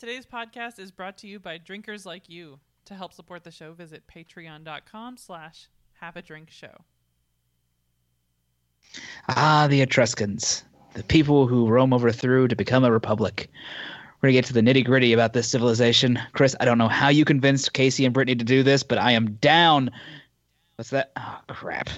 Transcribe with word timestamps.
Today's 0.00 0.24
podcast 0.24 0.78
is 0.78 0.90
brought 0.90 1.18
to 1.18 1.26
you 1.26 1.38
by 1.38 1.58
drinkers 1.58 2.06
like 2.06 2.26
you. 2.26 2.58
To 2.86 2.94
help 2.94 3.12
support 3.12 3.44
the 3.44 3.50
show, 3.50 3.74
visit 3.74 4.02
patreon.com 4.06 5.18
slash 5.18 5.68
have 6.00 6.16
a 6.16 6.22
drink 6.22 6.48
show. 6.50 6.72
Ah, 9.28 9.66
the 9.68 9.82
Etruscans, 9.82 10.64
the 10.94 11.04
people 11.04 11.46
who 11.46 11.68
Rome 11.68 11.92
overthrew 11.92 12.48
to 12.48 12.56
become 12.56 12.82
a 12.82 12.90
republic. 12.90 13.50
We're 14.22 14.28
gonna 14.28 14.38
get 14.38 14.46
to 14.46 14.54
the 14.54 14.62
nitty 14.62 14.86
gritty 14.86 15.12
about 15.12 15.34
this 15.34 15.48
civilization. 15.48 16.18
Chris, 16.32 16.56
I 16.60 16.64
don't 16.64 16.78
know 16.78 16.88
how 16.88 17.10
you 17.10 17.26
convinced 17.26 17.74
Casey 17.74 18.06
and 18.06 18.14
Brittany 18.14 18.36
to 18.36 18.44
do 18.46 18.62
this, 18.62 18.82
but 18.82 18.96
I 18.96 19.12
am 19.12 19.32
down. 19.32 19.90
What's 20.76 20.88
that? 20.90 21.12
Oh, 21.18 21.40
crap. 21.48 21.90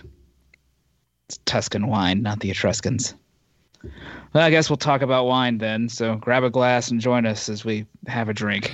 It's 1.28 1.38
Tuscan 1.44 1.86
wine, 1.86 2.22
not 2.22 2.40
the 2.40 2.50
Etruscans. 2.50 3.14
Well, 4.32 4.44
I 4.44 4.50
guess 4.50 4.70
we'll 4.70 4.76
talk 4.76 5.02
about 5.02 5.26
wine 5.26 5.58
then. 5.58 5.88
So 5.88 6.16
grab 6.16 6.44
a 6.44 6.50
glass 6.50 6.90
and 6.90 7.00
join 7.00 7.26
us 7.26 7.48
as 7.48 7.64
we 7.64 7.86
have 8.06 8.28
a 8.28 8.34
drink. 8.34 8.72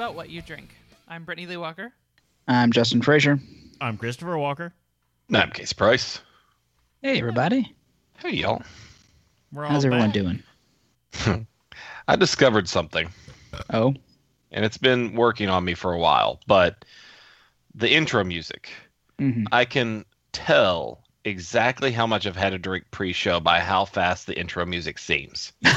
About 0.00 0.14
what 0.14 0.30
you 0.30 0.40
drink. 0.40 0.74
I'm 1.08 1.24
Brittany 1.24 1.46
Lee 1.46 1.58
Walker. 1.58 1.92
I'm 2.48 2.72
Justin 2.72 3.02
Frazier. 3.02 3.38
I'm 3.82 3.98
Christopher 3.98 4.38
Walker. 4.38 4.72
I'm 5.30 5.50
Case 5.50 5.74
Price. 5.74 6.22
Hey, 7.02 7.18
everybody. 7.18 7.74
Hey, 8.16 8.30
y'all. 8.30 8.62
We're 9.52 9.66
all 9.66 9.72
How's 9.72 9.84
everyone 9.84 10.10
back. 10.10 10.14
doing? 10.14 11.46
I 12.08 12.16
discovered 12.16 12.66
something, 12.66 13.10
Oh, 13.74 13.94
and 14.50 14.64
it's 14.64 14.78
been 14.78 15.14
working 15.14 15.50
on 15.50 15.66
me 15.66 15.74
for 15.74 15.92
a 15.92 15.98
while, 15.98 16.40
but 16.46 16.86
the 17.74 17.92
intro 17.92 18.24
music, 18.24 18.70
mhm. 19.18 19.44
I 19.52 19.66
can 19.66 20.06
tell 20.32 21.04
exactly 21.26 21.92
how 21.92 22.06
much 22.06 22.26
I've 22.26 22.36
had 22.36 22.50
to 22.50 22.58
drink 22.58 22.86
pre 22.90 23.12
show 23.12 23.38
by 23.38 23.60
how 23.60 23.84
fast 23.84 24.26
the 24.26 24.38
intro 24.38 24.64
music 24.64 24.98
seems. 24.98 25.52
That's 25.60 25.76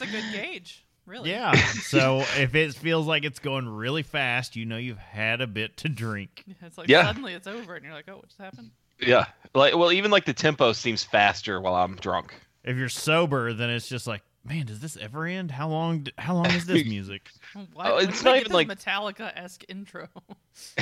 a 0.00 0.06
good 0.10 0.24
gauge, 0.32 0.83
really. 1.06 1.30
Yeah. 1.30 1.52
So 1.84 2.20
if 2.38 2.54
it 2.54 2.74
feels 2.74 3.06
like 3.06 3.24
it's 3.24 3.38
going 3.38 3.68
really 3.68 4.02
fast, 4.02 4.56
you 4.56 4.64
know 4.66 4.76
you've 4.76 4.98
had 4.98 5.40
a 5.40 5.46
bit 5.46 5.76
to 5.78 5.88
drink. 5.88 6.44
It's 6.62 6.76
like 6.78 6.88
Yeah. 6.88 7.04
suddenly 7.04 7.34
it's 7.34 7.46
over 7.46 7.74
and 7.76 7.84
you're 7.84 7.94
like, 7.94 8.08
oh, 8.08 8.16
what 8.16 8.28
just 8.28 8.40
happened? 8.40 8.70
Yeah. 9.00 9.26
Like, 9.54 9.76
well, 9.76 9.92
even 9.92 10.10
like 10.10 10.24
the 10.24 10.32
tempo 10.32 10.72
seems 10.72 11.04
faster 11.04 11.60
while 11.60 11.74
I'm 11.74 11.96
drunk. 11.96 12.34
If 12.64 12.76
you're 12.76 12.88
sober, 12.88 13.52
then 13.52 13.70
it's 13.70 13.88
just 13.88 14.06
like, 14.06 14.22
man, 14.44 14.66
does 14.66 14.80
this 14.80 14.96
ever 14.96 15.26
end? 15.26 15.50
How 15.50 15.68
long? 15.68 16.04
d- 16.04 16.12
How 16.18 16.34
long 16.34 16.46
is 16.46 16.66
this 16.66 16.84
music? 16.86 17.28
Why, 17.74 17.90
Oh, 17.90 17.96
it's 17.98 18.22
not 18.22 18.36
even 18.36 18.44
this 18.48 18.52
like- 18.54 18.68
Metallica 18.68 19.30
esque 19.36 19.64
intro. 19.68 20.08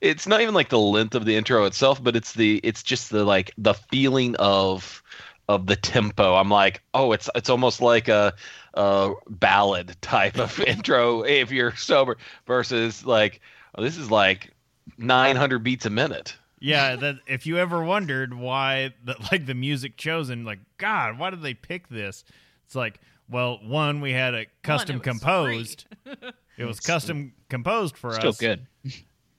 it's 0.00 0.26
not 0.26 0.40
even 0.40 0.54
like 0.54 0.68
the 0.68 0.78
length 0.78 1.14
of 1.14 1.24
the 1.24 1.36
intro 1.36 1.64
itself, 1.64 2.02
but 2.02 2.16
it's 2.16 2.32
the 2.32 2.60
it's 2.62 2.82
just 2.82 3.10
the 3.10 3.24
like 3.24 3.52
the 3.58 3.74
feeling 3.74 4.36
of 4.36 5.02
of 5.48 5.66
the 5.66 5.76
tempo. 5.76 6.34
I'm 6.34 6.50
like, 6.50 6.82
oh, 6.94 7.12
it's 7.12 7.28
it's 7.34 7.50
almost 7.50 7.80
like 7.80 8.08
a 8.08 8.34
a 8.74 9.12
ballad 9.28 9.96
type 10.00 10.38
of 10.38 10.58
intro 10.66 11.22
if 11.22 11.50
you're 11.52 11.76
sober 11.76 12.16
versus 12.46 13.04
like 13.04 13.40
oh, 13.74 13.82
this 13.82 13.96
is 13.96 14.10
like 14.10 14.52
900 14.98 15.58
beats 15.60 15.86
a 15.86 15.90
minute. 15.90 16.36
Yeah. 16.60 16.96
That 16.96 17.16
if 17.26 17.46
you 17.46 17.58
ever 17.58 17.84
wondered 17.84 18.34
why 18.34 18.94
the 19.04 19.16
like 19.32 19.46
the 19.46 19.54
music 19.54 19.96
chosen, 19.96 20.44
like 20.44 20.60
God, 20.78 21.18
why 21.18 21.30
did 21.30 21.42
they 21.42 21.54
pick 21.54 21.88
this? 21.88 22.24
It's 22.64 22.74
like, 22.74 23.00
well, 23.28 23.58
one 23.62 24.00
we 24.00 24.12
had 24.12 24.34
it 24.34 24.48
custom 24.62 24.96
it 24.96 25.02
composed. 25.02 25.86
It 26.56 26.66
was 26.66 26.78
custom 26.78 27.32
composed 27.48 27.96
for 27.96 28.12
still 28.12 28.28
us, 28.28 28.36
Still 28.36 28.54
good. 28.54 28.66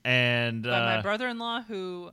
and 0.03 0.63
By 0.63 0.69
my 0.69 0.97
uh, 0.97 1.01
brother-in-law 1.01 1.61
who 1.61 2.11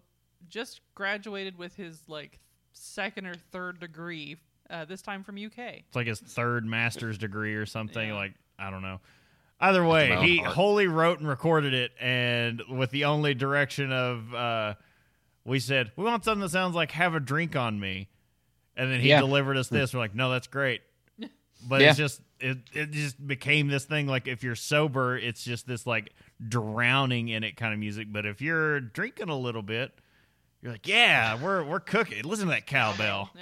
just 0.48 0.80
graduated 0.94 1.58
with 1.58 1.74
his 1.74 2.08
like 2.08 2.38
second 2.72 3.26
or 3.26 3.34
third 3.34 3.80
degree 3.80 4.36
uh, 4.70 4.84
this 4.84 5.02
time 5.02 5.22
from 5.24 5.36
UK. 5.36 5.58
It's 5.58 5.96
like 5.96 6.06
his 6.06 6.20
third 6.20 6.64
master's 6.64 7.18
degree 7.18 7.54
or 7.54 7.66
something. 7.66 8.08
Yeah. 8.08 8.14
Like 8.14 8.34
I 8.58 8.70
don't 8.70 8.82
know. 8.82 9.00
Either 9.60 9.84
way, 9.84 10.16
he 10.26 10.38
heart. 10.38 10.54
wholly 10.54 10.86
wrote 10.88 11.20
and 11.20 11.28
recorded 11.28 11.72
it, 11.72 11.92
and 12.00 12.60
with 12.68 12.90
the 12.90 13.04
only 13.04 13.32
direction 13.32 13.92
of, 13.92 14.34
uh, 14.34 14.74
we 15.44 15.60
said 15.60 15.92
we 15.96 16.04
want 16.04 16.24
something 16.24 16.40
that 16.40 16.50
sounds 16.50 16.74
like 16.74 16.90
"Have 16.92 17.14
a 17.14 17.20
drink 17.20 17.54
on 17.54 17.78
me," 17.78 18.08
and 18.76 18.90
then 18.90 19.00
he 19.00 19.10
Yeah. 19.10 19.20
delivered 19.20 19.56
us 19.56 19.68
this. 19.68 19.94
We're 19.94 20.00
like, 20.00 20.16
no, 20.16 20.30
that's 20.30 20.48
great, 20.48 20.80
but 21.68 21.80
Yeah. 21.80 21.90
it's 21.90 21.98
just 21.98 22.20
it 22.40 22.58
it 22.72 22.90
just 22.90 23.24
became 23.24 23.68
this 23.68 23.84
thing. 23.84 24.08
Like 24.08 24.26
if 24.26 24.42
you're 24.42 24.56
sober, 24.56 25.16
it's 25.16 25.44
just 25.44 25.66
this 25.68 25.86
like 25.86 26.12
drowning 26.48 27.28
in 27.28 27.44
it 27.44 27.56
kind 27.56 27.72
of 27.72 27.78
music. 27.78 28.08
But 28.10 28.26
if 28.26 28.40
you're 28.40 28.80
drinking 28.80 29.28
a 29.28 29.38
little 29.38 29.62
bit, 29.62 29.92
you're 30.62 30.72
like, 30.72 30.86
yeah, 30.86 31.40
we're 31.42 31.64
we're 31.64 31.80
cooking. 31.80 32.22
Listen 32.24 32.46
to 32.46 32.52
that 32.52 32.66
cowbell. 32.66 33.30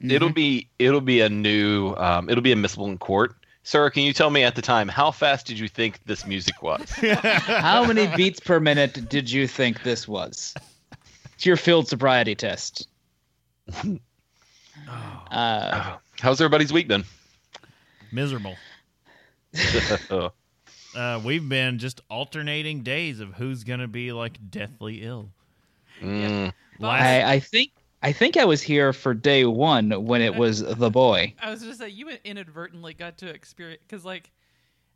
Yep. 0.00 0.14
It'll 0.14 0.30
be 0.32 0.68
it'll 0.80 1.00
be 1.00 1.20
a 1.20 1.28
new 1.28 1.94
um, 1.94 2.28
it'll 2.28 2.42
be 2.42 2.50
admissible 2.50 2.86
in 2.86 2.98
court. 2.98 3.36
Sir, 3.62 3.88
can 3.88 4.02
you 4.02 4.12
tell 4.12 4.30
me 4.30 4.42
at 4.42 4.56
the 4.56 4.62
time 4.62 4.88
how 4.88 5.12
fast 5.12 5.46
did 5.46 5.60
you 5.60 5.68
think 5.68 6.00
this 6.06 6.26
music 6.26 6.60
was? 6.60 6.90
How 6.90 7.84
many 7.86 8.08
beats 8.16 8.40
per 8.40 8.58
minute 8.58 9.08
did 9.08 9.30
you 9.30 9.46
think 9.46 9.84
this 9.84 10.08
was? 10.08 10.54
It's 11.34 11.46
your 11.46 11.56
field 11.56 11.86
sobriety 11.88 12.34
test. 12.34 12.88
Uh, 15.30 15.96
How's 16.20 16.40
everybody's 16.40 16.72
week 16.72 16.88
been? 16.88 17.04
Miserable. 18.10 18.56
Uh, 20.94 21.18
we've 21.24 21.48
been 21.48 21.78
just 21.78 22.02
alternating 22.10 22.82
days 22.82 23.20
of 23.20 23.32
who's 23.32 23.64
gonna 23.64 23.88
be 23.88 24.12
like 24.12 24.50
deathly 24.50 25.02
ill. 25.02 25.30
Mm. 26.02 26.52
Last, 26.78 27.02
I, 27.02 27.32
I 27.34 27.40
think 27.40 27.70
I 28.02 28.12
think 28.12 28.36
I 28.36 28.44
was 28.44 28.60
here 28.60 28.92
for 28.92 29.14
day 29.14 29.44
one 29.44 29.90
when 30.04 30.20
it 30.22 30.34
was 30.34 30.60
the 30.60 30.90
boy. 30.90 31.34
I 31.40 31.50
was 31.50 31.62
just 31.62 31.78
say 31.78 31.88
you 31.88 32.08
inadvertently 32.24 32.94
got 32.94 33.18
to 33.18 33.28
experience 33.28 33.82
because 33.86 34.04
like 34.04 34.30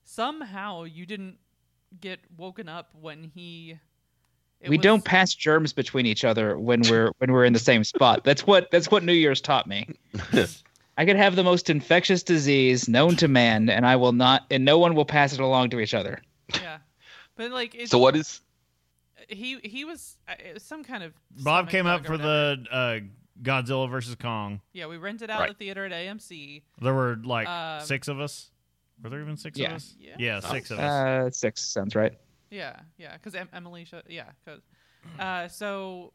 somehow 0.05 0.85
you 0.85 1.07
didn't 1.07 1.39
get 2.01 2.21
woken 2.37 2.69
up 2.69 2.91
when 3.01 3.23
he. 3.23 3.79
it 4.61 4.69
we 4.69 4.77
was- 4.77 4.83
don't 4.83 5.05
pass 5.05 5.35
germs 5.35 5.73
between 5.73 6.07
each 6.07 6.25
other 6.25 6.59
when 6.59 6.83
we're 6.83 7.13
when 7.19 7.31
we're 7.33 7.45
in 7.45 7.53
the 7.53 7.59
same 7.59 7.85
spot. 7.85 8.25
That's 8.25 8.47
what 8.47 8.71
that's 8.71 8.91
what 8.91 9.05
New 9.05 9.13
Year's 9.13 9.41
taught 9.41 9.67
me. 9.67 9.89
I 10.99 11.05
could 11.05 11.17
have 11.17 11.37
the 11.37 11.45
most 11.45 11.69
infectious 11.69 12.23
disease 12.23 12.89
known 12.89 13.17
to 13.17 13.29
man, 13.29 13.69
and 13.69 13.85
I 13.85 13.97
will 13.97 14.13
not, 14.13 14.47
and 14.51 14.65
no 14.65 14.79
one 14.79 14.95
will 14.95 15.05
pass 15.05 15.35
it 15.35 15.41
along 15.41 15.69
to 15.71 15.81
each 15.81 15.93
other. 15.93 16.23
Yeah, 16.55 16.79
but 17.37 17.51
like 17.51 17.75
it's, 17.75 17.91
So 17.91 17.99
what 17.99 18.17
is 18.17 18.41
he 19.29 19.59
he 19.65 19.85
was 19.85 20.17
uh, 20.29 20.35
it 20.39 20.55
was 20.55 20.63
some 20.63 20.85
kind 20.85 21.03
of 21.03 21.13
Bob 21.43 21.69
came 21.71 21.87
up 21.87 22.05
for 22.07 22.13
whatever. 22.13 22.57
the 22.57 22.67
uh, 22.71 22.99
Godzilla 23.43 23.91
versus 23.91 24.15
Kong. 24.15 24.61
yeah 24.73 24.87
we 24.87 24.97
rented 24.97 25.31
out 25.31 25.41
Right. 25.41 25.49
the 25.51 25.55
theater 25.65 25.85
at 25.85 25.93
AMC 25.93 26.63
There 26.81 26.95
were 26.95 27.17
like 27.23 27.49
Um, 27.49 27.81
six 27.85 28.09
of 28.09 28.21
us. 28.21 28.51
Were 29.03 29.11
there 29.11 29.21
even 29.21 29.37
six 29.37 29.59
Yeah. 29.59 29.69
of 29.71 29.75
us? 29.77 29.95
Yeah. 29.99 30.15
Yeah, 30.19 30.41
six 30.41 30.71
of 30.71 30.79
us. 30.79 30.85
Uh, 30.91 31.31
six 31.31 31.61
sounds 31.63 31.95
right. 31.95 32.15
Yeah, 32.51 32.81
yeah, 32.97 33.13
because 33.15 33.35
em- 33.35 33.51
Emily 33.53 33.85
showed. 33.85 34.05
Yeah, 34.09 34.31
because 34.45 34.63
uh, 35.19 35.49
so 35.49 36.13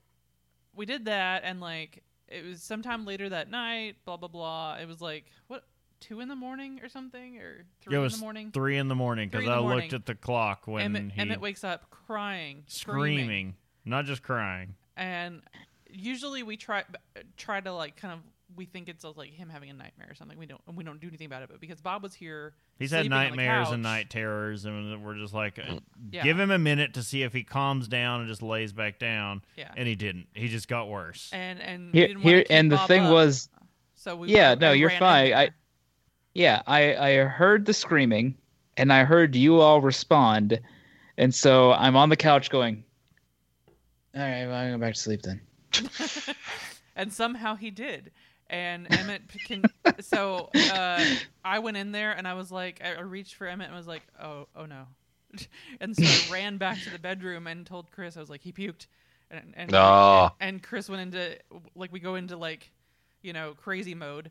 we 0.74 0.86
did 0.86 1.06
that, 1.06 1.44
and 1.44 1.60
like 1.62 2.04
it 2.28 2.44
was 2.46 2.64
sometime 2.64 3.06
later 3.06 3.30
that 3.30 3.52
night. 3.52 3.98
Blah 4.06 4.18
blah 4.18 4.30
blah. 4.30 4.78
It 4.82 4.88
was 4.88 5.00
like 5.02 5.26
what 5.48 5.64
two 6.02 6.20
in 6.20 6.28
the 6.28 6.36
morning 6.36 6.82
or 6.84 6.90
something, 6.90 7.38
or 7.38 7.64
three 7.82 7.96
it 7.96 8.02
in 8.02 8.12
the 8.12 8.18
morning. 8.18 8.52
three 8.52 8.78
in 8.78 8.88
the 8.90 8.96
morning 8.96 9.30
because 9.30 9.48
I 9.48 9.56
the 9.56 9.62
looked 9.62 9.94
at 9.94 10.06
the 10.06 10.16
clock 10.16 10.68
when 10.68 10.84
Emmett, 10.84 11.12
he 11.14 11.22
Emmett 11.22 11.40
wakes 11.40 11.64
up 11.64 11.90
crying, 11.90 12.64
screaming, 12.68 13.18
screaming, 13.26 13.56
not 13.86 14.06
just 14.06 14.22
crying. 14.24 14.76
and 14.98 15.42
usually 15.90 16.44
we 16.44 16.58
try 16.58 16.84
try 17.38 17.60
to 17.62 17.72
like 17.74 17.96
kind 17.96 18.14
of 18.14 18.20
we 18.58 18.66
think 18.66 18.90
it's 18.90 19.06
like 19.16 19.30
him 19.32 19.48
having 19.48 19.70
a 19.70 19.74
nightmare 19.74 20.08
or 20.10 20.14
something. 20.16 20.38
We 20.38 20.46
don't 20.46 20.60
and 20.68 20.76
we 20.76 20.84
don't 20.84 21.00
do 21.00 21.08
anything 21.08 21.28
about 21.28 21.42
it. 21.44 21.50
But 21.50 21.62
because 21.62 21.80
Bob 21.80 22.04
was 22.04 22.14
here, 22.14 22.54
He's 22.78 22.92
had 22.92 23.02
sleeping 23.04 23.14
on 23.14 23.24
nightmares 23.28 23.70
and 23.70 23.82
night 23.82 24.10
terrors, 24.10 24.66
and 24.66 25.02
we're 25.06 25.16
just 25.16 25.34
like, 25.34 25.58
uh, 25.58 25.80
Yeah. 26.12 26.24
give 26.24 26.38
him 26.38 26.52
a 26.52 26.58
minute 26.60 26.96
to 26.96 27.04
see 27.04 27.24
if 27.24 27.32
he 27.32 27.44
calms 27.46 27.88
down 27.88 28.20
and 28.20 28.28
just 28.28 28.42
lays 28.42 28.74
back 28.74 29.00
down. 29.00 29.42
Yeah. 29.56 29.72
And 29.78 29.88
he 29.88 29.96
didn't. 29.96 30.28
He 30.34 30.50
just 30.50 30.68
got 30.68 30.90
worse. 30.90 31.30
and 31.32 31.62
and 31.62 31.94
Here, 31.94 32.08
didn't 32.08 32.24
here 32.24 32.40
keep 32.40 32.48
and 32.52 32.70
the 32.72 32.78
thing 32.80 33.04
up, 33.04 33.14
was, 33.14 33.48
so 33.96 34.18
we 34.18 34.30
yeah, 34.30 34.54
we 34.56 34.60
no, 34.60 34.72
you're 34.74 34.90
fine. 34.90 35.32
I- 35.34 35.46
there. 35.46 35.56
Yeah, 36.34 36.62
I 36.68 36.96
I 36.96 37.18
heard 37.26 37.66
the 37.66 37.74
screaming, 37.74 38.36
and 38.78 38.92
I 38.92 39.04
heard 39.04 39.36
you 39.36 39.60
all 39.60 39.82
respond, 39.82 40.60
and 41.18 41.34
so 41.34 41.72
I'm 41.74 41.96
on 41.96 42.10
the 42.10 42.16
couch 42.18 42.50
going, 42.50 42.84
all 44.16 44.22
right, 44.22 44.46
well, 44.46 44.56
I'm 44.56 44.70
going 44.70 44.74
to 44.74 44.78
go 44.78 44.82
back 44.88 44.94
to 44.96 45.00
sleep 45.00 45.22
then. 45.22 45.42
and 46.96 47.12
somehow 47.12 47.56
he 47.56 47.72
did. 47.72 48.12
And 48.50 48.88
Emmett 48.94 49.22
can. 49.46 49.64
so 50.02 50.50
uh, 50.74 51.04
I 51.46 51.60
went 51.60 51.78
in 51.78 51.94
there 51.94 52.12
and 52.12 52.28
I 52.28 52.34
was 52.34 52.52
like, 52.52 52.82
I 52.84 52.96
I 52.96 53.02
reached 53.02 53.36
for 53.36 53.48
Emmett 53.48 53.68
and 53.68 53.76
was 53.76 53.88
like, 53.88 54.02
oh, 54.22 54.48
oh 54.56 54.66
no. 54.66 54.84
and 55.80 55.96
so 55.96 56.04
I 56.04 56.34
ran 56.34 56.58
back 56.58 56.82
to 56.82 56.90
the 56.90 57.00
bedroom 57.00 57.48
and 57.48 57.66
told 57.66 57.90
Chris, 57.92 58.18
I 58.18 58.20
was 58.20 58.30
like, 58.30 58.42
he 58.42 58.52
puked. 58.52 58.88
And 59.30 59.54
and, 59.56 59.74
Ah. 59.74 60.34
and 60.42 60.62
Chris 60.62 60.90
went 60.90 61.02
into 61.02 61.38
like 61.76 61.94
we 61.94 62.02
go 62.02 62.16
into 62.16 62.36
like, 62.36 62.70
you 63.22 63.32
know, 63.32 63.54
crazy 63.56 63.96
mode 63.96 64.30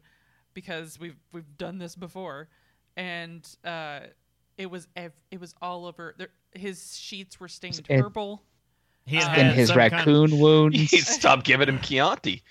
because 0.54 0.98
we've 0.98 1.16
we've 1.32 1.56
done 1.58 1.78
this 1.78 1.94
before, 1.96 2.48
and 2.96 3.46
uh, 3.64 4.00
it 4.58 4.70
was 4.70 4.88
ev- 4.96 5.12
it 5.30 5.40
was 5.40 5.54
all 5.62 5.86
over. 5.86 6.14
There, 6.18 6.28
his 6.54 6.96
sheets 6.96 7.38
were 7.40 7.48
stained 7.48 7.80
And- 7.88 8.02
purple. 8.02 8.42
He 9.06 9.16
had 9.16 9.24
Uh, 9.24 9.30
had 9.44 9.54
his 9.54 9.68
some 9.68 9.78
kind- 9.78 9.92
raccoon 9.92 10.38
wounds. 10.38 10.90
Stop 11.08 11.42
giving 11.44 11.68
him 11.68 11.78
Chianti. 11.80 12.42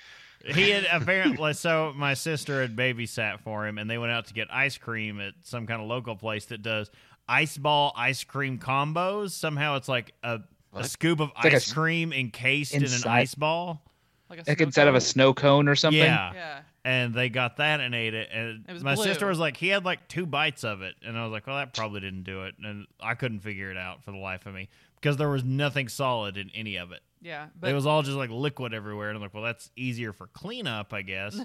he 0.45 0.71
had 0.71 0.85
apparently 0.91 1.53
so 1.65 1.93
my 1.95 2.13
sister 2.15 2.61
had 2.61 2.75
babysat 2.75 3.39
for 3.41 3.67
him 3.67 3.77
and 3.77 3.89
they 3.89 3.97
went 3.97 4.11
out 4.11 4.25
to 4.27 4.33
get 4.33 4.47
ice 4.51 4.77
cream 4.77 5.19
at 5.21 5.33
some 5.43 5.67
kind 5.67 5.81
of 5.81 5.87
local 5.87 6.15
place 6.15 6.45
that 6.45 6.61
does 6.61 6.89
ice 7.27 7.57
ball 7.57 7.91
ice 7.95 8.23
cream 8.23 8.57
combos 8.57 9.31
somehow 9.31 9.75
it's 9.75 9.89
like 9.89 10.13
a, 10.23 10.39
a 10.73 10.83
scoop 10.85 11.19
of 11.19 11.29
like 11.43 11.51
a 11.53 11.57
ice 11.57 11.71
cream 11.73 12.13
encased 12.13 12.73
in 12.73 12.83
an 12.85 13.03
ice 13.05 13.35
ball 13.35 13.83
Like, 14.29 14.39
a 14.39 14.43
like 14.49 14.57
snow 14.57 14.65
instead 14.65 14.87
of 14.87 14.95
a 14.95 15.01
snow 15.01 15.33
cone 15.33 15.67
or 15.67 15.75
something. 15.75 15.99
yeah 16.01 16.31
Yeah. 16.33 16.59
And 16.85 17.13
they 17.13 17.29
got 17.29 17.57
that 17.57 17.79
and 17.81 17.93
ate 17.93 18.13
it 18.13 18.29
and 18.31 18.65
It 18.67 18.73
was 18.73 18.83
my 18.83 18.95
blue. 18.95 19.03
sister 19.03 19.27
was 19.27 19.39
like 19.39 19.57
he 19.57 19.67
had 19.67 19.83
like 19.85 20.07
two 20.07 20.25
bites 20.25 20.63
of 20.63 20.81
it 20.81 20.95
and 21.05 21.17
i 21.17 21.23
was 21.23 21.31
like 21.31 21.45
well 21.47 21.57
that 21.57 21.73
probably 21.73 21.99
didn't 21.99 22.23
do 22.23 22.43
it 22.43 22.55
and 22.63 22.87
i 23.01 23.15
couldn't 23.15 23.41
figure 23.41 23.69
it 23.71 23.77
out 23.77 24.03
for 24.03 24.11
the 24.11 24.17
life 24.17 24.45
of 24.45 24.53
me 24.53 24.69
because 24.95 25.17
there 25.17 25.29
was 25.29 25.43
nothing 25.43 25.87
solid 25.89 26.37
in 26.37 26.49
any 26.55 26.77
of 26.77 26.91
it 26.91 27.01
Yeah, 27.21 27.47
but 27.59 27.69
it 27.69 27.73
was 27.73 27.85
all 27.85 28.01
just 28.01 28.17
like 28.17 28.29
liquid 28.29 28.73
everywhere 28.73 29.09
and 29.09 29.15
i'm 29.17 29.21
like 29.21 29.33
well 29.33 29.43
that's 29.43 29.71
easier 29.75 30.13
for 30.13 30.27
cleanup 30.27 30.93
i 30.93 31.01
guess 31.01 31.39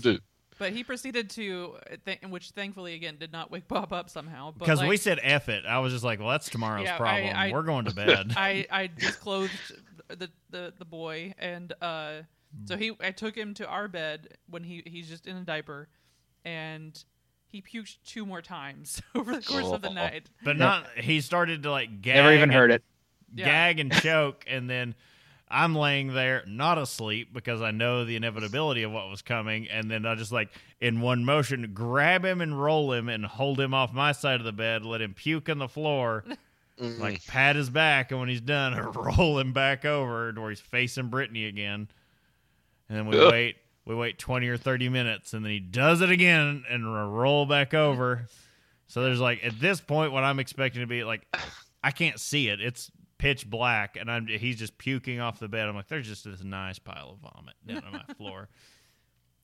Dude, 0.00 0.22
but 0.58 0.72
he 0.72 0.84
proceeded 0.84 1.28
to, 1.30 1.74
th- 2.06 2.20
which 2.28 2.50
thankfully 2.50 2.94
again 2.94 3.16
did 3.18 3.30
not 3.32 3.50
wake 3.50 3.68
Bob 3.68 3.92
up 3.92 4.08
somehow. 4.08 4.52
But 4.52 4.60
Because 4.60 4.82
we 4.82 4.96
said 4.96 5.18
F 5.22 5.50
it. 5.50 5.66
I 5.66 5.80
was 5.80 5.92
just 5.92 6.02
like, 6.04 6.18
well, 6.18 6.30
that's 6.30 6.48
tomorrow's 6.48 6.84
Yeah, 6.84 6.94
I- 6.94 6.98
problem. 6.98 7.36
I- 7.36 7.52
We're 7.52 7.62
going 7.62 7.84
to 7.84 7.94
bed. 8.06 8.32
I 8.36 8.66
I 8.70 8.86
disclosed 8.86 9.52
the 10.08 10.30
the 10.48 10.72
the 10.78 10.84
boy, 10.86 11.34
and 11.38 11.74
uh, 11.82 12.22
so 12.64 12.76
he 12.76 12.92
I 13.00 13.10
took 13.10 13.36
him 13.36 13.54
to 13.54 13.66
our 13.66 13.88
bed 13.88 14.36
when 14.48 14.64
he 14.64 14.82
he's 14.86 15.08
just 15.08 15.26
in 15.26 15.36
a 15.36 15.42
diaper, 15.42 15.88
and 16.44 17.02
he 17.46 17.62
puked 17.62 17.96
two 18.04 18.26
more 18.26 18.42
times 18.42 19.00
over 19.14 19.34
the 19.34 19.42
course 19.42 19.66
of 19.66 19.82
the 19.82 19.90
night. 19.90 20.28
but 20.44 20.56
not, 20.56 20.86
he 20.96 21.20
started 21.20 21.62
to 21.64 21.70
like 21.70 22.02
gag. 22.02 22.16
Never 22.16 22.32
even 22.32 22.50
heard 22.50 22.70
it. 22.70 22.82
Yeah. 23.34 23.44
Gag 23.44 23.80
and 23.80 23.92
choke. 24.02 24.44
and 24.48 24.68
then 24.68 24.94
I'm 25.48 25.74
laying 25.74 26.12
there, 26.12 26.42
not 26.46 26.78
asleep 26.78 27.32
because 27.32 27.62
I 27.62 27.70
know 27.70 28.04
the 28.04 28.16
inevitability 28.16 28.82
of 28.82 28.90
what 28.90 29.08
was 29.08 29.22
coming. 29.22 29.68
And 29.68 29.90
then 29.90 30.04
I 30.04 30.16
just 30.16 30.32
like, 30.32 30.50
in 30.80 31.00
one 31.00 31.24
motion, 31.24 31.70
grab 31.72 32.24
him 32.24 32.40
and 32.40 32.60
roll 32.60 32.92
him 32.92 33.08
and 33.08 33.24
hold 33.24 33.60
him 33.60 33.72
off 33.72 33.92
my 33.92 34.12
side 34.12 34.40
of 34.40 34.44
the 34.44 34.52
bed, 34.52 34.84
let 34.84 35.00
him 35.00 35.14
puke 35.14 35.48
on 35.48 35.58
the 35.58 35.68
floor. 35.68 36.24
mm, 36.80 36.98
like 36.98 37.24
pat 37.26 37.54
his 37.54 37.70
back, 37.70 38.10
and 38.10 38.18
when 38.18 38.28
he's 38.28 38.40
done, 38.40 38.74
roll 38.92 39.38
him 39.38 39.52
back 39.52 39.84
over 39.84 40.32
to 40.32 40.40
where 40.40 40.50
he's 40.50 40.60
facing 40.60 41.08
Brittany 41.08 41.44
again. 41.46 41.88
And 42.88 42.98
then 42.98 43.06
we 43.06 43.18
Ugh. 43.18 43.32
wait, 43.32 43.56
we 43.84 43.94
wait 43.94 44.18
twenty 44.18 44.48
or 44.48 44.56
thirty 44.56 44.88
minutes, 44.88 45.34
and 45.34 45.44
then 45.44 45.52
he 45.52 45.60
does 45.60 46.00
it 46.00 46.10
again 46.10 46.64
and 46.70 47.16
roll 47.16 47.46
back 47.46 47.74
over. 47.74 48.26
So 48.86 49.02
there's 49.02 49.20
like 49.20 49.44
at 49.44 49.58
this 49.60 49.80
point, 49.80 50.12
what 50.12 50.24
I'm 50.24 50.38
expecting 50.38 50.80
to 50.80 50.86
be 50.86 51.04
like, 51.04 51.26
I 51.82 51.90
can't 51.90 52.20
see 52.20 52.48
it. 52.48 52.60
It's 52.60 52.90
pitch 53.18 53.48
black, 53.48 53.96
and 53.96 54.10
I'm 54.10 54.26
he's 54.26 54.58
just 54.58 54.78
puking 54.78 55.20
off 55.20 55.38
the 55.38 55.48
bed. 55.48 55.68
I'm 55.68 55.74
like, 55.74 55.88
there's 55.88 56.06
just 56.06 56.24
this 56.24 56.42
nice 56.42 56.78
pile 56.78 57.12
of 57.12 57.30
vomit 57.30 57.54
down 57.66 57.84
on 57.84 57.92
my 57.92 58.14
floor. 58.16 58.48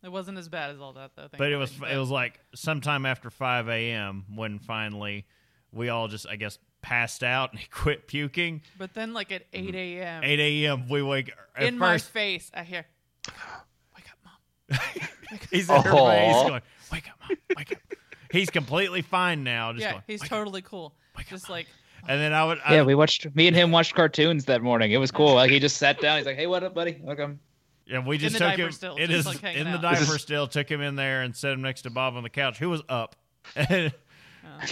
It 0.03 0.11
wasn't 0.11 0.39
as 0.39 0.49
bad 0.49 0.71
as 0.71 0.81
all 0.81 0.93
that 0.95 1.13
though. 1.17 1.29
But 1.37 1.53
it 1.53 1.57
was 1.57 1.71
thankfully, 1.71 1.93
it 1.93 1.99
was 1.99 2.11
like 2.11 2.41
sometime 2.55 3.07
after 3.07 3.31
5 3.31 3.69
a.m. 3.69 4.25
when 4.35 4.59
finally 4.59 5.27
we 5.73 5.89
all 5.89 6.09
just 6.09 6.27
I 6.29 6.37
guess 6.37 6.59
passed 6.83 7.23
out 7.23 7.53
and 7.53 7.61
he 7.61 7.69
quit 7.69 8.09
puking. 8.09 8.63
But 8.79 8.95
then 8.95 9.15
like 9.15 9.33
at 9.33 9.45
eight 9.53 9.75
mm-hmm. 9.75 10.03
a.m. 10.03 10.25
8 10.25 10.41
a.m. 10.41 10.89
we 10.89 11.03
wake 11.03 11.33
at 11.57 11.63
in 11.63 11.79
my 11.79 11.99
face, 11.99 12.51
I 12.53 12.65
hear, 12.65 12.87
"Wake 13.97 14.07
up, 14.11 14.19
mom." 14.25 14.79
he's 15.51 15.69
in 15.69 15.77
her 15.77 15.83
face 15.83 15.91
Aw. 15.91 16.49
going, 16.49 16.63
"Wake 16.93 17.09
up, 17.09 17.17
mom, 17.29 17.39
wake 17.57 17.73
up." 17.73 17.79
He's 18.31 18.51
completely 18.51 19.03
fine 19.03 19.45
now. 19.45 19.73
Just 19.73 19.83
yeah, 19.83 19.91
going, 19.93 20.03
he's 20.07 20.21
"Wake 20.23 20.33
up." 20.33 20.39
totally 20.39 20.63
cool. 20.63 20.95
Wake 21.17 21.27
up, 21.27 21.31
Just 21.31 21.49
Mom. 21.49 21.59
like 21.59 21.67
And 22.09 22.21
then 22.21 22.33
I 22.33 22.45
would 22.45 22.59
I, 22.65 22.77
Yeah, 22.77 22.83
we 22.83 22.95
watched. 22.95 23.35
Me 23.37 23.47
and 23.47 23.55
him 23.57 23.71
watched 23.71 23.95
cartoons 23.95 24.47
that 24.47 24.63
morning. 24.63 24.91
It 24.93 24.97
was 24.97 25.11
cool. 25.11 25.35
Like 25.35 25.51
he 25.51 25.59
just 25.61 25.77
sat 25.77 26.01
down. 26.01 26.17
He's 26.19 26.27
like, 26.27 26.37
"Hey, 26.37 26.47
what 26.47 26.63
up, 26.65 26.75
buddy? 26.75 26.99
Welcome." 27.03 27.41
yeah, 27.87 28.05
we 28.05 28.17
just 28.17 28.33
the 28.35 28.39
took 28.39 28.49
diaper 28.49 28.63
him 28.63 28.73
still, 28.73 28.97
it 28.97 29.09
just, 29.09 29.21
is 29.21 29.27
like, 29.27 29.41
hanging 29.41 29.67
in 29.67 29.73
the 29.73 29.79
out. 29.79 29.83
diaper 29.83 30.15
is- 30.15 30.23
still. 30.23 30.47
Took 30.47 30.71
him 30.71 30.81
in 30.81 30.97
there 30.97 31.23
and 31.23 31.37
set 31.37 31.53
him 31.53 31.63
next 31.63 31.83
to 31.83 31.91
Bob 31.91 32.15
on 32.17 32.23
the 32.23 32.31
couch, 32.31 32.59
who 32.59 32.71
was 32.71 32.81
up. 32.89 33.17
And, 33.57 33.93
uh, 34.47 34.67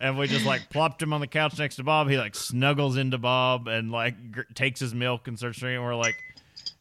and 0.00 0.18
we 0.18 0.26
just 0.26 0.46
like 0.46 0.70
plopped 0.70 1.02
him 1.02 1.12
on 1.12 1.20
the 1.20 1.26
couch 1.26 1.58
next 1.58 1.76
to 1.76 1.82
Bob. 1.84 2.08
He 2.08 2.16
like 2.16 2.34
snuggles 2.34 2.96
into 2.96 3.18
Bob 3.18 3.68
and 3.68 3.90
like 3.90 4.32
gr- 4.32 4.42
takes 4.54 4.80
his 4.80 4.94
milk 4.94 5.28
and 5.28 5.36
starts 5.38 5.58
drinking. 5.58 5.82
We're 5.84 5.94
like, 5.96 6.16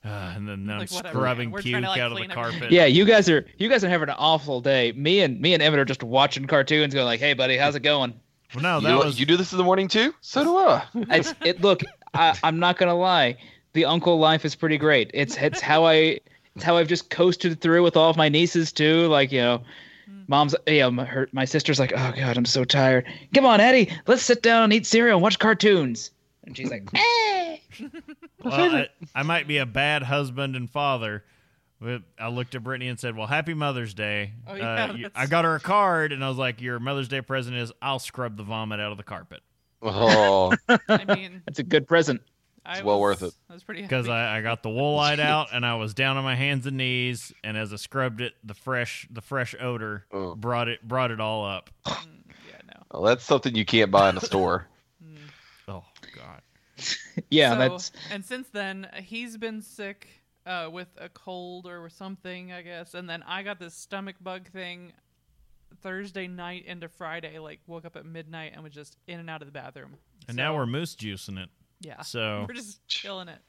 uh, 0.04 0.34
and 0.36 0.48
then 0.48 0.70
I'm 0.70 0.80
Like, 0.80 0.90
scrubbing 0.90 1.52
man. 1.52 1.62
Puke 1.62 1.82
to, 1.82 1.88
like, 1.88 2.00
out 2.00 2.12
of 2.12 2.18
the 2.18 2.26
clean 2.26 2.32
everything. 2.32 2.60
carpet. 2.60 2.72
Yeah, 2.72 2.86
you 2.86 3.06
guys 3.06 3.30
are 3.30 3.46
you 3.58 3.70
guys 3.70 3.84
are 3.84 3.90
having 3.90 4.10
an 4.10 4.16
awful 4.18 4.62
day. 4.62 4.92
Me 4.94 5.22
and 5.22 5.40
me 5.40 5.54
and 5.54 5.62
Emmett 5.62 5.80
are 5.80 5.86
just 5.86 6.04
watching 6.04 6.46
cartoons, 6.48 6.94
going 6.94 7.06
like, 7.06 7.20
"Hey, 7.20 7.34
buddy, 7.34 7.58
how's 7.58 7.76
it 7.76 7.82
going?" 7.84 8.14
Well, 8.56 8.64
no, 8.64 8.76
you, 8.78 8.82
that 8.88 8.90
do- 9.02 9.06
was 9.06 9.20
you 9.20 9.26
do 9.26 9.38
this 9.38 9.52
in 9.52 9.58
the 9.58 9.64
morning 9.64 9.88
too? 9.88 10.14
So 10.22 10.44
do 10.44 10.58
I. 10.58 10.84
It's 11.18 11.34
it. 11.46 11.62
Look, 11.62 11.82
I, 12.14 12.38
I'm 12.44 12.60
not 12.60 12.78
gonna 12.78 12.96
lie. 12.96 13.38
The 13.74 13.86
uncle 13.86 14.20
life 14.20 14.44
is 14.44 14.56
pretty 14.56 14.78
great. 14.78 15.12
It's 15.14 15.38
it's 15.38 15.62
how 15.62 15.86
I 15.86 16.20
it's 16.56 16.64
how 16.64 16.76
I've 16.78 16.88
just 16.90 17.10
coasted 17.10 17.62
through 17.62 17.84
with 17.84 17.96
all 17.96 18.10
of 18.10 18.18
my 18.18 18.28
nieces 18.28 18.72
too. 18.74 19.08
Like 19.08 19.32
you 19.32 19.40
know, 19.40 19.62
mom's 20.28 20.54
you 20.68 20.80
know 20.80 20.92
my, 20.92 21.06
her, 21.06 21.30
my 21.32 21.46
sister's 21.46 21.80
like, 21.80 21.94
"Oh 21.96 22.12
God, 22.18 22.36
I'm 22.38 22.46
so 22.46 22.66
tired. 22.66 23.06
Come 23.34 23.46
on, 23.46 23.62
Eddie, 23.62 23.90
let's 24.08 24.24
sit 24.24 24.42
down 24.42 24.64
and 24.64 24.74
eat 24.74 24.86
cereal 24.86 25.16
and 25.18 25.24
watch 25.24 25.40
cartoons." 25.40 26.12
And 26.44 26.58
she's 26.58 26.70
like, 26.72 26.90
"Eh." 26.96 27.41
Well, 28.44 28.76
I, 28.76 28.88
I 29.16 29.24
might 29.24 29.48
be 29.48 29.58
a 29.58 29.66
bad 29.66 30.04
husband 30.04 30.56
and 30.56 30.70
father. 30.70 31.24
But 31.80 32.04
I 32.20 32.28
looked 32.30 32.54
at 32.54 32.64
Brittany 32.64 32.90
and 32.90 33.00
said, 33.00 33.16
"Well, 33.18 33.26
Happy 33.26 33.56
Mother's 33.56 33.96
Day." 33.96 34.34
Oh, 34.46 34.54
yeah, 34.54 34.86
Uh, 34.86 34.94
you- 34.94 35.10
I 35.16 35.26
got 35.26 35.46
her 35.46 35.56
a 35.56 35.60
card, 35.60 36.12
and 36.12 36.24
I 36.24 36.30
was 36.30 36.38
like, 36.38 36.62
"Your 36.62 36.80
Mother's 36.80 37.08
Day 37.08 37.22
present 37.22 37.56
is 37.58 37.72
I'll 37.82 37.98
scrub 37.98 38.38
the 38.38 38.44
vomit 38.44 38.80
out 38.80 38.92
of 38.92 38.98
the 38.98 39.04
carpet 39.04 39.42
Oh, 39.82 40.54
I 40.88 41.06
mean, 41.16 41.42
That's 41.48 41.58
a 41.58 41.64
good 41.64 41.88
present. 41.88 42.22
I 42.64 42.74
It's 42.76 42.84
well 42.84 43.00
was- 43.02 43.22
worth 43.22 43.30
it. 43.30 43.34
I 43.50 43.54
was 43.54 43.64
pretty 43.64 43.82
because 43.82 44.06
happy. 44.06 44.14
I, 44.16 44.38
I 44.38 44.42
got 44.44 44.62
the 44.62 44.70
woolite 44.70 45.18
out, 45.20 45.48
and 45.54 45.66
I 45.66 45.74
was 45.74 45.96
down 45.96 46.18
on 46.18 46.24
my 46.24 46.36
hands 46.36 46.68
and 46.68 46.78
knees, 46.78 47.34
and 47.44 47.58
as 47.58 47.74
I 47.74 47.78
scrubbed 47.78 48.22
it, 48.22 48.34
the 48.44 48.54
fresh 48.54 49.08
the 49.10 49.22
fresh 49.22 49.56
odor 49.60 50.06
Oh. 50.12 50.36
brought 50.36 50.68
it 50.68 50.88
brought 50.88 51.10
it 51.10 51.20
all 51.20 51.44
up. 51.48 51.72
Mm, 51.88 51.96
yeah, 52.48 52.58
no. 52.68 52.84
well, 52.92 53.02
that's 53.02 53.24
something 53.24 53.56
you 53.56 53.66
can't 53.66 53.90
buy 53.90 54.10
in 54.10 54.18
a 54.18 54.22
store. 54.22 54.68
God! 57.16 57.24
Yeah, 57.30 57.52
So- 57.54 57.58
that's 57.58 57.92
and 58.12 58.26
since 58.26 58.48
then 58.50 58.88
he's 59.04 59.38
been 59.38 59.62
sick 59.62 60.08
uh, 60.46 60.70
with 60.72 60.88
a 60.98 61.10
cold 61.10 61.68
or 61.68 61.88
something, 61.90 62.52
I 62.52 62.62
guess. 62.62 62.94
And 62.94 63.10
then 63.10 63.24
I 63.28 63.44
got 63.44 63.60
this 63.60 63.74
stomach 63.76 64.16
bug 64.22 64.50
thing 64.50 64.92
Thursday 65.82 66.28
night 66.28 66.66
into 66.66 66.88
Friday. 66.90 67.38
Like 67.40 67.60
woke 67.68 67.86
up 67.86 67.96
at 67.96 68.06
midnight 68.06 68.52
and 68.54 68.64
was 68.64 68.74
just 68.74 68.98
in 69.08 69.20
and 69.20 69.30
out 69.30 69.42
of 69.42 69.48
the 69.48 69.52
bathroom. 69.52 69.96
And 70.28 70.36
So, 70.36 70.42
now 70.44 70.56
we're 70.56 70.66
moose 70.66 70.96
juicing 70.96 71.38
it. 71.42 71.50
yeah, 71.82 72.02
So 72.02 72.46
we're 72.50 72.54
just 72.56 72.86
chilling 72.88 73.28
it. 73.30 73.40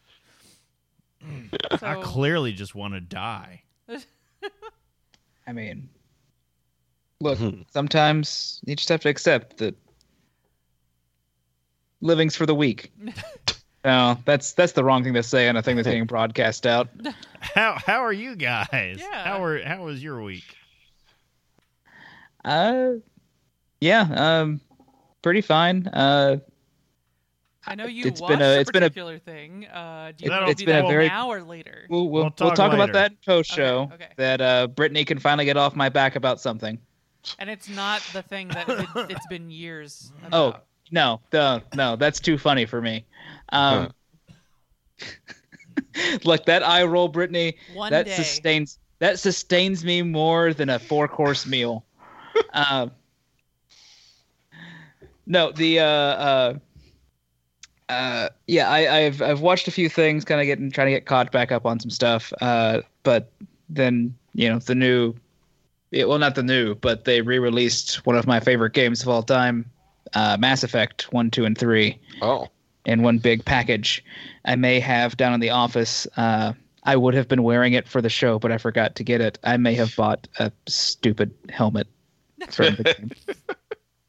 I 1.83 2.01
clearly 2.03 2.53
just 2.53 2.75
want 2.75 2.95
to 2.95 3.01
die. 3.01 3.63
I 5.47 5.53
mean, 5.53 5.89
look, 7.21 7.39
sometimes 7.71 8.61
you 8.65 8.77
just 8.77 8.89
have 8.89 9.01
to 9.03 9.09
accept 9.09 9.57
that 9.59 9.77
living's 12.03 12.37
for 12.37 12.45
the 12.45 12.55
weak. 12.55 12.93
no, 13.85 14.19
that's 14.27 14.53
that's 14.53 14.73
the 14.73 14.85
wrong 14.85 15.03
thing 15.03 15.15
to 15.15 15.23
say 15.23 15.49
on 15.49 15.57
a 15.57 15.63
thing 15.63 15.77
that's 15.77 15.89
getting 15.89 16.05
broadcast 16.07 16.67
out. 16.67 16.89
How 17.41 17.79
how 17.87 18.05
are 18.05 18.13
you 18.13 18.37
guys? 18.37 18.99
Yeah. 19.01 19.25
How 19.25 19.43
are 19.43 19.63
how 19.63 19.85
was 19.85 20.03
your 20.03 20.23
week? 20.23 20.45
Uh, 22.45 22.95
yeah, 23.81 24.09
um, 24.43 24.61
pretty 25.23 25.41
fine. 25.41 25.87
Uh, 25.87 26.39
I 27.65 27.77
know 27.77 27.87
you 27.87 28.05
It's 28.07 28.21
watched 28.21 28.31
been 28.31 28.43
a- 28.43 28.57
a 28.57 28.59
it's 28.61 28.71
been 28.73 28.83
a- 28.83 28.87
particular 28.91 29.19
thing. 29.19 29.67
Uh, 29.67 30.13
do 30.17 30.25
you 30.25 30.31
want 30.33 30.47
to 30.47 30.51
it's 30.51 30.59
do 30.61 30.67
been 30.67 30.79
a 30.79 30.83
that 30.83 30.89
very- 30.89 31.09
now 31.09 31.31
or 31.31 31.43
later? 31.43 31.87
We'll, 31.89 32.03
we'll, 32.03 32.11
We'll 32.11 32.23
we'll 32.25 32.31
talk 32.31 32.55
talk, 32.57 32.73
about 32.73 32.93
that 32.95 33.13
in 33.13 33.17
post 33.25 33.51
show. 33.53 33.83
Okay, 33.93 33.95
okay. 33.95 34.09
That 34.17 34.41
uh, 34.41 34.67
Brittany 34.67 35.05
can 35.05 35.21
finally 35.21 35.45
get 35.45 35.57
off 35.57 35.77
my 35.77 35.89
back 35.89 36.17
about 36.17 36.41
something. 36.41 36.79
And 37.39 37.49
it's 37.49 37.69
not 37.69 38.03
the 38.13 38.23
thing 38.23 38.49
that 38.49 38.69
it, 38.69 38.89
it's 39.11 39.27
been 39.29 39.49
years. 39.49 40.13
Oh 40.33 40.49
about. 40.49 40.65
No, 40.93 41.21
no, 41.33 41.61
no, 41.75 41.97
that's 41.97 42.21
too 42.21 42.39
funny 42.39 42.67
for 42.67 42.81
me. 42.81 43.05
Um, 43.49 43.93
look, 46.25 46.47
that 46.47 46.63
eye 46.63 46.85
roll, 46.85 47.09
Brittany, 47.09 47.57
one 47.75 47.91
that 47.91 48.07
day. 48.07 48.15
sustains 48.15 48.79
that 49.01 49.19
sustains 49.19 49.85
me 49.85 50.03
more 50.03 50.55
than 50.55 50.69
a 50.69 50.79
four 50.79 51.09
course 51.09 51.47
meal. 51.47 51.85
um, 52.53 52.93
no, 55.27 55.51
the 55.51 55.81
uh, 55.81 55.85
uh, 55.85 56.55
uh, 57.89 58.29
yeah, 58.47 58.71
I, 58.71 58.99
I've 58.99 59.23
I've 59.23 59.41
watched 59.41 59.69
a 59.69 59.71
few 59.71 59.89
things, 59.89 60.25
kind 60.25 60.41
of 60.41 60.47
getting 60.47 60.71
trying 60.71 60.87
to 60.87 60.93
get 60.93 61.07
caught 61.07 61.33
back 61.33 61.53
up 61.53 61.67
on 61.67 61.81
some 61.81 61.91
stuff. 61.91 62.33
Uh, 62.41 62.83
but 63.03 63.33
then 63.69 64.15
you 64.35 64.49
know 64.49 64.59
the 64.59 64.75
new, 64.75 65.15
yeah, 65.91 66.05
well, 66.05 66.19
not 66.19 66.35
the 66.35 66.43
new, 66.43 66.75
but 66.75 67.05
they 67.05 67.23
re-released 67.23 68.07
one 68.07 68.17
of 68.17 68.27
my 68.27 68.41
favorite 68.41 68.73
games 68.73 69.03
of 69.03 69.09
all 69.09 69.23
time, 69.23 69.71
uh, 70.15 70.37
Mass 70.39 70.63
Effect 70.63 71.13
one, 71.13 71.31
two, 71.31 71.45
and 71.45 71.57
three 71.57 71.99
Oh, 72.21 72.49
in 72.85 73.03
one 73.03 73.19
big 73.19 73.45
package. 73.45 74.05
I 74.45 74.57
may 74.57 74.81
have 74.81 75.17
down 75.17 75.35
in 75.35 75.41
the 75.41 75.51
office. 75.51 76.07
Uh, 76.17 76.53
I 76.85 76.97
would 76.97 77.15
have 77.15 77.29
been 77.29 77.43
wearing 77.45 77.75
it 77.75 77.87
for 77.87 78.03
the 78.03 78.09
show, 78.09 78.39
but 78.39 78.51
I 78.51 78.59
forgot 78.59 78.97
to 78.97 79.05
get 79.05 79.21
it. 79.21 79.39
I 79.45 79.57
may 79.57 79.75
have 79.75 79.95
bought 79.95 80.27
a 80.39 80.51
stupid 80.67 81.33
helmet 81.49 81.87
from 82.51 82.75
the 82.77 82.85
game. 82.85 83.11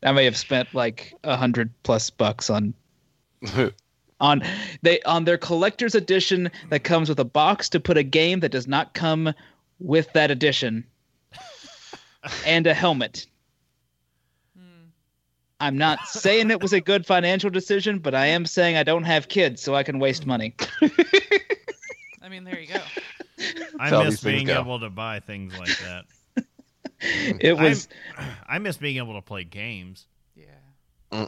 I 0.01 0.12
may 0.12 0.25
have 0.25 0.38
spent 0.38 0.73
like 0.73 1.13
a 1.23 1.38
hundred 1.38 1.71
plus 1.83 2.09
bucks 2.09 2.50
on 2.50 2.73
on 4.19 4.41
they 4.81 5.01
on 5.03 5.25
their 5.25 5.38
collector's 5.38 5.95
edition 5.95 6.50
that 6.69 6.83
comes 6.83 7.09
with 7.09 7.19
a 7.19 7.25
box 7.25 7.69
to 7.69 7.79
put 7.79 7.97
a 7.97 8.03
game 8.03 8.39
that 8.39 8.51
does 8.51 8.67
not 8.67 8.93
come 8.93 9.33
with 9.79 10.12
that 10.13 10.31
edition 10.31 10.85
and 12.45 12.65
a 12.67 12.73
helmet. 12.73 13.27
I'm 15.63 15.77
not 15.77 16.08
saying 16.10 16.51
it 16.51 16.62
was 16.62 16.74
a 16.74 16.82
good 16.82 17.05
financial 17.05 17.50
decision, 17.50 18.00
but 18.00 18.13
I 18.13 18.25
am 18.25 18.46
saying 18.46 18.75
I 18.75 18.84
don't 18.84 19.05
have 19.05 19.29
kids, 19.29 19.62
so 19.62 19.74
I 19.74 19.84
can 19.84 19.98
waste 19.98 20.25
money. 20.25 20.55
I 22.22 22.27
mean, 22.29 22.43
there 22.43 22.60
you 22.60 22.67
go. 22.67 22.82
I 23.79 23.89
That's 23.89 24.12
miss 24.12 24.24
being 24.24 24.48
go. 24.48 24.60
able 24.60 24.82
to 24.82 24.89
buy 24.89 25.22
things 25.22 25.58
like 25.58 25.77
that. 25.79 26.05
It 27.41 27.58
was 27.58 27.89
I 28.48 28.60
miss 28.60 28.77
being 28.77 28.96
able 28.96 29.15
to 29.15 29.22
play 29.22 29.43
games. 29.43 30.05
Yeah. 30.38 31.27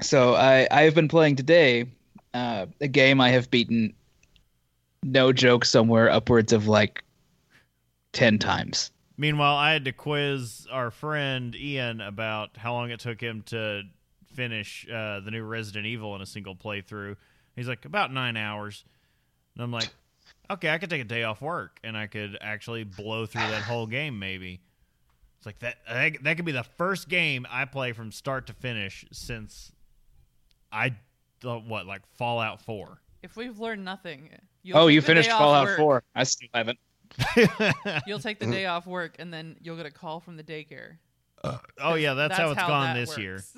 so 0.00 0.34
I 0.36 0.68
I've 0.70 0.94
been 0.94 1.08
playing 1.08 1.34
today 1.34 1.86
uh, 2.34 2.66
a 2.80 2.86
game 2.86 3.20
I 3.20 3.30
have 3.30 3.50
beaten 3.50 3.94
no 5.02 5.32
joke 5.32 5.64
somewhere 5.64 6.08
upwards 6.08 6.52
of 6.52 6.68
like 6.68 7.02
10 8.12 8.38
times. 8.38 8.92
Meanwhile, 9.20 9.56
I 9.56 9.72
had 9.72 9.84
to 9.86 9.92
quiz 9.92 10.68
our 10.70 10.92
friend 10.92 11.54
Ian 11.56 12.00
about 12.00 12.56
how 12.56 12.72
long 12.72 12.90
it 12.90 13.00
took 13.00 13.20
him 13.20 13.42
to 13.46 13.82
finish 14.32 14.86
uh, 14.88 15.18
the 15.18 15.32
new 15.32 15.42
Resident 15.42 15.86
Evil 15.86 16.14
in 16.14 16.22
a 16.22 16.26
single 16.26 16.54
playthrough. 16.54 17.16
He's 17.56 17.66
like, 17.66 17.84
about 17.84 18.12
nine 18.12 18.36
hours. 18.36 18.84
And 19.56 19.64
I'm 19.64 19.72
like, 19.72 19.90
okay, 20.48 20.70
I 20.70 20.78
could 20.78 20.88
take 20.88 21.00
a 21.00 21.04
day 21.04 21.24
off 21.24 21.42
work 21.42 21.80
and 21.82 21.96
I 21.96 22.06
could 22.06 22.38
actually 22.40 22.84
blow 22.84 23.26
through 23.26 23.42
that 23.42 23.62
whole 23.62 23.88
game, 23.88 24.20
maybe. 24.20 24.60
It's 25.38 25.46
like 25.46 25.58
that. 25.60 25.78
That 25.88 26.22
that 26.22 26.36
could 26.36 26.44
be 26.46 26.52
the 26.52 26.66
first 26.76 27.08
game 27.08 27.44
I 27.50 27.64
play 27.64 27.92
from 27.92 28.12
start 28.12 28.46
to 28.46 28.52
finish 28.52 29.04
since 29.10 29.72
I, 30.70 30.94
uh, 31.44 31.56
what, 31.56 31.86
like 31.86 32.02
Fallout 32.16 32.62
4. 32.62 33.00
If 33.24 33.36
we've 33.36 33.58
learned 33.58 33.84
nothing, 33.84 34.30
you'll 34.62 34.78
Oh, 34.78 34.86
you 34.86 35.02
finished 35.02 35.30
Fallout 35.30 35.76
4. 35.76 36.04
I 36.14 36.22
still 36.22 36.48
haven't. 36.54 36.78
You'll 38.06 38.18
take 38.18 38.38
the 38.38 38.46
day 38.46 38.66
off 38.66 38.86
work, 38.86 39.16
and 39.18 39.32
then 39.32 39.56
you'll 39.62 39.76
get 39.76 39.86
a 39.86 39.90
call 39.90 40.20
from 40.20 40.36
the 40.36 40.42
daycare. 40.44 40.96
oh, 41.80 41.94
yeah, 41.94 42.14
that's, 42.14 42.36
how 42.36 42.50
it's 42.50 42.60
gone 42.62 42.94
that 42.94 43.00
this 43.06 43.18
year. 43.18 43.42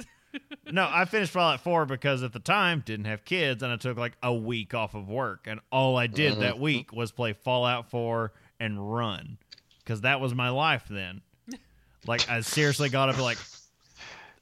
No, 0.71 0.89
I 0.89 1.07
finished 1.07 1.33
Fallout 1.33 1.59
4 1.59 1.87
because 1.87 2.23
at 2.23 2.33
the 2.33 2.39
time 2.39 2.85
didn't 2.87 3.07
have 3.07 3.25
kids 3.25 3.65
and 3.65 3.73
I 3.73 3.77
took 3.77 3.99
like 3.99 4.13
a 4.23 4.33
week 4.33 4.75
off 4.75 4.95
of 4.95 5.09
work 5.09 5.49
and 5.49 5.59
all 5.73 5.97
I 5.97 6.07
did 6.07 6.39
that 6.39 6.55
Mm-hmm. 6.55 6.63
week 6.63 6.93
was 6.93 7.11
play 7.11 7.33
Fallout 7.33 7.91
4 7.91 8.33
and 8.61 8.95
run 8.95 9.39
cuz 9.87 10.03
that 10.03 10.21
was 10.21 10.33
my 10.33 10.51
life 10.51 10.85
then. 10.89 11.23
Like 12.07 12.29
I 12.31 12.43
seriously 12.43 12.91
got 12.91 13.09
up 13.09 13.17
at 13.17 13.23
like 13.23 13.39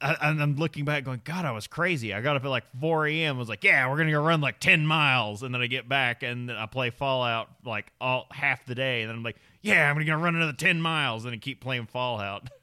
I, 0.01 0.15
and 0.21 0.41
I'm 0.41 0.55
looking 0.55 0.85
back 0.85 1.03
going 1.03 1.21
God 1.23 1.43
I 1.45 1.51
was 1.51 1.67
crazy. 1.67 2.13
I 2.13 2.21
got 2.21 2.35
up 2.37 2.45
at 2.45 2.49
like 2.49 2.63
4 2.79 3.07
a.m. 3.07 3.37
was 3.37 3.49
like 3.49 3.63
yeah 3.63 3.89
we're 3.89 3.97
gonna 3.97 4.11
go 4.11 4.21
run 4.23 4.39
like 4.41 4.59
10 4.59 4.85
miles 4.85 5.43
and 5.43 5.53
then 5.53 5.61
I 5.61 5.67
get 5.67 5.89
back 5.89 6.23
and 6.23 6.47
then 6.49 6.55
I 6.55 6.65
play 6.67 6.89
Fallout 6.89 7.49
like 7.65 7.91
all 7.99 8.27
half 8.31 8.65
the 8.65 8.75
day 8.75 9.01
and 9.01 9.09
then 9.09 9.17
I'm 9.17 9.23
like 9.23 9.35
yeah 9.61 9.89
I'm 9.89 9.95
gonna 9.95 10.05
go 10.05 10.15
run 10.15 10.35
another 10.35 10.53
10 10.53 10.81
miles 10.81 11.25
and 11.25 11.33
I 11.33 11.37
keep 11.37 11.61
playing 11.61 11.85
Fallout. 11.87 12.49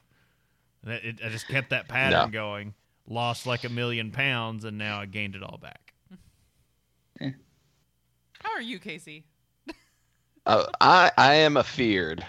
And 0.85 0.95
it, 0.95 1.05
it- 1.05 1.21
I 1.25 1.31
just 1.31 1.49
kept 1.49 1.71
that 1.71 1.89
pattern 1.89 2.13
Yeah. 2.13 2.29
going. 2.31 2.73
Lost 3.09 3.45
like 3.45 3.65
a 3.65 3.69
million 3.69 4.13
pounds, 4.13 4.65
and 4.65 4.79
now 4.79 5.01
I 5.01 5.07
gained 5.07 5.35
it 5.35 5.43
all 5.43 5.59
back. 5.59 5.93
How 7.21 8.53
are 8.53 8.61
you, 8.61 8.79
Casey? 8.79 9.25
uh, 10.47 10.67
I 10.81 11.11
I 11.17 11.35
am 11.35 11.57
afeared. 11.57 12.25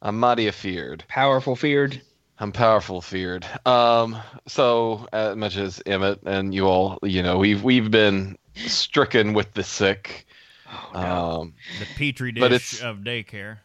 I'm 0.00 0.18
mighty 0.18 0.46
afeared. 0.46 1.04
Powerful 1.08 1.56
feared. 1.56 2.00
I'm 2.40 2.52
powerful 2.52 3.00
feared. 3.02 3.46
Um, 3.66 4.16
so 4.46 5.06
as 5.12 5.36
much 5.36 5.56
as 5.56 5.82
Emmett 5.86 6.20
and 6.24 6.54
you 6.54 6.66
all, 6.66 6.98
you 7.02 7.22
know, 7.22 7.36
we've 7.38 7.62
we've 7.62 7.90
been 7.90 8.36
stricken 8.54 9.34
with 9.34 9.52
the 9.54 9.62
sick. 9.62 10.26
Um, 10.94 11.54
The 11.78 11.86
petri 11.96 12.32
But 12.32 12.48
dish 12.48 12.74
it's- 12.74 12.88
of 12.88 12.98
daycare. 12.98 13.58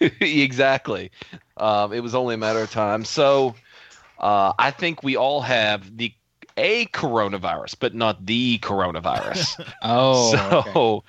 exactly. 0.20 1.10
Um, 1.56 1.92
it 1.92 2.00
was 2.00 2.14
only 2.14 2.34
a 2.34 2.38
matter 2.38 2.60
of 2.60 2.70
time. 2.70 3.04
So 3.04 3.54
uh, 4.18 4.52
I 4.58 4.70
think 4.70 5.02
we 5.02 5.16
all 5.16 5.40
have 5.42 5.96
the 5.96 6.12
a 6.56 6.86
coronavirus, 6.86 7.76
but 7.78 7.94
not 7.94 8.26
the 8.26 8.58
coronavirus. 8.58 9.64
Oh, 9.82 10.34
okay. 10.52 10.72
so 10.72 11.04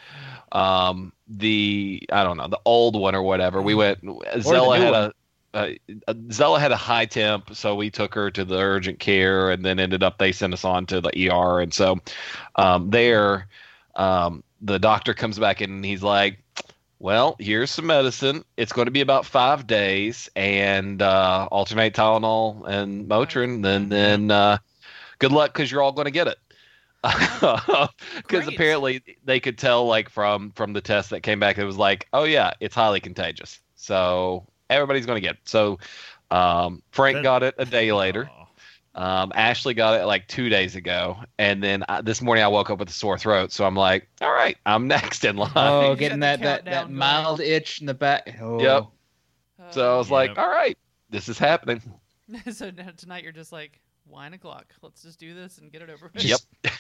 um, 0.51 1.12
the 1.27 2.03
I 2.12 2.24
don't 2.24 2.38
know 2.38 2.48
the 2.48 2.60
old 2.65 2.96
one 3.00 3.15
or 3.15 3.24
whatever. 3.24 3.62
We 3.62 3.74
went. 3.74 4.00
Zella 4.41 4.77
had 4.77 4.91
one. 4.91 5.03
a. 5.03 5.13
Uh, 5.53 5.72
Zella 6.31 6.60
had 6.60 6.72
a 6.72 6.77
high 6.77 7.05
temp, 7.05 7.53
so 7.55 7.75
we 7.75 7.89
took 7.89 8.13
her 8.15 8.31
to 8.31 8.46
the 8.46 8.58
urgent 8.58 9.00
care, 9.00 9.51
and 9.51 9.65
then 9.65 9.79
ended 9.79 10.01
up 10.01 10.17
they 10.17 10.31
sent 10.31 10.53
us 10.53 10.63
on 10.63 10.86
to 10.88 11.01
the 11.01 11.29
ER, 11.29 11.60
and 11.60 11.74
so 11.74 12.00
um, 12.55 12.89
there, 12.89 13.48
um, 13.96 14.43
the 14.62 14.79
doctor 14.79 15.13
comes 15.13 15.38
back 15.39 15.62
in 15.62 15.70
and 15.70 15.84
he's 15.86 16.03
like, 16.03 16.39
"Well, 17.00 17.36
here's 17.39 17.72
some 17.72 17.88
medicine. 17.88 18.46
It's 18.55 18.72
going 18.72 18.86
to 18.86 18.91
be 18.91 19.01
about 19.01 19.25
five 19.25 19.67
days, 19.67 20.29
and 20.36 21.01
uh, 21.01 21.50
alternate 21.51 21.93
Tylenol 21.93 22.65
and 22.67 23.10
Motrin. 23.10 23.62
Then, 23.62 23.89
then 23.89 24.31
uh, 24.31 24.58
good 25.20 25.34
luck 25.34 25.53
because 25.53 25.70
you're 25.70 25.81
all 25.81 25.91
going 25.91 26.05
to 26.05 26.12
get 26.12 26.27
it." 26.27 26.38
Because 28.15 28.48
apparently 28.48 29.01
they 29.25 29.39
could 29.39 29.58
tell, 29.58 29.86
like 29.86 30.10
from 30.10 30.51
from 30.51 30.72
the 30.74 30.81
test 30.81 31.10
that 31.10 31.22
came 31.24 31.39
back, 31.39 31.58
it 31.58 31.65
was 31.65 31.77
like, 31.77 32.08
"Oh 32.13 32.24
yeah, 32.24 32.53
it's 32.62 32.75
highly 32.75 33.01
contagious." 33.01 33.60
So 33.75 34.46
everybody's 34.72 35.06
going 35.06 35.18
to 35.18 35.22
get 35.22 35.36
it. 35.36 35.42
So 35.46 35.80
um, 36.32 36.82
Frank 36.92 37.18
That- 37.18 37.24
got 37.24 37.44
it 37.44 37.56
a 37.58 37.66
day 37.66 37.92
later. 37.92 38.30
Um, 38.94 39.32
Ashley 39.36 39.74
got 39.74 40.01
it 40.01 40.06
like 40.06 40.28
two 40.28 40.50
days 40.50 40.75
ago, 40.75 41.18
and 41.38 41.63
then 41.63 41.86
I, 41.88 42.01
this 42.01 42.22
morning 42.22 42.44
I 42.44 42.50
woke 42.50 42.70
up 42.70 42.78
with 42.78 42.90
a 42.90 42.94
sore 42.94 43.18
throat. 43.18 43.54
So 43.54 43.66
I'm 43.66 43.75
like, 43.75 44.10
all 44.20 44.34
right, 44.34 44.58
I'm 44.66 44.86
next 44.90 45.24
in 45.24 45.38
line. 45.38 45.51
Oh, 45.56 45.96
getting 45.96 46.20
that, 46.20 46.42
that, 46.42 46.66
that 46.66 46.74
countdown 46.74 46.98
mild 46.98 47.40
itch 47.40 47.80
in 47.80 47.88
the 47.88 47.94
back. 47.94 48.38
Oh. 48.42 48.62
Yep. 48.62 48.88
Uh, 49.62 49.72
So 49.72 49.96
I 49.96 49.98
was 49.98 50.12
like, 50.12 50.38
all 50.38 50.50
right, 50.50 50.78
this 51.10 51.30
is 51.30 51.38
happening. 51.38 51.82
so 52.51 52.70
now 52.72 52.90
tonight 52.98 53.24
you're 53.24 53.32
just 53.32 53.51
like 53.51 53.80
wine 54.08 54.34
o'clock. 54.34 54.74
Let's 54.82 55.04
just 55.04 55.20
do 55.20 55.34
this 55.34 55.58
and 55.58 55.72
get 55.72 55.82
it 55.82 55.90
over 55.90 56.12
with. 56.13 56.24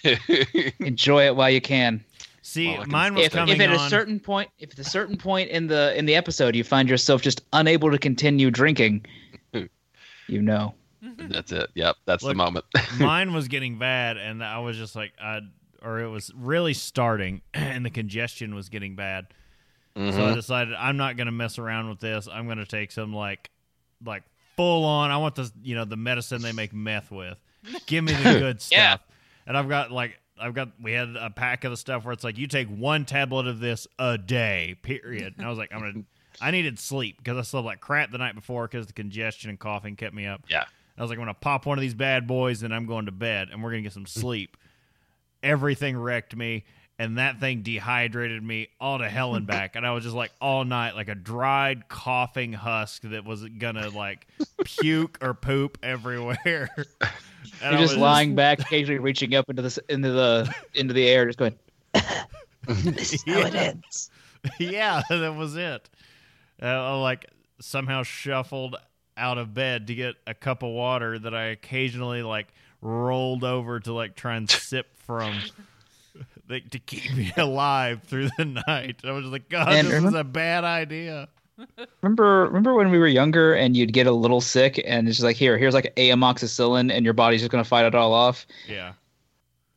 Yep. 0.03 0.75
Enjoy 0.79 1.25
it 1.25 1.35
while 1.35 1.49
you 1.49 1.61
can. 1.61 2.03
See, 2.43 2.67
Well, 2.75 2.85
mine 2.87 3.13
was 3.13 3.27
If, 3.27 3.33
coming 3.33 3.55
if 3.55 3.61
at 3.61 3.69
on. 3.69 3.75
a 3.75 3.89
certain 3.89 4.19
point, 4.19 4.49
if 4.57 4.71
at 4.71 4.79
a 4.79 4.83
certain 4.83 5.15
point 5.17 5.49
in 5.51 5.67
the 5.67 5.95
in 5.97 6.05
the 6.05 6.15
episode 6.15 6.55
you 6.55 6.63
find 6.63 6.89
yourself 6.89 7.21
just 7.21 7.41
unable 7.53 7.91
to 7.91 7.97
continue 7.99 8.49
drinking, 8.49 9.05
you 10.27 10.41
know. 10.41 10.73
That's 11.17 11.51
it. 11.51 11.69
Yep, 11.73 11.95
that's 12.05 12.23
Look, 12.23 12.31
the 12.33 12.37
moment. 12.37 12.65
mine 12.99 13.33
was 13.33 13.47
getting 13.47 13.79
bad, 13.79 14.17
and 14.17 14.43
I 14.43 14.59
was 14.59 14.77
just 14.77 14.95
like, 14.95 15.13
I, 15.19 15.39
or 15.81 15.99
it 15.99 16.07
was 16.09 16.31
really 16.35 16.75
starting, 16.75 17.41
and 17.55 17.83
the 17.83 17.89
congestion 17.89 18.53
was 18.53 18.69
getting 18.69 18.95
bad. 18.95 19.27
So 19.95 20.01
I 20.01 20.11
Mhm. 20.11 20.35
decided 20.35 20.73
I'm 20.75 20.97
not 20.97 21.17
going 21.17 21.25
to 21.25 21.31
mess 21.31 21.57
around 21.57 21.89
with 21.89 21.99
this. 21.99 22.27
I'm 22.31 22.45
going 22.45 22.59
to 22.59 22.65
take 22.67 22.91
some 22.91 23.13
like, 23.13 23.49
like 24.05 24.23
full 24.55 24.85
on. 24.85 25.09
I 25.11 25.17
want 25.17 25.35
the 25.35 25.51
you 25.63 25.73
know 25.75 25.85
the 25.85 25.97
medicine 25.97 26.41
they 26.43 26.51
make 26.53 26.71
meth 26.71 27.09
with. 27.11 27.37
Give 27.87 28.03
me 28.03 28.13
the 28.13 28.23
good 28.39 28.61
stuff. 28.61 28.77
Yeah. 28.77 28.97
And 29.47 29.57
I've 29.57 29.67
got 29.69 29.91
like 29.91 30.19
I've 30.41 30.53
got 30.53 30.69
we 30.81 30.91
had 30.93 31.15
a 31.19 31.29
pack 31.29 31.63
of 31.63 31.71
the 31.71 31.77
stuff 31.77 32.03
where 32.03 32.13
it's 32.13 32.23
like 32.23 32.37
you 32.37 32.47
take 32.47 32.67
one 32.67 33.05
tablet 33.05 33.47
of 33.47 33.59
this 33.59 33.87
a 33.99 34.17
day. 34.17 34.75
Period. 34.81 35.35
And 35.37 35.45
I 35.45 35.49
was 35.49 35.57
like 35.57 35.73
I'm 35.73 35.79
gonna. 35.79 36.03
I 36.39 36.51
needed 36.51 36.79
sleep 36.79 37.17
because 37.17 37.37
I 37.37 37.41
slept 37.41 37.65
like 37.65 37.81
crap 37.81 38.11
the 38.11 38.17
night 38.17 38.35
before 38.35 38.67
because 38.67 38.87
the 38.87 38.93
congestion 38.93 39.49
and 39.49 39.59
coughing 39.59 39.95
kept 39.95 40.15
me 40.15 40.25
up. 40.25 40.43
Yeah. 40.49 40.65
I 40.97 41.01
was 41.01 41.09
like, 41.09 41.19
I'm 41.19 41.23
gonna 41.23 41.33
pop 41.33 41.65
one 41.65 41.77
of 41.77 41.81
these 41.81 41.93
bad 41.93 42.25
boys 42.27 42.63
and 42.63 42.73
I'm 42.73 42.85
going 42.85 43.05
to 43.05 43.11
bed 43.11 43.49
and 43.51 43.61
we're 43.61 43.71
gonna 43.71 43.83
get 43.83 43.93
some 43.93 44.05
sleep. 44.05 44.57
everything 45.43 45.97
wrecked 45.97 46.35
me. 46.35 46.63
And 47.01 47.17
that 47.17 47.39
thing 47.39 47.63
dehydrated 47.63 48.43
me 48.43 48.67
all 48.79 48.99
to 48.99 49.09
hell 49.09 49.33
and 49.33 49.47
back. 49.47 49.75
And 49.75 49.87
I 49.87 49.91
was 49.91 50.03
just 50.03 50.15
like 50.15 50.31
all 50.39 50.63
night, 50.65 50.93
like 50.95 51.07
a 51.09 51.15
dried, 51.15 51.87
coughing 51.87 52.53
husk 52.53 53.01
that 53.03 53.25
was 53.25 53.43
gonna 53.43 53.89
like 53.89 54.27
puke 54.63 55.17
or 55.21 55.33
poop 55.33 55.79
everywhere. 55.81 56.69
And 57.63 57.71
You're 57.71 57.79
I 57.79 57.81
just 57.81 57.93
was 57.95 57.97
lying 57.97 58.35
back, 58.35 58.59
occasionally 58.59 58.99
reaching 58.99 59.33
up 59.33 59.49
into 59.49 59.63
the 59.63 59.83
into 59.89 60.11
the 60.11 60.55
into 60.75 60.93
the 60.93 61.07
air, 61.07 61.25
just 61.25 61.39
going. 61.39 61.55
this 62.67 63.13
is 63.13 63.23
how 63.25 63.39
it 63.39 63.53
Yeah. 63.55 63.61
ends. 63.61 64.11
yeah, 64.59 65.01
that 65.09 65.35
was 65.35 65.55
it. 65.55 65.89
Uh, 66.61 66.65
I 66.67 66.93
like 67.01 67.25
somehow 67.59 68.03
shuffled 68.03 68.75
out 69.17 69.39
of 69.39 69.55
bed 69.55 69.87
to 69.87 69.95
get 69.95 70.15
a 70.27 70.35
cup 70.35 70.61
of 70.61 70.69
water 70.69 71.17
that 71.17 71.33
I 71.33 71.45
occasionally 71.45 72.21
like 72.21 72.47
rolled 72.79 73.43
over 73.43 73.79
to 73.79 73.91
like 73.91 74.15
try 74.15 74.35
and 74.35 74.47
sip 74.49 74.95
from 74.99 75.41
like, 76.51 76.69
to 76.71 76.79
keep 76.79 77.13
me 77.15 77.33
alive 77.37 78.03
through 78.03 78.29
the 78.37 78.45
night. 78.45 79.01
I 79.03 79.11
was 79.11 79.25
like, 79.25 79.49
God, 79.49 79.69
And 79.73 79.87
this 79.87 80.03
is 80.03 80.13
a 80.13 80.23
bad 80.23 80.63
idea. 80.63 81.29
Remember, 82.01 82.45
remember 82.45 82.73
when 82.73 82.89
we 82.91 82.97
were 82.97 83.07
younger 83.07 83.53
and 83.53 83.77
you'd 83.77 83.93
get 83.93 84.07
a 84.07 84.11
little 84.11 84.41
sick, 84.41 84.81
and 84.85 85.07
it's 85.07 85.17
just 85.17 85.25
like 85.25 85.35
here, 85.35 85.57
here's 85.57 85.73
like 85.73 85.93
a 85.97 86.09
amoxicillin, 86.09 86.91
and 86.91 87.05
your 87.05 87.13
body's 87.13 87.41
just 87.41 87.51
gonna 87.51 87.63
fight 87.63 87.85
it 87.85 87.93
all 87.93 88.13
off. 88.13 88.47
Yeah. 88.67 88.93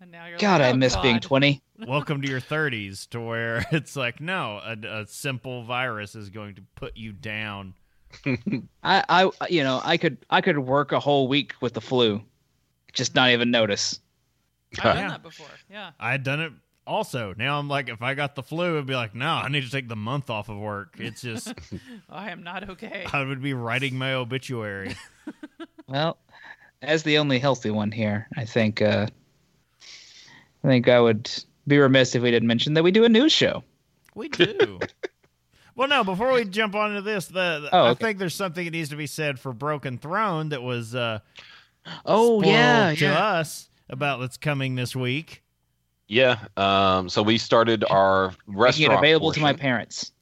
And 0.01 0.11
now 0.11 0.27
you're 0.27 0.39
God, 0.39 0.61
like, 0.61 0.71
I 0.71 0.73
"Oh, 0.73 0.77
miss 0.77 0.97
being 0.97 1.21
twenty. 1.21 1.63
Welcome 1.87 2.23
to 2.23 2.29
your 2.29 2.41
30s, 2.41 3.09
to 3.11 3.21
where 3.21 3.67
it's 3.73 3.97
like, 3.97 4.21
no, 4.21 4.61
a, 4.65 5.01
a 5.01 5.07
simple 5.07 5.65
virus 5.65 6.15
is 6.15 6.31
going 6.31 6.55
to 6.55 6.63
put 6.77 6.97
you 6.97 7.13
down. 7.13 7.75
I, 8.85 9.03
I, 9.09 9.31
you 9.51 9.65
know, 9.65 9.81
I 9.83 9.97
could, 9.97 10.19
I 10.31 10.41
could 10.41 10.59
work 10.59 10.93
a 10.93 11.01
whole 11.01 11.27
week 11.27 11.55
with 11.61 11.75
the 11.75 11.81
flu, 11.81 12.23
just 12.93 13.17
not 13.17 13.31
even 13.31 13.51
notice. 13.51 13.99
I've 14.79 14.95
done 14.95 15.09
that 15.09 15.23
before. 15.25 15.49
Yeah. 15.69 15.91
I 15.99 16.13
had 16.13 16.23
done 16.23 16.41
it 16.41 16.53
also. 16.87 17.35
Now 17.37 17.59
I'm 17.59 17.69
like, 17.69 17.89
if 17.89 18.03
I 18.03 18.15
got 18.15 18.35
the 18.35 18.43
flu, 18.43 18.79
I'd 18.79 18.87
be 18.87 18.95
like, 18.95 19.15
no, 19.15 19.27
I 19.29 19.49
need 19.49 19.63
to 19.65 19.71
take 19.71 19.89
the 19.89 19.97
month 19.97 20.31
off 20.31 20.49
of 20.49 20.57
work. 20.59 20.97
It's 20.99 21.23
just, 21.23 21.53
I 22.11 22.31
am 22.31 22.43
not 22.43 22.69
okay. 22.71 23.07
I 23.13 23.23
would 23.25 23.43
be 23.43 23.55
writing 23.55 23.97
my 23.99 24.15
obituary. 24.15 24.97
Well, 25.87 26.17
as 26.81 27.03
the 27.03 27.19
only 27.19 27.39
healthy 27.39 27.71
one 27.71 27.93
here, 27.93 28.27
I 28.39 28.47
think, 28.47 28.81
uh, 28.81 29.07
I 30.65 30.67
think 30.67 30.89
I 30.89 30.99
would 30.99 31.31
be 31.67 31.77
remiss 31.79 32.15
if 32.15 32.23
we 32.23 32.31
didn't 32.31 32.47
mention 32.49 32.73
that 32.75 32.83
we 32.83 32.91
do 32.91 33.05
a 33.05 33.09
news 33.11 33.33
show. 33.33 33.63
We 34.15 34.29
do. 34.31 34.81
well, 35.77 35.89
no, 35.89 36.03
before 36.05 36.33
we 36.33 36.47
jump 36.47 36.75
onto 36.75 37.03
this, 37.03 37.27
the, 37.27 37.61
the- 37.61 37.69
Oh, 37.71 37.85
I 37.91 37.95
think 37.95 38.17
there's 38.19 38.35
something 38.35 38.65
that 38.65 38.71
needs 38.71 38.89
to 38.91 38.97
be 38.97 39.07
said 39.07 39.39
for 39.39 39.53
Broken 39.53 39.99
Throne 39.99 40.49
that 40.49 40.63
was 40.63 40.95
uh, 40.95 41.19
Oh 42.07 42.43
yeah, 42.43 42.95
to 42.95 43.05
yeah. 43.05 43.19
us 43.19 43.69
about 43.91 44.21
that's 44.21 44.39
coming 44.39 44.75
this 44.75 44.97
week. 44.97 45.43
Yeah. 46.15 46.39
Um, 46.57 47.09
so 47.09 47.25
we 47.25 47.39
started 47.39 47.85
our 47.91 48.33
restaurant. 48.47 48.93
it 48.93 48.99
available 48.99 49.33
to 49.33 49.41
my 49.41 49.53
parents. 49.53 50.13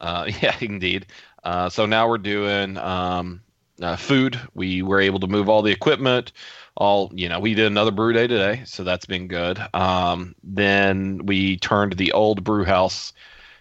Uh, 0.00 0.30
yeah, 0.42 0.56
indeed. 0.58 1.04
Uh, 1.44 1.68
so 1.68 1.84
now 1.84 2.08
we're 2.08 2.16
doing 2.16 2.78
um, 2.78 3.42
uh, 3.82 3.96
food. 3.96 4.40
We 4.54 4.80
were 4.80 5.02
able 5.02 5.20
to 5.20 5.26
move 5.26 5.50
all 5.50 5.60
the 5.60 5.70
equipment. 5.70 6.32
All 6.76 7.12
you 7.14 7.28
know, 7.28 7.40
we 7.40 7.52
did 7.52 7.66
another 7.66 7.90
brew 7.90 8.14
day 8.14 8.26
today, 8.26 8.62
so 8.64 8.84
that's 8.84 9.04
been 9.04 9.28
good. 9.28 9.60
Um, 9.74 10.34
then 10.42 11.26
we 11.26 11.58
turned 11.58 11.98
the 11.98 12.12
old 12.12 12.42
brew 12.42 12.64
house 12.64 13.12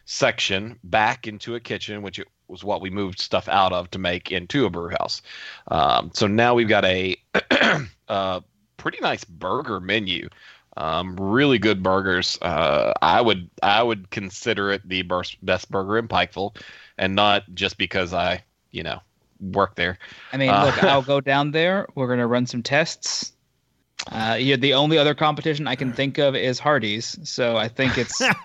section 0.05 0.79
back 0.85 1.27
into 1.27 1.53
a 1.53 1.59
kitchen, 1.59 2.01
which 2.01 2.17
it 2.17 2.29
was 2.47 2.63
what 2.63 2.79
we 2.79 2.89
moved 2.89 3.19
stuff 3.19 3.49
out 3.49 3.73
of 3.73 3.91
to 3.91 3.99
make 3.99 4.31
into 4.31 4.65
a 4.65 4.69
brew 4.69 4.89
house. 4.89 5.21
Um, 5.67 6.11
so 6.13 6.27
now 6.27 6.55
we've 6.55 6.69
got 6.69 6.85
a 6.85 7.17
uh, 8.07 8.39
pretty 8.77 8.99
nice 9.01 9.25
burger 9.25 9.81
menu. 9.81 10.29
Um, 10.77 11.15
really 11.17 11.59
good 11.59 11.83
burgers. 11.83 12.37
Uh, 12.41 12.93
I 13.01 13.21
would 13.21 13.49
I 13.61 13.83
would 13.83 14.09
consider 14.09 14.71
it 14.71 14.87
the 14.87 15.03
best 15.03 15.43
best 15.45 15.69
burger 15.71 15.97
in 15.97 16.07
Pikeville, 16.07 16.55
and 16.97 17.15
not 17.15 17.43
just 17.53 17.77
because 17.77 18.13
I 18.13 18.43
you 18.71 18.83
know 18.83 18.99
work 19.39 19.75
there. 19.75 19.99
I 20.31 20.37
mean, 20.37 20.49
Uh, 20.49 20.65
look, 20.65 20.83
I'll 20.83 21.01
go 21.03 21.21
down 21.21 21.51
there. 21.51 21.87
We're 21.95 22.07
gonna 22.07 22.27
run 22.27 22.45
some 22.47 22.63
tests. 22.63 23.33
Uh, 24.11 24.35
yeah, 24.39 24.55
the 24.57 24.73
only 24.73 24.97
other 24.97 25.13
competition 25.13 25.67
I 25.67 25.75
can 25.75 25.93
think 25.93 26.17
of 26.17 26.35
is 26.35 26.59
Hardee's, 26.59 27.17
so 27.29 27.55
I 27.57 27.67
think 27.67 27.97
it's 27.97 28.19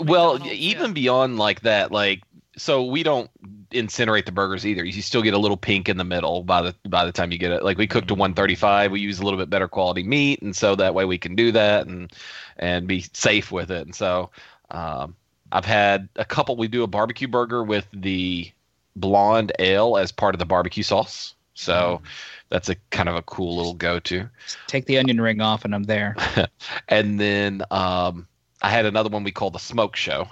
Well, 0.00 0.34
McDonald's, 0.34 0.46
even 0.46 0.86
yeah. 0.88 0.92
beyond 0.92 1.38
like 1.38 1.60
that, 1.62 1.90
like 1.90 2.22
so 2.56 2.84
we 2.84 3.02
don't 3.02 3.30
incinerate 3.70 4.26
the 4.26 4.32
burgers 4.32 4.64
either. 4.66 4.84
You 4.84 5.02
still 5.02 5.22
get 5.22 5.34
a 5.34 5.38
little 5.38 5.56
pink 5.56 5.88
in 5.88 5.96
the 5.96 6.04
middle 6.04 6.42
by 6.42 6.62
the 6.62 6.74
by 6.88 7.04
the 7.04 7.12
time 7.12 7.32
you 7.32 7.38
get 7.38 7.52
it. 7.52 7.62
Like 7.62 7.78
we 7.78 7.86
cook 7.86 8.06
to 8.06 8.14
135, 8.14 8.92
we 8.92 9.00
use 9.00 9.18
a 9.18 9.24
little 9.24 9.38
bit 9.38 9.50
better 9.50 9.68
quality 9.68 10.02
meat, 10.02 10.42
and 10.42 10.54
so 10.54 10.74
that 10.76 10.94
way 10.94 11.04
we 11.04 11.18
can 11.18 11.34
do 11.34 11.52
that 11.52 11.86
and 11.86 12.12
and 12.56 12.86
be 12.86 13.04
safe 13.12 13.50
with 13.50 13.70
it. 13.70 13.86
And 13.86 13.94
so 13.94 14.30
um, 14.70 15.16
I've 15.50 15.64
had 15.64 16.08
a 16.16 16.24
couple. 16.24 16.56
We 16.56 16.68
do 16.68 16.82
a 16.82 16.88
barbecue 16.88 17.28
burger 17.28 17.62
with 17.62 17.86
the 17.92 18.50
blonde 18.96 19.52
ale 19.58 19.96
as 19.96 20.12
part 20.12 20.34
of 20.34 20.38
the 20.38 20.46
barbecue 20.46 20.82
sauce. 20.82 21.34
So 21.54 22.02
that's 22.48 22.68
a 22.68 22.74
kind 22.90 23.08
of 23.08 23.14
a 23.14 23.22
cool 23.22 23.56
little 23.56 23.74
go 23.74 24.00
to. 24.00 24.28
take 24.66 24.86
the 24.86 24.98
onion 24.98 25.20
ring 25.20 25.40
off 25.40 25.64
and 25.64 25.74
I'm 25.74 25.84
there. 25.84 26.16
and 26.88 27.18
then 27.18 27.62
um, 27.70 28.26
I 28.60 28.70
had 28.70 28.86
another 28.86 29.08
one 29.08 29.24
we 29.24 29.30
call 29.30 29.50
the 29.50 29.58
Smoke 29.58 29.94
Show, 29.96 30.26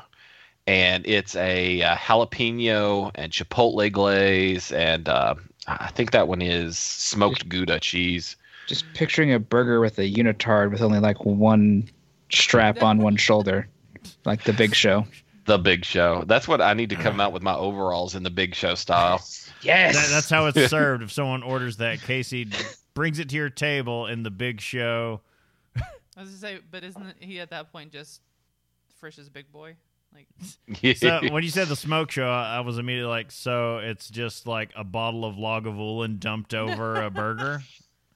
and 0.67 1.07
it's 1.07 1.35
a, 1.37 1.83
uh 1.83 1.97
jalapeno 1.97 3.11
and 3.15 3.33
chipotle 3.33 3.91
glaze, 3.91 4.73
and 4.73 5.09
uh, 5.09 5.35
I 5.67 5.89
think 5.91 6.11
that 6.13 6.29
one 6.29 6.43
is 6.43 6.79
smoked 6.79 7.49
Gouda 7.49 7.81
cheese. 7.81 8.37
Just 8.67 8.85
picturing 8.95 9.33
a 9.33 9.39
burger 9.39 9.81
with 9.81 9.99
a 9.99 10.11
unitard 10.11 10.71
with 10.71 10.83
only 10.83 11.01
like 11.01 11.25
one 11.25 11.89
strap 12.31 12.83
on 12.83 12.99
one 12.99 13.17
shoulder, 13.17 13.69
like 14.25 14.45
the 14.45 14.53
Big 14.53 14.75
Show. 14.75 15.07
The 15.47 15.59
Big 15.59 15.85
Show. 15.85 16.23
That's 16.27 16.47
what 16.47 16.61
I 16.61 16.73
need 16.73 16.91
to 16.91 16.97
come 16.97 17.21
out 17.21 17.33
with 17.33 17.43
my 17.43 17.55
overalls 17.55 18.15
in 18.15 18.23
the 18.23 18.31
Big 18.31 18.55
Show 18.55 18.77
style. 18.77 19.21
Yes, 19.63 19.97
That, 19.97 20.15
that's 20.15 20.31
how 20.31 20.47
it's 20.47 20.71
served. 20.71 21.03
If 21.03 21.11
someone 21.11 21.43
orders 21.43 21.79
that, 21.79 22.01
Casey 22.01 22.49
brings 22.95 23.19
it 23.19 23.29
to 23.31 23.37
your 23.37 23.51
table 23.51 24.07
in 24.07 24.23
the 24.23 24.31
big 24.31 24.61
show. 24.61 25.21
I 25.77 26.21
was 26.21 26.29
gonna 26.29 26.39
say, 26.39 26.61
but 26.71 26.85
isn't 26.85 27.17
he 27.21 27.41
at 27.41 27.51
that 27.51 27.73
point 27.73 27.91
just 27.91 28.21
Frisch's 29.01 29.29
big 29.29 29.51
boy? 29.51 29.75
Like, 30.15 30.97
So 30.97 31.21
when 31.31 31.43
you 31.43 31.49
said 31.51 31.69
the 31.69 31.77
smoke 31.77 32.11
show, 32.11 32.29
I 32.29 32.57
I 32.57 32.61
was 32.61 32.79
immediately 32.79 33.09
like, 33.11 33.31
so 33.31 33.79
it's 33.79 34.09
just 34.09 34.47
like 34.47 34.73
a 34.77 34.85
bottle 34.85 35.25
of 35.25 35.37
Lagavulin 35.37 36.19
dumped 36.19 36.55
over 36.55 37.03
a 37.03 37.11
burger. 37.11 37.63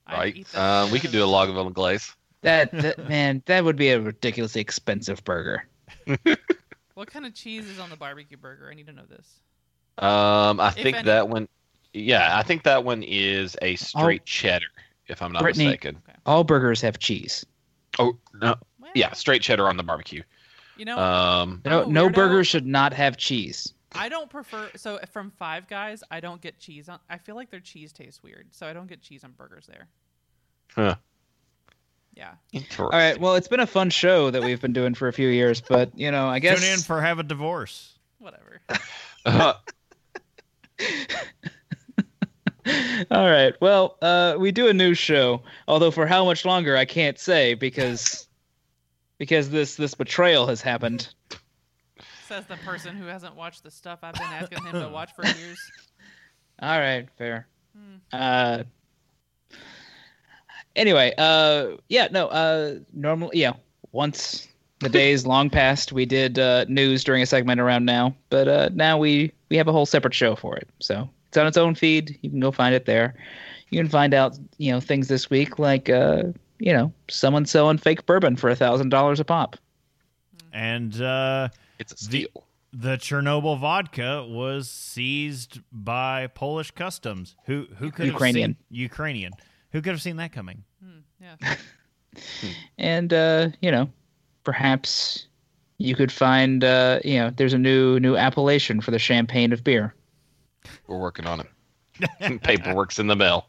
Right? 0.09 0.47
Uh, 0.55 0.89
we 0.93 1.01
could 1.01 1.11
do 1.11 1.25
a 1.25 1.27
it. 1.27 1.33
Lagavulin 1.33 1.73
glaze. 1.75 2.15
that, 2.43 2.71
that 2.71 3.09
man, 3.09 3.43
that 3.47 3.65
would 3.65 3.75
be 3.75 3.89
a 3.89 4.01
ridiculously 4.01 4.61
expensive 4.61 5.25
burger. 5.25 5.67
What 6.95 7.11
kind 7.11 7.27
of 7.27 7.35
cheese 7.35 7.69
is 7.69 7.79
on 7.79 7.91
the 7.91 7.97
barbecue 7.97 8.39
burger? 8.39 8.71
I 8.71 8.75
need 8.75 8.87
to 8.87 8.93
know 8.93 9.03
this. 9.07 9.29
Um, 9.99 10.61
I 10.61 10.71
think 10.71 10.97
any. 10.97 11.05
that 11.05 11.29
one. 11.29 11.47
Yeah, 11.93 12.39
I 12.39 12.43
think 12.43 12.63
that 12.63 12.85
one 12.85 13.03
is 13.03 13.55
a 13.61 13.77
straight 13.77 14.25
cheddar, 14.25 14.65
if 15.07 15.21
I'm 15.21 15.31
not 15.33 15.43
Brittany- 15.43 15.67
mistaken. 15.67 16.01
All 16.25 16.43
burgers 16.43 16.81
have 16.81 16.99
cheese. 16.99 17.45
Oh 17.99 18.17
no, 18.41 18.55
Well, 18.81 18.93
yeah, 18.95 19.13
straight 19.13 19.43
cheddar 19.43 19.69
on 19.69 19.77
the 19.77 19.83
barbecue. 19.83 20.23
You 20.77 20.85
know, 20.85 20.99
Um, 20.99 21.63
No, 21.65 21.85
I'm 21.85 21.93
no 21.93 22.11
burger 22.11 22.45
should 22.45 22.67
not 22.67 22.93
have 22.93 23.17
cheese. 23.17 23.73
I 23.93 24.09
don't 24.09 24.29
prefer. 24.29 24.69
So 24.77 24.99
from 25.13 25.31
Five 25.31 25.69
Guys, 25.69 26.03
I 26.11 26.21
don't 26.21 26.41
get 26.41 26.59
cheese 26.59 26.89
on. 26.89 26.99
I 27.09 27.19
feel 27.19 27.35
like 27.35 27.51
their 27.51 27.61
cheese 27.61 27.93
tastes 27.93 28.23
weird, 28.23 28.49
so 28.51 28.67
I 28.67 28.73
don't 28.73 28.89
get 28.89 29.01
cheese 29.01 29.25
on 29.25 29.33
burgers 29.33 29.67
there. 29.67 29.89
Huh. 30.75 30.97
Yeah. 32.15 32.33
interesting. 32.53 32.85
All 32.85 32.91
right, 32.91 33.19
well, 33.21 33.35
it's 33.35 33.49
been 33.49 33.61
a 33.61 33.67
fun 33.67 33.91
show 33.91 34.31
that 34.31 34.43
we've 34.43 34.61
been 34.61 34.73
doing 34.73 34.95
for 34.95 35.09
a 35.09 35.13
few 35.13 35.29
years, 35.29 35.61
but 35.61 35.97
you 35.99 36.11
know, 36.11 36.29
I 36.29 36.39
guess 36.39 36.61
Tune 36.61 36.73
in 36.73 36.81
for 36.81 37.01
Have 37.01 37.19
a 37.19 37.23
Divorce. 37.23 37.99
Whatever. 38.19 38.61
All 43.11 43.31
right. 43.31 43.55
Well, 43.61 43.97
uh, 44.03 44.37
we 44.39 44.51
do 44.51 44.69
a 44.69 44.73
news 44.73 44.99
show, 44.99 45.43
although 45.69 45.91
for 45.91 46.07
how 46.07 46.25
much 46.25 46.45
longer 46.45 46.77
I 46.77 46.85
can't 46.85 47.19
say 47.19 47.55
because 47.55 48.26
because 49.19 49.51
this 49.51 49.77
this 49.77 49.95
betrayal 49.95 50.47
has 50.47 50.61
happened. 50.61 51.09
Says 52.27 52.47
the 52.47 52.57
person 52.59 52.97
who 52.97 53.07
hasn't 53.07 53.37
watched 53.37 53.63
the 53.63 53.71
stuff 53.71 54.01
I've 54.03 54.15
been 54.15 54.23
asking 54.25 54.65
him 54.65 54.73
to 54.73 54.89
watch 54.89 55.11
for 55.15 55.25
years. 55.25 55.59
All 56.61 56.79
right, 56.79 57.07
fair. 57.17 57.47
Hmm. 57.77 57.97
Uh, 58.13 58.63
anyway, 60.75 61.13
uh, 61.19 61.77
yeah, 61.89 62.09
no, 62.11 62.27
uh, 62.29 62.77
normally, 62.93 63.39
yeah, 63.39 63.53
once 63.93 64.49
the 64.81 64.89
days 64.89 65.27
long 65.27 65.51
past, 65.51 65.93
we 65.93 66.07
did 66.07 66.39
uh, 66.39 66.65
news 66.69 67.05
during 67.05 67.23
a 67.23 67.27
segment 67.27 67.61
around 67.61 67.85
now, 67.85 68.15
but 68.31 68.49
uh, 68.49 68.71
now 68.73 68.99
we 68.99 69.33
we 69.49 69.57
have 69.57 69.69
a 69.69 69.73
whole 69.73 69.87
separate 69.87 70.15
show 70.15 70.35
for 70.35 70.57
it. 70.57 70.69
So 70.81 71.09
it's 71.29 71.37
on 71.37 71.47
its 71.47 71.57
own 71.57 71.75
feed. 71.75 72.19
You 72.23 72.31
can 72.31 72.41
go 72.41 72.51
find 72.51 72.75
it 72.75 72.87
there. 72.87 73.15
You 73.71 73.81
can 73.81 73.89
find 73.89 74.15
out, 74.15 74.39
you 74.59 74.73
know, 74.73 74.81
things 74.81 75.09
this 75.09 75.29
week 75.29 75.59
like, 75.59 75.91
uh, 75.91 76.25
you 76.59 76.73
know, 76.73 76.93
someone 77.09 77.47
selling 77.47 77.79
fake 77.79 78.07
bourbon 78.07 78.37
for 78.37 78.49
a 78.51 78.57
thousand 78.57 78.89
dollars 78.91 79.21
a 79.21 79.25
pop. 79.25 79.57
And 80.53 81.01
uh, 81.01 81.49
it's 81.79 81.93
a 81.93 81.95
The- 81.97 82.05
steal. 82.05 82.45
the 82.73 82.97
Chernobyl 82.97 83.59
vodka 83.59 84.25
was 84.29 84.69
seized 84.71 85.61
by 85.73 86.27
Polish 86.29 86.71
customs. 86.71 87.37
Who 87.47 87.67
who 87.77 87.91
could 87.91 88.07
Ukrainian. 88.07 88.51
have 88.53 88.57
seen 88.71 88.79
Ukrainian? 88.79 89.33
Who 89.73 89.83
could 89.83 89.91
have 89.93 90.03
seen 90.03 90.17
that 90.17 90.33
coming? 90.33 90.65
Hmm, 90.83 91.01
yeah. 91.21 91.57
and 92.79 93.13
uh, 93.13 93.49
you 93.61 93.71
know, 93.71 93.91
perhaps 94.45 95.27
you 95.79 95.95
could 95.95 96.11
find 96.11 96.65
uh, 96.65 97.01
you 97.05 97.19
know, 97.19 97.31
there's 97.31 97.53
a 97.53 97.59
new 97.59 98.01
new 98.01 98.17
appellation 98.17 98.81
for 98.81 98.91
the 98.93 98.99
champagne 98.99 99.53
of 99.53 99.63
beer. 99.63 99.95
We're 100.87 100.99
working 100.99 101.27
on 101.27 101.41
it. 101.41 101.47
Paperwork's 102.43 102.99
in 102.99 103.07
the 103.09 103.17
mail. 103.17 103.47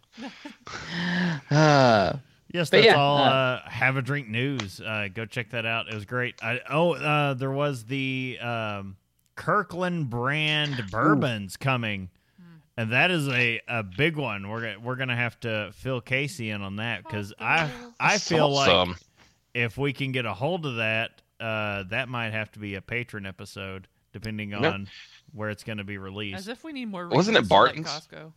Uh, 1.52 2.14
Yes, 2.54 2.70
But 2.70 2.78
that's 2.78 2.86
yeah, 2.88 2.96
all. 2.96 3.18
uh, 3.18 3.30
Uh, 3.30 3.70
have 3.70 3.98
a 3.98 4.02
drink 4.02 4.28
news. 4.30 4.80
Uh, 4.82 5.08
go 5.14 5.26
check 5.26 5.50
that 5.52 5.66
out. 5.66 5.88
It 5.90 5.94
was 5.94 6.06
great. 6.06 6.36
I, 6.42 6.62
oh, 6.70 6.94
uh, 6.94 7.34
there 7.34 7.52
was 7.52 7.84
the 7.86 8.38
um, 8.42 8.96
Kirkland 9.36 10.10
brand 10.10 10.86
bourbons 10.92 11.58
coming, 11.58 12.10
and 12.78 12.92
that 12.92 13.12
is 13.12 13.28
a, 13.28 13.62
a 13.68 13.84
big 13.84 14.16
one. 14.16 14.50
We're 14.50 14.62
gonna, 14.62 14.80
we're 14.80 14.96
gonna 14.96 15.16
have 15.16 15.40
to 15.42 15.72
fill 15.74 16.00
Casey 16.02 16.50
in 16.50 16.62
on 16.62 16.78
that 16.78 17.04
because 17.04 17.34
I 17.40 17.70
I 18.00 18.18
feel 18.18 18.48
Saw 18.50 18.56
like 18.56 18.68
some. 18.70 18.96
if 19.54 19.78
we 19.78 19.94
can 19.94 20.12
get 20.12 20.26
a 20.26 20.34
hold 20.34 20.66
of 20.66 20.78
that, 20.78 21.22
uh, 21.40 21.84
that 21.90 22.08
might 22.10 22.32
have 22.32 22.52
to 22.54 22.60
be 22.60 22.76
a 22.76 22.82
Patreon 22.82 23.28
episode 23.28 23.88
depending 24.14 24.52
Yep. 24.52 24.62
on 24.64 24.88
where 25.34 25.50
it's 25.50 25.64
going 25.64 25.78
to 25.78 25.84
be 25.84 25.98
released. 25.98 26.38
As 26.40 26.48
if 26.48 26.64
we 26.64 26.72
need 26.72 26.86
more. 26.90 27.08
Wasn't 27.10 27.36
it 27.36 27.42
reasons 27.42 27.52
like 27.52 27.60
Barton's? 27.86 27.88
Costco. 27.88 28.32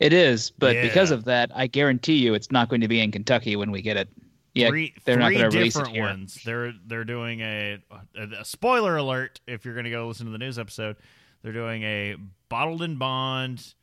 It 0.00 0.12
is, 0.12 0.50
but 0.50 0.74
because 0.82 1.10
of 1.10 1.24
that, 1.24 1.50
I 1.54 1.66
guarantee 1.66 2.16
you, 2.16 2.34
it's 2.34 2.50
not 2.50 2.68
going 2.68 2.80
to 2.82 2.88
be 2.88 3.00
in 3.00 3.10
Kentucky 3.12 3.56
when 3.56 3.70
we 3.70 3.82
get 3.82 3.96
it. 3.96 4.08
Yeah, 4.54 4.68
three, 4.68 4.94
they're 5.04 5.18
not 5.18 5.32
going 5.32 5.50
to 5.50 5.56
release 5.56 5.76
it 5.76 5.86
here. 5.88 6.02
ones. 6.04 6.38
They're 6.44 6.72
they're 6.86 7.04
doing 7.04 7.40
a, 7.40 7.78
a, 8.16 8.22
a 8.40 8.44
spoiler 8.44 8.96
alert. 8.96 9.40
If 9.46 9.64
you're 9.64 9.74
going 9.74 9.84
to 9.84 9.90
go 9.90 10.08
listen 10.08 10.24
to 10.26 10.32
the 10.32 10.38
news 10.38 10.58
episode, 10.58 10.96
they're 11.42 11.52
doing 11.52 11.82
a 11.82 12.16
bottled 12.48 12.80
and 12.82 12.98
bond. 12.98 13.74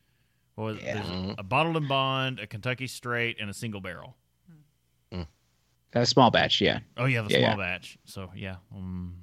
What 0.56 0.64
was, 0.64 0.82
Yeah. 0.82 1.34
a 1.38 1.42
bottled 1.44 1.76
and 1.76 1.88
bond, 1.88 2.40
a 2.40 2.46
Kentucky 2.46 2.86
straight, 2.88 3.36
and 3.40 3.48
a 3.50 3.54
single 3.54 3.80
barrel. 3.80 4.16
A 5.96 6.04
small 6.04 6.32
batch, 6.32 6.60
yeah. 6.60 6.80
Oh 6.96 7.04
yeah, 7.04 7.22
the 7.22 7.30
Yeah, 7.30 7.38
small 7.38 7.50
yeah. 7.50 7.56
batch. 7.56 7.98
So 8.04 8.32
yeah. 8.34 8.56
Um, 8.74 9.14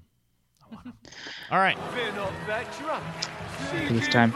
All 1.52 1.60
right. 1.60 1.78
We're 1.94 2.12
not 2.14 2.32
that 2.48 2.66
drunk. 2.80 3.04
think 3.90 4.02
it's 4.02 4.08
time. 4.08 4.32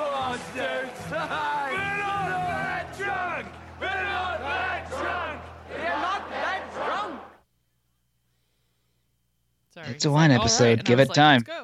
Sorry. 9.75 9.88
It's 9.89 10.05
a 10.05 10.07
He's 10.07 10.13
wine 10.13 10.31
like, 10.31 10.39
episode. 10.39 10.63
right," 10.79 10.83
Give 10.83 10.99
it 10.99 11.09
like, 11.09 11.15
time. 11.15 11.43
Let's 11.47 11.59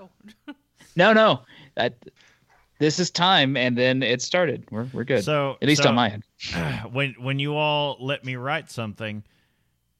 go. 0.47 0.56
No, 0.97 1.13
no. 1.13 1.43
That, 1.76 1.95
this 2.78 3.00
is 3.00 3.12
time, 3.12 3.56
and 3.56 3.78
then 3.78 4.04
it 4.04 4.21
started. 4.21 4.65
We're 4.69 4.88
we're 4.91 5.06
good. 5.06 5.24
So 5.24 5.58
At 5.62 5.67
least 5.69 5.84
so 5.84 5.89
on 5.89 5.95
my 5.95 6.10
end. 6.10 6.24
when 6.91 7.15
when 7.17 7.39
you 7.39 7.56
all 7.56 7.95
let 8.02 8.26
me 8.26 8.36
write 8.36 8.69
something, 8.69 9.24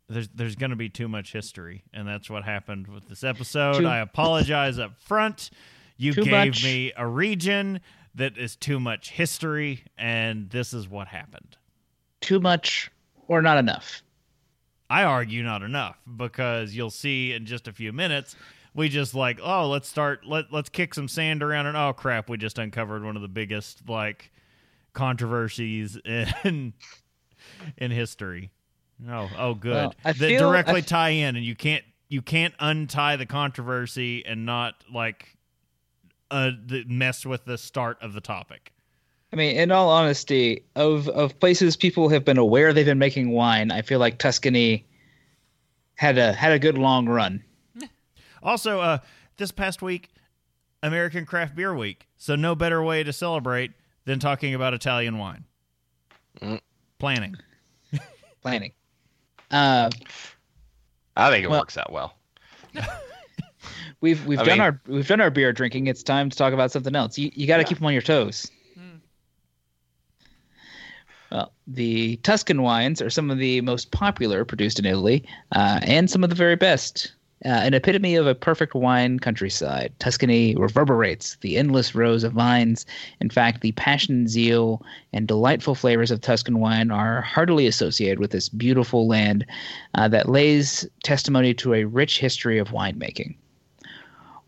there's 0.10 0.28
there's 0.36 0.58
going 0.58 0.71
to 0.71 0.76
be 0.76 0.89
too 0.89 1.08
much 1.08 1.32
history, 1.32 1.84
and 1.93 2.06
that's 2.06 2.30
what 2.30 2.43
happened 2.43 2.88
with 2.88 3.08
this 3.08 3.24
episode. 3.24 3.80
Too- 3.80 3.88
I 3.88 4.00
apologize 4.00 4.80
up 4.80 4.97
front. 5.00 5.50
You 5.95 6.13
gave 6.13 6.32
much. 6.32 6.63
me 6.65 6.91
a 6.97 7.08
region 7.08 7.80
that 8.15 8.38
is 8.38 8.58
too 8.58 8.80
much 8.80 9.12
history, 9.12 9.84
and 9.97 10.50
this 10.50 10.74
is 10.74 10.89
what 10.89 11.08
happened. 11.08 11.56
Too 12.19 12.41
much 12.41 12.91
or 13.30 13.41
not 13.41 13.60
enough. 13.60 14.02
I 14.91 15.06
argue 15.06 15.41
not 15.41 15.63
enough 15.63 15.97
because 16.17 16.75
you'll 16.75 16.89
see 16.89 17.32
in 17.32 17.45
just 17.45 17.69
a 17.69 17.71
few 17.71 17.93
minutes. 17.93 18.36
We 18.73 18.89
just 18.89 19.15
like, 19.15 19.39
oh, 19.41 19.69
let's 19.69 19.88
start. 19.88 20.25
Let 20.25 20.51
let's 20.51 20.67
kick 20.67 20.93
some 20.93 21.08
sand 21.08 21.41
around, 21.41 21.67
and 21.67 21.77
oh 21.77 21.93
crap, 21.93 22.30
we 22.30 22.38
just 22.38 22.58
uncovered 22.60 23.01
one 23.04 23.15
of 23.15 23.21
the 23.21 23.30
biggest 23.30 23.88
like 23.88 24.32
controversies 24.91 25.97
in 26.43 26.73
in 27.77 27.91
history. 27.91 28.51
Oh, 29.10 29.30
oh, 29.38 29.54
good. 29.54 29.73
Well, 29.73 29.93
that 30.04 30.17
feel- 30.17 30.39
directly 30.39 30.82
f- 30.82 30.86
tie 30.88 31.10
in, 31.10 31.38
and 31.38 31.45
you 31.45 31.56
can't 31.56 31.86
you 32.10 32.21
can't 32.21 32.54
untie 32.60 33.15
the 33.15 33.25
controversy 33.25 34.25
and 34.25 34.45
not 34.45 34.75
like 34.93 35.38
uh 36.30 36.51
the, 36.65 36.84
mess 36.86 37.25
with 37.25 37.45
the 37.45 37.58
start 37.58 37.97
of 38.01 38.12
the 38.12 38.21
topic. 38.21 38.73
I 39.34 39.38
mean, 39.38 39.56
in 39.56 39.72
all 39.72 39.89
honesty, 39.89 40.63
of 40.76 41.08
of 41.10 41.39
places 41.39 41.78
people 41.78 42.10
have 42.10 42.26
been 42.26 42.38
aware 42.38 42.74
they've 42.74 42.86
been 42.86 43.00
making 43.00 43.32
wine, 43.32 43.72
I 43.72 43.82
feel 43.82 44.00
like 44.00 44.17
Tuscany 44.17 44.86
had 45.96 46.17
a 46.17 46.34
had 46.34 46.52
a 46.52 46.60
good 46.60 46.78
long 46.78 47.08
run. 47.08 47.44
Also, 48.44 48.80
uh, 48.82 48.98
this 49.38 49.52
past 49.52 49.84
week, 49.84 50.10
American 50.82 51.28
Craft 51.28 51.56
Beer 51.56 51.76
Week. 51.76 52.08
So 52.17 52.36
no 52.36 52.56
better 52.56 52.82
way 52.84 53.04
to 53.04 53.13
celebrate 53.13 53.70
than 54.06 54.17
talking 54.17 54.56
about 54.56 54.74
Italian 54.74 55.20
wine. 55.20 55.44
Mm. 56.41 56.60
Planning. 56.98 57.36
Planning. 58.41 58.72
Uh, 59.52 59.91
I 61.15 61.30
think 61.30 61.44
it 61.46 61.50
Well- 61.52 61.60
works 61.60 61.78
out 61.78 61.91
well. 61.91 62.15
we've 64.02 64.26
we've 64.26 64.39
I 64.39 64.44
done 64.44 64.54
mean- 64.54 64.62
our 64.62 64.82
we've 64.88 65.08
done 65.08 65.22
our 65.22 65.30
beer 65.30 65.54
drinking. 65.54 65.86
It's 65.86 66.02
time 66.02 66.32
to 66.32 66.36
talk 66.36 66.52
about 66.54 66.72
something 66.72 66.96
else. 66.96 67.20
You 67.20 67.30
you 67.36 67.46
got 67.46 67.58
to 67.58 67.63
keep 67.63 67.78
them 67.78 67.86
on 67.86 67.94
your 67.94 68.02
toes. 68.02 68.50
Well, 71.32 71.54
the 71.65 72.17
Tuscan 72.17 72.62
wines 72.62 73.02
are 73.02 73.10
some 73.10 73.32
of 73.32 73.38
the 73.38 73.62
most 73.62 73.91
popular 73.91 74.44
produced 74.44 74.80
in 74.80 74.86
Italy, 74.86 75.24
uh, 75.54 75.80
and 75.84 76.10
some 76.10 76.24
of 76.24 76.30
the 76.30 76.36
very 76.36 76.56
best. 76.56 77.13
Uh, 77.44 77.50
an 77.50 77.74
epitome 77.74 78.15
of 78.15 78.28
a 78.28 78.36
perfect 78.36 78.76
wine 78.76 79.17
countryside, 79.17 79.91
Tuscany 79.98 80.56
reverberates 80.56 81.38
the 81.38 81.58
endless 81.58 81.96
rows 81.96 82.24
of 82.24 82.34
vines. 82.34 82.86
In 83.20 83.32
fact, 83.32 83.62
the 83.62 83.72
passion, 83.72 84.28
zeal, 84.28 84.86
and 85.12 85.28
delightful 85.28 85.74
flavors 85.74 86.12
of 86.12 86.22
Tuscan 86.22 86.60
wine 86.60 86.91
are 86.91 87.22
heartily 87.22 87.65
associated 87.65 88.20
with 88.20 88.30
this 88.30 88.48
beautiful 88.48 89.08
land 89.08 89.44
uh, 89.96 90.08
that 90.10 90.30
lays 90.30 90.88
testimony 91.04 91.56
to 91.56 91.74
a 91.74 91.86
rich 91.86 92.20
history 92.20 92.60
of 92.60 92.70
winemaking. 92.70 93.36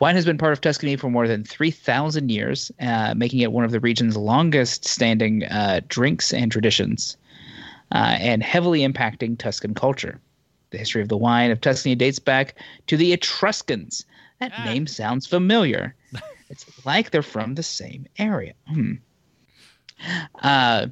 Wine 0.04 0.16
has 0.16 0.26
been 0.26 0.38
part 0.38 0.52
of 0.52 0.60
Tuscany 0.60 0.98
for 0.98 1.10
more 1.10 1.30
than 1.30 1.46
3,000 1.46 2.30
years, 2.30 2.74
uh, 2.82 3.14
making 3.16 3.40
it 3.40 3.54
one 3.54 3.64
of 3.64 3.72
the 3.72 3.80
region's 3.80 4.18
longest 4.18 4.84
standing 4.84 5.46
uh, 5.46 5.80
drinks 5.88 6.34
and 6.34 6.52
traditions, 6.52 7.16
uh, 7.94 8.18
and 8.20 8.44
heavily 8.44 8.82
impacting 8.82 9.40
Tuscan 9.40 9.74
culture. 9.74 10.20
The 10.72 10.78
history 10.78 11.02
of 11.02 11.08
the 11.08 11.16
wine 11.16 11.52
of 11.52 11.62
Tuscany 11.62 11.96
dates 11.96 12.20
back 12.20 12.56
to 12.88 12.98
the 12.98 13.14
Etruscans. 13.14 14.04
That 14.42 14.52
Ah. 14.54 14.66
name 14.66 14.88
sounds 14.88 15.26
familiar. 15.26 15.96
it's 16.50 16.66
like 16.86 17.12
they're 17.12 17.22
from 17.24 17.56
the 17.56 17.64
same 17.64 18.06
area. 18.20 18.56
Hmm. 18.68 18.96
Uh, 20.42 20.88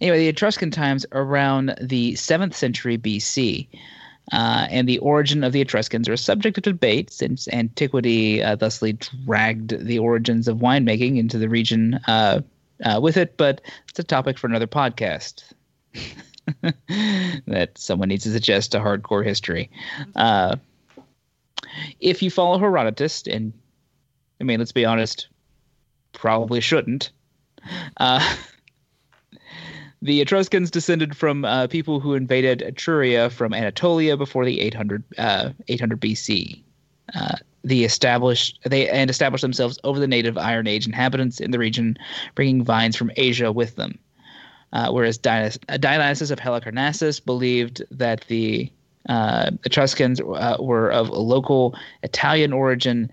anyway, 0.00 0.20
the 0.20 0.28
Etruscan 0.28 0.70
times 0.70 1.04
around 1.12 1.76
the 1.82 2.14
7th 2.14 2.54
century 2.54 2.96
BC 2.96 3.68
uh, 4.30 4.66
and 4.70 4.88
the 4.88 4.98
origin 4.98 5.42
of 5.42 5.52
the 5.52 5.60
Etruscans 5.60 6.08
are 6.08 6.12
a 6.12 6.18
subject 6.18 6.58
of 6.58 6.62
debate 6.62 7.10
since 7.10 7.48
antiquity 7.48 8.42
uh, 8.42 8.54
thusly 8.54 8.92
dragged 8.92 9.84
the 9.84 9.98
origins 9.98 10.46
of 10.46 10.58
winemaking 10.58 11.18
into 11.18 11.38
the 11.38 11.48
region 11.48 11.94
uh, 12.06 12.40
uh, 12.84 13.00
with 13.02 13.16
it, 13.16 13.36
but 13.36 13.60
it's 13.88 13.98
a 13.98 14.04
topic 14.04 14.38
for 14.38 14.46
another 14.46 14.66
podcast. 14.66 15.42
that 17.46 17.70
someone 17.76 18.08
needs 18.08 18.24
to 18.24 18.32
suggest 18.32 18.72
to 18.72 18.80
hardcore 18.80 19.24
history. 19.24 19.70
Uh, 20.16 20.56
if 22.00 22.22
you 22.22 22.30
follow 22.30 22.58
Herodotus, 22.58 23.26
and 23.26 23.52
I 24.40 24.44
mean, 24.44 24.58
let's 24.58 24.72
be 24.72 24.84
honest, 24.84 25.28
probably 26.12 26.60
shouldn't. 26.60 27.10
Uh, 30.02 30.06
the 30.06 30.20
Etruscans 30.20 30.70
descended 30.70 31.16
from 31.16 31.44
uh, 31.44 31.66
people 31.66 32.00
who 32.00 32.14
invaded 32.14 32.60
Etruria 32.60 33.30
from 33.30 33.54
Anatolia 33.54 34.16
before 34.16 34.44
the 34.44 34.60
800, 34.60 35.02
uh, 35.18 35.50
800 35.68 36.00
BC. 36.00 36.62
Uh, 37.14 37.36
the 37.64 37.84
established 37.84 38.58
they 38.64 38.88
and 38.88 39.08
established 39.08 39.42
themselves 39.42 39.78
over 39.84 40.00
the 40.00 40.08
native 40.08 40.36
Iron 40.36 40.66
Age 40.66 40.86
inhabitants 40.86 41.40
in 41.40 41.52
the 41.52 41.58
region, 41.58 41.96
bringing 42.34 42.64
vines 42.64 42.96
from 42.96 43.12
Asia 43.16 43.52
with 43.52 43.76
them. 43.76 43.98
Uh, 44.72 44.90
whereas 44.90 45.18
Dionysus, 45.18 45.58
Dionysus 45.78 46.30
of 46.30 46.40
Halicarnassus 46.40 47.24
believed 47.24 47.82
that 47.90 48.24
the 48.28 48.70
uh, 49.08 49.50
Etruscans 49.64 50.20
uh, 50.20 50.56
were 50.58 50.90
of 50.90 51.10
local 51.10 51.76
Italian 52.02 52.52
origin 52.52 53.10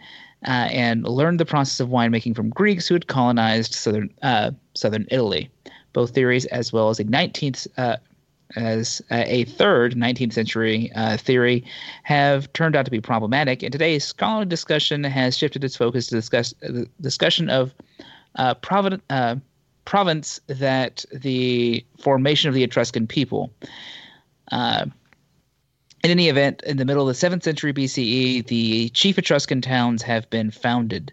uh, 0.48 0.70
and 0.72 1.04
learned 1.04 1.40
the 1.40 1.46
process 1.46 1.80
of 1.80 1.90
winemaking 1.90 2.36
from 2.36 2.50
Greeks 2.50 2.88
who 2.88 2.96
had 2.96 3.08
colonized 3.08 3.76
southern 3.76 4.10
uh, 4.22 4.52
southern 4.74 5.06
Italy. 5.12 5.50
Both 5.94 6.12
theories, 6.12 6.46
as 6.48 6.72
well 6.72 6.90
as 6.90 7.00
a 7.00 7.04
19th 7.04 7.68
uh, 7.78 7.98
as 8.56 9.02
a 9.12 9.44
third 9.46 9.94
19th 9.96 10.34
century 10.34 10.92
uh, 10.96 11.18
theory, 11.18 11.64
have 12.04 12.52
turned 12.54 12.76
out 12.76 12.86
to 12.86 12.92
be 12.92 13.02
problematic. 13.02 13.62
And 13.62 13.72
today's 13.72 14.04
scholarly 14.04 14.46
discussion 14.46 15.04
has 15.04 15.38
shifted 15.38 15.64
its 15.64 15.76
focus 15.76 16.08
to 16.08 16.16
discuss 16.16 16.54
the 16.62 16.88
discussion 17.02 17.50
of 17.50 17.74
uh. 18.36 18.56
Uh, 19.10 19.36
province 19.86 20.40
that 20.48 21.04
the 21.12 21.84
formation 22.00 22.48
of 22.48 22.54
the 22.54 22.64
Etruscan 22.64 23.08
people. 23.08 23.52
Uh, 24.52 24.86
in 26.04 26.12
any 26.12 26.30
event, 26.30 26.62
in 26.66 26.78
the 26.78 26.86
middle 26.86 27.10
of 27.10 27.20
the 27.20 27.28
7th 27.28 27.44
century 27.44 27.74
BCE, 27.74 28.46
the 28.48 28.90
chief 28.90 29.18
Etruscan 29.18 29.62
towns 29.62 30.02
have 30.04 30.30
been 30.30 30.52
founded. 30.52 31.12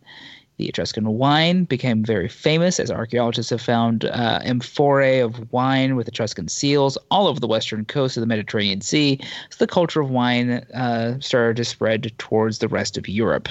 The 0.58 0.68
Etruscan 0.68 1.06
wine 1.06 1.64
became 1.64 2.02
very 2.02 2.28
famous 2.28 2.80
as 2.80 2.90
archaeologists 2.90 3.50
have 3.50 3.60
found 3.60 4.06
uh, 4.06 4.40
amphorae 4.42 5.20
of 5.20 5.52
wine 5.52 5.96
with 5.96 6.08
Etruscan 6.08 6.48
seals 6.48 6.96
all 7.10 7.26
over 7.26 7.38
the 7.38 7.46
western 7.46 7.84
coast 7.84 8.16
of 8.16 8.22
the 8.22 8.26
Mediterranean 8.26 8.80
Sea. 8.80 9.20
So 9.50 9.56
the 9.58 9.66
culture 9.66 10.00
of 10.00 10.08
wine 10.10 10.50
uh, 10.74 11.20
started 11.20 11.56
to 11.56 11.64
spread 11.64 12.10
towards 12.16 12.58
the 12.58 12.68
rest 12.68 12.96
of 12.96 13.06
Europe. 13.06 13.48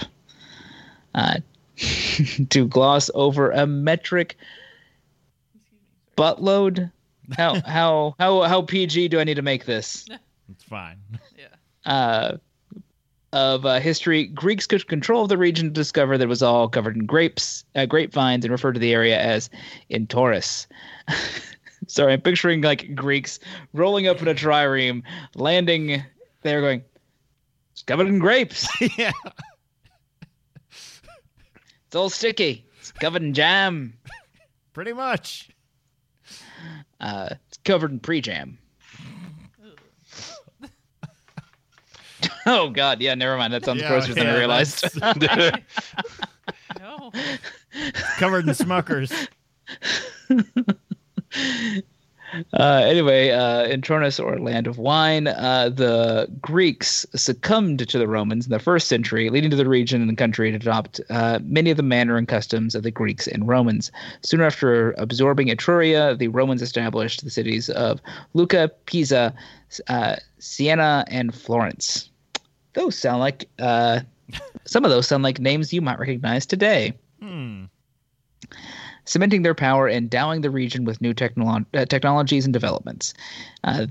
Uh, 1.14 1.40
to 2.50 2.68
gloss 2.68 3.12
over 3.14 3.52
a 3.52 3.68
metric 3.68 4.38
buttload. 6.18 6.92
How 7.38 7.62
how 7.66 8.16
how 8.20 8.42
how 8.44 8.62
PG 8.62 9.10
do 9.10 9.20
I 9.20 9.24
need 9.24 9.36
to 9.36 9.42
make 9.42 9.66
this? 9.66 10.06
It's 10.50 10.64
fine. 10.64 10.98
Yeah. 11.38 11.92
uh, 11.92 12.38
of 13.36 13.66
uh, 13.66 13.82
history, 13.82 14.28
Greeks 14.28 14.66
took 14.66 14.88
control 14.88 15.24
of 15.24 15.30
the 15.30 15.38
region 15.38 15.68
to 15.68 15.74
discover 15.74 16.18
that 16.18 16.24
it 16.24 16.28
was 16.28 16.42
all 16.42 16.70
covered 16.70 16.96
in 16.96 17.06
grapes, 17.06 17.66
uh, 17.76 17.86
grapevines, 17.86 18.46
and 18.46 18.52
referred 18.52 18.74
to 18.74 18.80
the 18.80 18.94
area 18.94 19.20
as 19.20 19.50
Intoris. 19.90 20.68
Sorry, 21.88 22.14
I'm 22.14 22.22
picturing 22.22 22.62
like 22.62 22.96
Greeks 22.96 23.40
rolling 23.74 24.08
up 24.08 24.22
in 24.22 24.30
a 24.30 24.34
trireme, 24.34 25.04
landing 25.36 26.02
there, 26.44 26.62
going, 26.62 26.82
"It's 27.74 27.84
covered 27.84 28.08
in 28.08 28.20
grapes. 28.20 28.68
yeah. 28.98 29.12
It's 31.88 31.96
all 31.96 32.10
sticky. 32.10 32.66
It's 32.80 32.92
covered 32.92 33.22
in 33.22 33.34
jam. 33.34 33.94
Pretty 34.74 34.92
much. 34.92 35.50
Uh, 37.00 37.30
it's 37.48 37.58
covered 37.64 37.92
in 37.92 38.00
pre-jam." 38.00 38.58
oh 42.48 42.70
God, 42.70 43.02
yeah, 43.02 43.16
never 43.16 43.38
mind. 43.38 43.54
That 43.54 43.66
sounds 43.66 43.82
Yeah, 43.82 43.90
grosser 43.90 44.14
than 44.14 44.28
I 44.28 44.38
realized. 44.38 44.86
No. 46.80 47.12
Covered 48.18 48.48
in 48.48 48.54
Smuckers. 48.54 49.28
Uh, 52.54 52.82
anyway, 52.86 53.30
uh, 53.30 53.64
in 53.64 53.82
Turnus 53.82 54.20
or 54.20 54.40
land 54.40 54.68
of 54.68 54.78
wine, 54.78 55.28
uh, 55.28 55.70
the 55.70 56.28
Greeks 56.42 57.06
succumbed 57.16 57.88
to 57.88 57.98
the 57.98 58.08
Romans 58.08 58.46
in 58.46 58.52
the 58.52 58.60
first 58.60 58.88
century, 58.88 59.30
leading 59.30 59.50
to 59.52 59.56
the 59.56 59.68
region 59.68 60.02
and 60.02 60.10
the 60.10 60.16
country 60.16 60.52
to 60.52 60.58
adopt 60.58 61.00
uh, 61.10 61.40
many 61.44 61.72
of 61.72 61.78
the 61.78 61.84
manner 61.84 62.18
and 62.18 62.28
customs 62.28 62.76
of 62.76 62.84
the 62.84 62.92
Greeks 62.92 63.28
and 63.28 63.48
Romans. 63.48 63.92
Soon 64.22 64.42
after 64.42 64.92
absorbing 64.98 65.48
Etruria, 65.48 66.18
the 66.18 66.28
Romans 66.28 66.62
established 66.62 67.24
the 67.24 67.30
cities 67.30 67.70
of 67.70 68.02
Lucca, 68.34 68.70
Pisa, 68.86 69.34
uh, 69.88 70.16
Siena, 70.40 71.06
and 71.08 71.34
Florence. 71.34 72.10
Those 72.76 72.98
sound 72.98 73.20
like 73.20 73.50
uh, 73.60 74.02
some 74.66 74.86
of 74.86 74.92
those 74.92 75.08
sound 75.08 75.24
like 75.24 75.40
names 75.40 75.74
you 75.74 75.82
might 75.82 76.00
recognize 76.00 76.46
today 76.46 76.94
Hmm. 77.22 77.66
cementing 79.06 79.42
their 79.42 79.56
power 79.56 79.88
and 79.88 79.98
endowing 79.98 80.42
the 80.42 80.50
region 80.50 80.84
with 80.86 81.02
new 81.02 81.14
technolo- 81.14 81.66
uh, 81.74 81.86
technologies 81.86 82.46
and 82.46 82.54
developments. 82.54 83.14
Uh, 83.64 83.88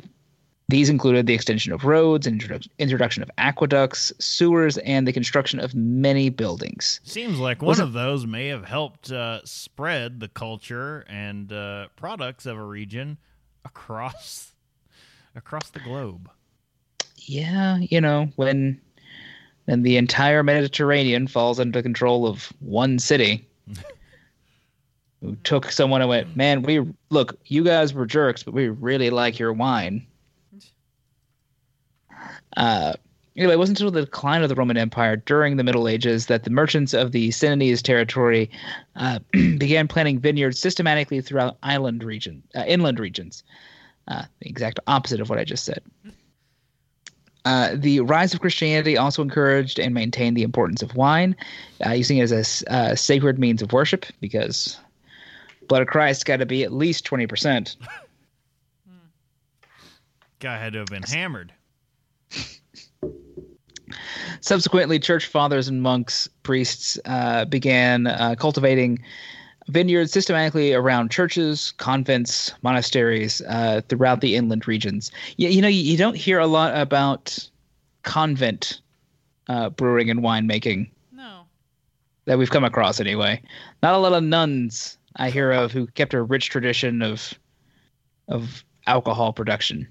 these 0.69 0.89
included 0.89 1.27
the 1.27 1.35
extension 1.35 1.73
of 1.73 1.85
roads, 1.85 2.27
introdu- 2.27 2.69
introduction 2.79 3.23
of 3.23 3.31
aqueducts, 3.37 4.13
sewers, 4.19 4.79
and 4.79 5.07
the 5.07 5.13
construction 5.13 5.61
of 5.61 5.75
many 5.75 6.31
buildings. 6.31 7.01
Seems 7.05 7.39
like 7.39 7.61
one 7.61 7.69
Wasn't- 7.69 7.89
of 7.89 7.93
those 7.93 8.27
may 8.27 8.49
have 8.49 8.65
helped 8.65 9.11
uh, 9.13 9.41
spread 9.45 10.21
the 10.21 10.29
culture 10.29 11.05
and 11.09 11.53
uh, 11.53 11.89
products 11.97 12.47
of 12.47 12.57
a 12.57 12.65
region 12.65 13.19
across 13.65 14.53
across 15.37 15.69
the 15.71 15.81
globe. 15.81 16.31
Yeah, 17.27 17.79
you 17.79 18.01
know, 18.01 18.31
when 18.37 18.81
when 19.65 19.83
the 19.83 19.97
entire 19.97 20.43
Mediterranean 20.43 21.27
falls 21.27 21.59
under 21.59 21.79
the 21.79 21.83
control 21.83 22.27
of 22.27 22.53
one 22.61 22.99
city. 22.99 23.47
Who 25.21 25.37
took 25.37 25.73
someone 25.73 26.03
and 26.03 26.11
went, 26.11 26.37
man, 26.37 26.61
we 26.61 26.87
look, 27.09 27.39
you 27.47 27.65
guys 27.65 27.95
were 27.95 28.05
jerks, 28.05 28.43
but 28.43 28.53
we 28.53 28.69
really 28.69 29.09
like 29.09 29.39
your 29.39 29.55
wine. 29.55 30.07
Uh, 32.59 32.93
anyway, 33.35 33.55
it 33.55 33.59
wasn't 33.59 33.81
until 33.81 33.91
the 33.91 34.05
decline 34.05 34.43
of 34.43 34.51
the 34.51 34.55
Roman 34.55 34.77
Empire 34.77 35.17
during 35.17 35.57
the 35.57 35.65
Middle 35.65 35.89
Ages 35.89 36.27
that 36.27 36.45
the 36.45 36.51
merchants 36.51 36.93
of 36.93 37.13
the 37.13 37.31
Sienese 37.31 37.81
territory 37.81 38.51
uh, 38.97 39.19
began 39.33 39.89
planting 39.89 40.19
vineyards 40.19 40.59
systematically 40.59 41.23
throughout 41.23 41.57
island 41.63 42.05
region, 42.05 42.43
uh, 42.55 42.65
inland 42.67 43.01
regions. 43.01 43.43
Uh, 44.09 44.25
the 44.41 44.49
exact 44.51 44.79
opposite 44.87 45.21
of 45.23 45.31
what 45.31 45.39
I 45.39 45.45
just 45.45 45.65
said. 45.65 45.81
Uh, 47.45 47.73
the 47.75 48.01
rise 48.01 48.33
of 48.33 48.41
Christianity 48.41 48.97
also 48.97 49.21
encouraged 49.23 49.79
and 49.79 49.93
maintained 49.93 50.37
the 50.37 50.43
importance 50.43 50.83
of 50.83 50.97
wine, 50.97 51.37
uh, 51.85 51.91
using 51.91 52.19
it 52.19 52.31
as 52.31 52.63
a 52.63 52.73
uh, 52.73 52.95
sacred 52.95 53.39
means 53.39 53.61
of 53.61 53.73
worship 53.73 54.07
because 54.21 54.79
blood 55.69 55.83
of 55.83 55.89
Christ 55.89 56.25
got 56.25 56.39
to 56.39 56.47
be 56.47 56.65
at 56.65 56.73
least 56.73 57.07
20%. 57.07 57.77
Guy 60.41 60.59
had 60.59 60.73
to 60.73 60.81
have 60.81 60.89
been 60.89 61.03
hammered. 61.03 61.53
Subsequently, 64.41 64.99
church 64.99 65.27
fathers 65.27 65.69
and 65.69 65.83
monks, 65.83 66.29
priests 66.43 66.99
uh, 67.05 67.45
began 67.47 68.07
uh, 68.07 68.35
cultivating 68.39 69.03
vineyards 69.69 70.13
systematically 70.13 70.73
around 70.75 71.11
churches, 71.11 71.73
convents, 71.79 72.53
monasteries 72.63 73.41
uh, 73.49 73.81
throughout 73.89 74.21
the 74.21 74.37
inland 74.37 74.69
regions. 74.69 75.11
You, 75.37 75.49
you 75.49 75.63
know, 75.63 75.69
you, 75.69 75.83
you 75.83 75.97
don't 75.97 76.17
hear 76.17 76.39
a 76.39 76.47
lot 76.47 76.77
about 76.77 77.37
convent 78.03 78.81
uh, 79.49 79.71
brewing 79.71 80.11
and 80.11 80.21
winemaking 80.21 80.91
No. 81.13 81.43
that 82.27 82.39
we've 82.39 82.51
come 82.51 82.65
across 82.65 83.01
anyway. 83.01 83.43
Not 83.83 83.95
a 83.95 83.99
lot 83.99 84.13
of 84.13 84.23
nuns 84.23 84.99
I 85.17 85.31
hear 85.31 85.53
of 85.53 85.73
who 85.73 85.87
kept 85.89 86.15
a 86.15 86.23
rich 86.23 86.51
tradition 86.51 87.03
of 87.03 87.35
of 88.29 88.65
alcohol 88.87 89.33
production. 89.33 89.87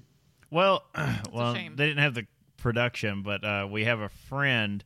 Well, 0.50 0.84
well, 1.32 1.54
they 1.54 1.68
didn't 1.68 1.98
have 1.98 2.14
the 2.14 2.26
production, 2.56 3.22
but 3.22 3.44
uh, 3.44 3.68
we 3.70 3.84
have 3.84 4.00
a 4.00 4.08
friend 4.08 4.84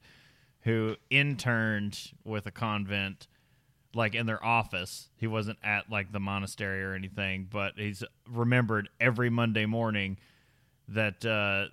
who 0.63 0.97
interned 1.11 2.13
with 2.25 2.47
a 2.47 2.51
convent, 2.51 3.27
like 3.95 4.15
in 4.15 4.27
their 4.27 4.45
office. 4.45 5.09
He 5.17 5.27
wasn't 5.27 5.59
at 5.63 5.91
like 5.91 6.13
the 6.13 6.21
monastery 6.21 6.83
or 6.83 6.95
anything, 6.95 7.49
but 7.51 7.73
he's 7.77 8.03
remembered 8.29 8.89
every 9.01 9.31
Monday 9.31 9.67
morning 9.67 10.19
that 10.89 11.25
uh, 11.25 11.67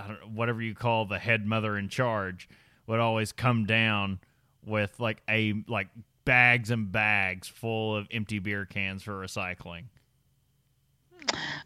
I 0.00 0.08
don't 0.08 0.30
whatever 0.34 0.62
you 0.62 0.74
call 0.74 1.06
the 1.06 1.18
head 1.18 1.46
mother 1.46 1.76
in 1.76 1.88
charge 1.88 2.48
would 2.86 3.00
always 3.00 3.32
come 3.32 3.66
down 3.66 4.20
with 4.64 4.98
like 5.00 5.22
a 5.28 5.54
like 5.68 5.88
bags 6.24 6.70
and 6.70 6.90
bags 6.90 7.48
full 7.48 7.96
of 7.96 8.06
empty 8.10 8.38
beer 8.38 8.64
cans 8.64 9.02
for 9.02 9.12
recycling. 9.12 9.84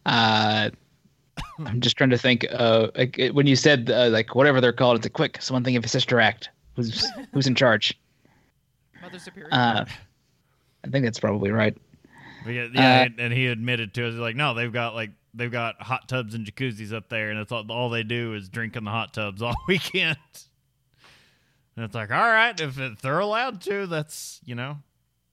Uh, 0.06 0.70
I'm 1.64 1.80
just 1.80 1.96
trying 1.96 2.10
to 2.10 2.18
think. 2.18 2.46
Uh, 2.50 2.88
like, 2.96 3.20
when 3.32 3.46
you 3.46 3.56
said 3.56 3.90
uh, 3.90 4.08
like 4.08 4.34
whatever 4.34 4.60
they're 4.60 4.72
called, 4.72 4.96
it's 4.96 5.06
a 5.06 5.10
quick. 5.10 5.38
Someone 5.40 5.64
think 5.64 5.76
of 5.76 5.84
a 5.84 5.88
sister 5.88 6.20
act. 6.20 6.50
Who's 6.76 7.06
who's 7.32 7.46
in 7.46 7.54
charge? 7.54 7.98
Mother 9.08 9.18
Superior. 9.18 9.48
Uh, 9.52 9.84
I 10.84 10.88
think 10.88 11.04
that's 11.04 11.18
probably 11.20 11.50
right. 11.50 11.76
But 12.44 12.50
yeah, 12.50 12.66
yeah 12.72 12.80
Uh, 12.80 13.04
and, 13.06 13.20
and 13.20 13.32
he 13.32 13.46
admitted 13.46 13.94
to 13.94 14.08
us, 14.08 14.14
like, 14.14 14.36
no, 14.36 14.54
they've 14.54 14.72
got 14.72 14.94
like 14.94 15.10
they've 15.34 15.50
got 15.52 15.80
hot 15.82 16.08
tubs 16.08 16.34
and 16.34 16.46
jacuzzis 16.46 16.92
up 16.92 17.08
there, 17.08 17.30
and 17.30 17.38
it's 17.38 17.50
all, 17.52 17.64
all 17.70 17.90
they 17.90 18.02
do 18.02 18.34
is 18.34 18.48
drink 18.48 18.76
in 18.76 18.84
the 18.84 18.90
hot 18.90 19.12
tubs 19.14 19.42
all 19.42 19.54
weekend. 19.68 20.16
And 21.76 21.84
it's 21.84 21.94
like, 21.94 22.10
all 22.10 22.16
right, 22.18 22.58
if, 22.60 22.78
if 22.78 23.00
they're 23.00 23.18
allowed 23.20 23.60
to, 23.62 23.86
that's 23.86 24.40
you 24.44 24.54
know, 24.54 24.78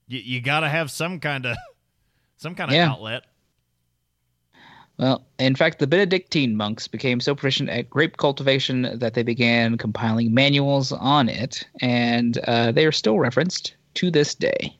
you, 0.07 0.19
you 0.19 0.41
got 0.41 0.59
to 0.61 0.69
have 0.69 0.91
some 0.91 1.19
kind 1.19 1.45
of 1.45 1.57
some 2.37 2.55
kind 2.55 2.69
of 2.71 2.75
Yeah. 2.75 2.91
outlet. 2.91 3.23
Well, 4.97 5.25
in 5.39 5.55
fact, 5.55 5.79
the 5.79 5.87
Benedictine 5.87 6.55
monks 6.55 6.87
became 6.87 7.19
so 7.19 7.35
proficient 7.35 7.69
at 7.69 7.89
grape 7.89 8.17
cultivation 8.17 8.97
that 8.97 9.13
they 9.13 9.23
began 9.23 9.77
compiling 9.77 10.33
manuals 10.33 10.93
on 10.93 11.27
it, 11.27 11.67
and 11.81 12.37
uh, 12.47 12.71
they 12.71 12.85
are 12.85 12.93
still 12.93 13.19
referenced 13.19 13.75
to 13.95 14.09
this 14.09 14.33
day. 14.33 14.77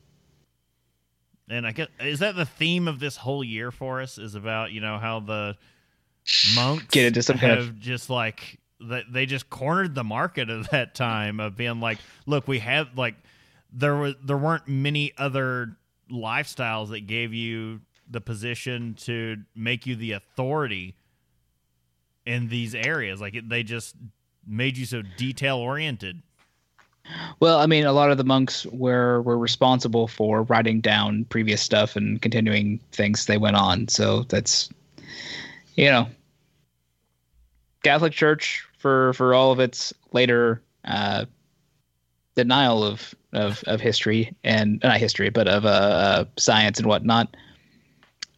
And 1.50 1.68
I 1.68 1.74
guess 1.74 1.88
is 2.00 2.20
that 2.20 2.36
the 2.36 2.46
theme 2.46 2.88
of 2.88 3.00
this 3.00 3.18
whole 3.18 3.44
year 3.44 3.72
for 3.72 4.02
us 4.02 4.18
is 4.18 4.36
about 4.36 4.72
you 4.72 4.82
know 4.82 4.98
how 4.98 5.20
the 5.20 5.56
monks 6.56 6.86
Get 6.92 7.06
into 7.06 7.22
some 7.22 7.38
have 7.38 7.58
kind 7.58 7.60
of- 7.60 7.80
just 7.80 8.10
like 8.10 8.60
they 9.10 9.26
just 9.26 9.50
cornered 9.50 9.96
the 9.96 10.04
market 10.04 10.50
at 10.50 10.70
that 10.72 10.96
time 10.96 11.40
of 11.40 11.56
being 11.56 11.80
like, 11.80 11.98
look, 12.26 12.48
we 12.48 12.60
have 12.60 12.98
like 12.98 13.16
there 13.72 13.96
was 13.96 14.16
there 14.24 14.38
weren't 14.38 14.68
many 14.68 15.14
other 15.18 15.78
lifestyles 16.12 16.90
that 16.90 17.08
gave 17.08 17.34
you 17.34 17.82
the 18.10 18.22
position 18.22 18.96
to 18.96 19.38
make 19.56 19.86
you 19.86 19.96
the 19.96 20.14
authority 20.14 20.96
in 22.26 22.48
these 22.50 22.76
areas. 22.76 23.22
Like 23.22 23.38
they 23.48 23.64
just 23.64 23.96
made 24.46 24.78
you 24.78 24.86
so 24.86 25.02
detail 25.18 25.58
oriented. 25.58 26.22
Well, 27.40 27.60
I 27.60 27.68
mean, 27.68 27.86
a 27.86 27.92
lot 27.94 28.12
of 28.12 28.18
the 28.18 28.24
monks 28.24 28.66
were 28.68 29.22
were 29.22 29.38
responsible 29.38 30.08
for 30.08 30.44
writing 30.44 30.82
down 30.82 31.26
previous 31.26 31.62
stuff 31.62 31.96
and 31.96 32.22
continuing 32.22 32.80
things 32.92 33.26
they 33.26 33.38
went 33.38 33.56
on. 33.56 33.88
So 33.88 34.24
that's, 34.24 34.70
you 35.76 35.86
know, 35.86 36.08
Catholic 37.84 38.14
Church 38.14 38.66
for 38.78 39.14
for 39.14 39.36
all 39.36 39.52
of 39.52 39.60
its 39.60 39.94
later 40.14 40.62
uh, 40.86 41.26
denial 42.34 42.84
of 42.84 43.14
of, 43.34 43.64
of 43.68 43.82
history 43.82 44.36
and 44.44 44.80
not 44.84 44.98
history, 44.98 45.30
but 45.30 45.48
of 45.48 45.66
uh, 45.66 45.70
uh, 45.70 46.26
science 46.38 46.80
and 46.80 46.88
whatnot. 46.88 47.36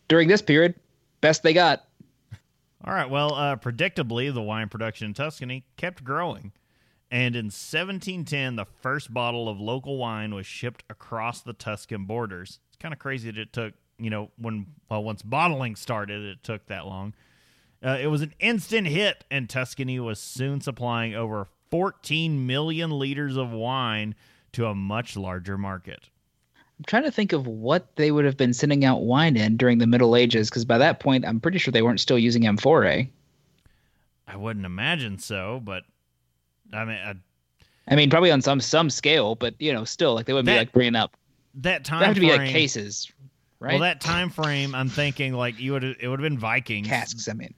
During 0.08 0.28
this 0.28 0.42
period, 0.42 0.76
best 1.22 1.44
they 1.44 1.54
got. 1.54 1.84
All 2.84 2.94
right. 2.94 3.10
Well, 3.10 3.34
uh, 3.34 3.56
predictably, 3.58 4.34
the 4.34 4.42
wine 4.42 4.70
production 4.70 5.08
in 5.08 5.14
Tuscany 5.14 5.66
kept 5.76 6.04
growing. 6.04 6.54
And 7.10 7.36
in 7.36 7.46
1710, 7.46 8.56
the 8.58 8.66
first 8.66 9.14
bottle 9.14 9.48
of 9.48 9.60
local 9.60 9.98
wine 9.98 10.36
was 10.36 10.46
shipped 10.46 10.84
across 10.90 11.42
the 11.42 11.54
Tuscan 11.54 12.06
borders. 12.06 12.60
It's 12.68 12.78
kind 12.78 12.94
of 12.94 13.00
crazy 13.00 13.32
that 13.32 13.40
it 13.40 13.54
took, 13.54 13.74
you 13.98 14.10
know, 14.10 14.32
when 14.38 14.68
well, 14.90 15.04
once 15.04 15.22
bottling 15.22 15.76
started, 15.76 16.24
it 16.24 16.44
took 16.44 16.66
that 16.68 16.86
long. 16.86 17.14
Uh, 17.84 17.98
it 18.02 18.08
was 18.08 18.22
an 18.22 18.34
instant 18.40 18.88
hit, 18.88 19.24
and 19.32 19.50
Tuscany 19.50 20.00
was 20.00 20.20
soon 20.20 20.62
supplying 20.62 21.16
over 21.16 21.48
14 21.70 22.46
million 22.46 22.92
liters 22.92 23.38
of 23.38 23.52
wine 23.52 24.16
to 24.54 24.66
a 24.66 24.76
much 24.76 25.16
larger 25.16 25.58
market. 25.58 26.10
I'm 26.80 26.86
trying 26.86 27.04
to 27.04 27.12
think 27.12 27.34
of 27.34 27.48
what 27.48 27.96
they 27.96 28.12
would 28.12 28.26
have 28.26 28.38
been 28.38 28.54
sending 28.54 28.86
out 28.86 29.02
wine 29.02 29.36
in 29.36 29.58
during 29.58 29.80
the 29.80 29.88
Middle 29.88 30.16
Ages, 30.16 30.50
because 30.50 30.64
by 30.66 30.78
that 30.78 31.00
point, 31.00 31.26
I'm 31.26 31.40
pretty 31.40 31.58
sure 31.58 31.72
they 31.72 31.82
weren't 31.82 32.00
still 32.00 32.20
using 32.20 32.46
amphora. 32.46 33.08
I 34.28 34.36
wouldn't 34.36 34.66
imagine 34.66 35.18
so, 35.18 35.60
but 35.64 35.84
I 36.74 36.86
mean, 36.86 36.98
uh, 36.98 37.14
I 37.88 37.96
mean, 37.96 38.10
probably 38.10 38.32
on 38.32 38.42
some 38.42 38.60
some 38.60 38.90
scale, 38.90 39.36
but 39.36 39.56
you 39.60 39.74
know, 39.74 39.86
still 39.86 40.14
like 40.14 40.26
they 40.26 40.34
wouldn't 40.34 40.48
be 40.48 40.58
like 40.58 40.72
bringing 40.72 40.96
up. 40.96 41.16
that 41.56 41.86
time 41.86 42.04
have 42.04 42.16
to 42.16 42.22
be 42.22 42.30
like 42.30 42.50
cases, 42.50 43.12
right? 43.60 43.72
Well, 43.72 43.82
that 43.82 44.02
time 44.02 44.30
frame, 44.30 44.76
I'm 44.76 44.90
thinking 44.90 45.34
like 45.34 45.60
you 45.60 45.72
would 45.72 45.84
it 45.84 46.08
would 46.08 46.20
have 46.20 46.30
been 46.30 46.38
Vikings 46.38 46.88
casks. 46.88 47.28
I 47.30 47.34
mean, 47.34 47.54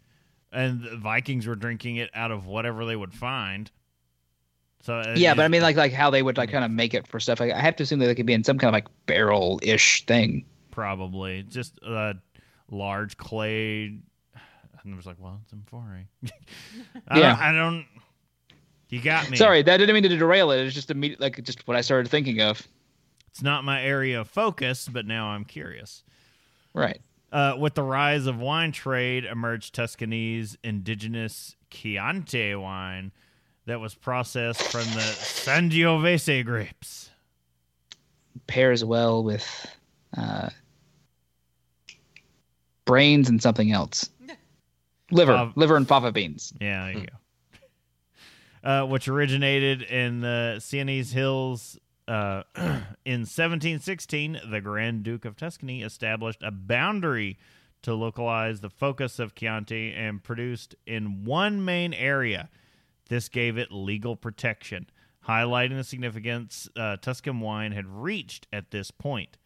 and 0.52 0.84
the 0.84 0.98
Vikings 0.98 1.48
were 1.48 1.56
drinking 1.56 1.98
it 1.98 2.10
out 2.14 2.32
of 2.32 2.46
whatever 2.46 2.86
they 2.86 2.96
would 2.96 3.14
find. 3.14 3.70
So 4.82 4.96
uh, 4.96 5.14
yeah, 5.18 5.34
but 5.34 5.44
I 5.44 5.48
mean, 5.50 5.62
like 5.62 5.76
like 5.76 5.92
how 5.92 6.10
they 6.10 6.22
would 6.22 6.38
like 6.38 6.52
kind 6.52 6.64
of 6.64 6.72
make 6.72 6.94
it 6.94 7.06
for 7.08 7.20
stuff. 7.20 7.40
Like, 7.40 7.52
I 7.52 7.60
have 7.60 7.76
to 7.78 7.84
assume 7.84 8.00
that 8.00 8.06
they 8.08 8.16
could 8.16 8.26
be 8.26 8.34
in 8.34 8.44
some 8.44 8.58
kind 8.58 8.70
of 8.70 8.74
like 8.74 8.88
barrel 9.06 9.60
ish 9.64 10.06
thing. 10.06 10.46
probably 10.72 11.44
just 11.44 11.78
a 11.84 12.16
large 12.72 13.18
clay. 13.18 14.00
And 14.86 14.94
I 14.94 14.96
was 14.96 15.06
like, 15.06 15.18
well, 15.20 15.42
it's 15.44 15.52
amphora. 15.52 16.06
I 17.10 17.20
Yeah. 17.20 17.30
don't, 17.32 17.40
I 17.42 17.52
don't. 17.52 17.86
You 18.88 19.02
got 19.02 19.30
me. 19.30 19.36
Sorry, 19.36 19.62
that 19.62 19.76
didn't 19.78 19.94
mean 19.94 20.04
to 20.04 20.18
derail 20.18 20.52
it. 20.52 20.62
It's 20.66 20.74
just 20.74 20.90
immediate, 20.90 21.20
like 21.20 21.44
just 21.44 21.68
what 21.68 21.76
I 21.76 21.82
started 21.82 22.10
thinking 22.10 22.40
of. 22.42 22.66
It's 23.28 23.42
not 23.44 23.66
my 23.66 23.84
area 23.84 24.22
of 24.22 24.30
focus, 24.30 24.88
but 24.92 25.06
now 25.06 25.28
I'm 25.28 25.44
curious. 25.44 26.02
Right. 26.74 27.02
Uh, 27.32 27.56
with 27.60 27.76
the 27.76 27.84
rise 27.84 28.26
of 28.26 28.40
wine 28.40 28.72
trade, 28.72 29.26
emerged 29.26 29.76
Tuscany's 29.76 30.58
indigenous 30.64 31.58
Chianti 31.70 32.56
wine 32.56 33.12
that 33.70 33.80
was 33.80 33.94
processed 33.94 34.64
from 34.64 34.84
the 34.96 35.00
Sangiovese 35.00 36.44
grapes. 36.44 37.12
Pairs 38.48 38.84
well 38.84 39.24
with 39.24 39.68
uh, 40.18 40.50
brains 42.86 43.30
and 43.30 43.40
something 43.40 43.72
else. 43.72 44.10
Liver, 45.12 45.34
Fav- 45.34 45.54
liver 45.56 45.76
and 45.76 45.88
fava 45.88 46.12
beans. 46.12 46.52
Yeah, 46.60 46.86
there 46.86 46.98
you 46.98 47.08
go. 48.64 48.68
Uh, 48.68 48.86
which 48.88 49.08
originated 49.08 49.84
in 49.84 50.22
the 50.22 50.60
Sienese 50.60 51.12
Hills. 51.12 51.78
Uh, 52.08 52.42
in 53.06 53.22
1716, 53.22 54.42
the 54.50 54.62
Grand 54.62 55.04
Duke 55.04 55.26
of 55.26 55.38
Tuscany 55.38 55.84
established 55.84 56.42
a 56.42 56.50
boundary 56.50 57.38
to 57.84 57.94
localize 57.94 58.62
the 58.62 58.70
focus 58.72 59.20
of 59.20 59.36
Chianti 59.36 59.94
and 59.94 60.24
produced 60.24 60.74
in 60.88 61.24
one 61.24 61.64
main 61.64 61.94
area. 61.94 62.50
This 63.10 63.28
gave 63.28 63.58
it 63.58 63.72
legal 63.72 64.16
protection, 64.16 64.88
highlighting 65.28 65.76
the 65.76 65.84
significance 65.84 66.70
uh, 66.76 66.98
Tuscan 66.98 67.42
wine 67.42 67.72
had 67.74 67.86
reached 67.88 68.48
at 68.54 68.72
this 68.72 68.92
point. 68.92 69.38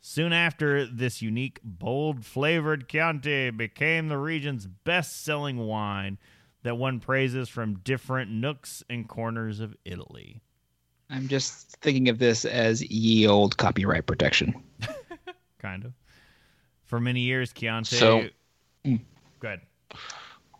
Soon 0.00 0.32
after, 0.32 0.84
this 0.86 1.22
unique, 1.22 1.58
bold 1.64 2.24
flavored 2.24 2.88
Chianti 2.88 3.50
became 3.50 4.08
the 4.08 4.18
region's 4.18 4.66
best 4.66 5.24
selling 5.24 5.56
wine 5.58 6.18
that 6.62 6.76
won 6.76 7.00
praises 7.00 7.48
from 7.48 7.78
different 7.80 8.30
nooks 8.30 8.84
and 8.90 9.08
corners 9.08 9.58
of 9.60 9.74
Italy. 9.84 10.42
I'm 11.10 11.28
just 11.28 11.76
thinking 11.80 12.08
of 12.08 12.18
this 12.18 12.44
as 12.44 12.82
ye 12.82 13.26
old 13.26 13.56
copyright 13.56 14.06
protection. 14.06 14.62
Kind 15.60 15.84
of. 15.84 15.92
For 16.84 17.00
many 17.00 17.20
years, 17.20 17.52
Chianti. 17.52 17.96
So- 17.96 18.28
Mm. 18.84 19.00
Go 19.40 19.48
ahead. 19.48 19.60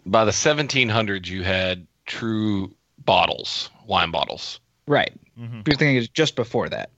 By 0.05 0.25
the 0.25 0.33
1700s, 0.33 1.29
you 1.29 1.45
had 1.45 1.87
true 2.07 2.75
bottles, 3.05 3.71
wine 3.87 4.11
bottles. 4.11 4.61
Right. 4.87 5.13
hmm 5.37 5.61
You're 5.67 5.77
thinking 5.77 5.97
it's 5.97 6.09
just 6.09 6.37
before 6.37 6.69
that. 6.71 6.91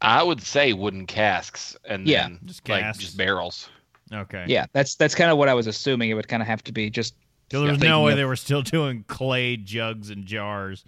I 0.00 0.22
would 0.22 0.42
say 0.42 0.72
wooden 0.72 1.06
casks 1.06 1.76
and 1.84 2.06
Yeah, 2.06 2.24
then 2.24 2.38
just 2.44 2.68
like 2.68 2.82
casks. 2.82 3.02
just 3.02 3.16
barrels. 3.16 3.68
Okay. 4.12 4.44
Yeah, 4.46 4.66
that's 4.72 4.94
that's 4.94 5.14
kind 5.14 5.30
of 5.30 5.38
what 5.38 5.48
I 5.48 5.54
was 5.54 5.66
assuming. 5.66 6.10
It 6.10 6.14
would 6.14 6.28
kind 6.28 6.42
of 6.42 6.46
have 6.46 6.62
to 6.64 6.72
be 6.72 6.88
just. 6.90 7.14
So 7.50 7.60
there 7.60 7.70
was 7.70 7.78
thinking 7.78 7.90
no 7.90 8.02
way 8.02 8.12
of- 8.12 8.18
they 8.18 8.24
were 8.24 8.36
still 8.36 8.62
doing 8.62 9.04
clay 9.08 9.56
jugs 9.56 10.10
and 10.10 10.24
jars. 10.26 10.84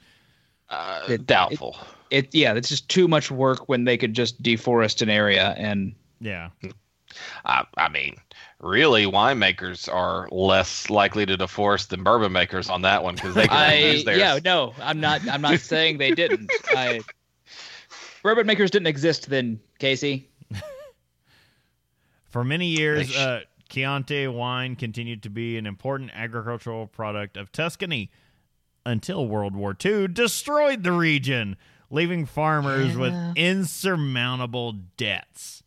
Uh, 0.69 1.03
It- 1.09 1.27
doubtful. 1.27 1.77
It 2.11 2.35
yeah, 2.35 2.55
it's 2.55 2.69
just 2.69 2.89
too 2.89 3.09
much 3.09 3.31
work 3.31 3.69
when 3.69 3.85
they 3.85 3.97
could 3.97 4.15
just 4.15 4.41
deforest 4.43 5.03
an 5.03 5.11
area 5.11 5.55
and 5.57 5.95
Yeah. 6.21 6.51
I, 7.45 7.65
I 7.77 7.89
mean, 7.89 8.17
really, 8.61 9.05
winemakers 9.07 9.93
are 9.93 10.29
less 10.31 10.91
likely 10.91 11.27
to 11.27 11.37
deforest 11.37 11.89
than 11.89 12.03
bourbon 12.05 12.33
makers 12.33 12.69
on 12.71 12.83
that 12.83 13.03
one 13.03 13.15
because 13.15 13.35
they 13.35 13.49
can 13.49 13.57
I 13.57 13.75
use 13.93 14.05
theirs. 14.05 14.19
yeah 14.19 14.39
no 14.45 14.75
I'm 14.83 15.01
not 15.01 15.27
I'm 15.29 15.41
not 15.41 15.61
saying 15.61 15.99
they 15.99 16.11
didn't. 16.13 16.51
I 16.77 17.01
bourbon 18.23 18.47
makers 18.47 18.71
didn't 18.71 18.87
exist 18.89 19.29
then, 19.31 19.61
Casey. 19.79 20.29
For 22.29 22.45
many 22.45 22.67
years, 22.67 23.09
Nice. 23.09 23.17
uh, 23.19 23.41
Chianti 23.69 24.27
wine 24.29 24.77
continued 24.77 25.23
to 25.25 25.31
be 25.31 25.57
an 25.57 25.67
important 25.67 26.11
agricultural 26.15 26.87
product 26.87 27.37
of 27.37 27.51
Tuscany 27.53 28.11
until 28.87 29.27
World 29.27 29.55
War 29.55 29.77
II 29.85 30.09
destroyed 30.09 30.83
the 30.85 30.93
region, 30.93 31.57
leaving 31.91 32.25
farmers 32.27 32.97
with 32.97 33.15
insurmountable 33.37 34.73
debts. 34.97 35.63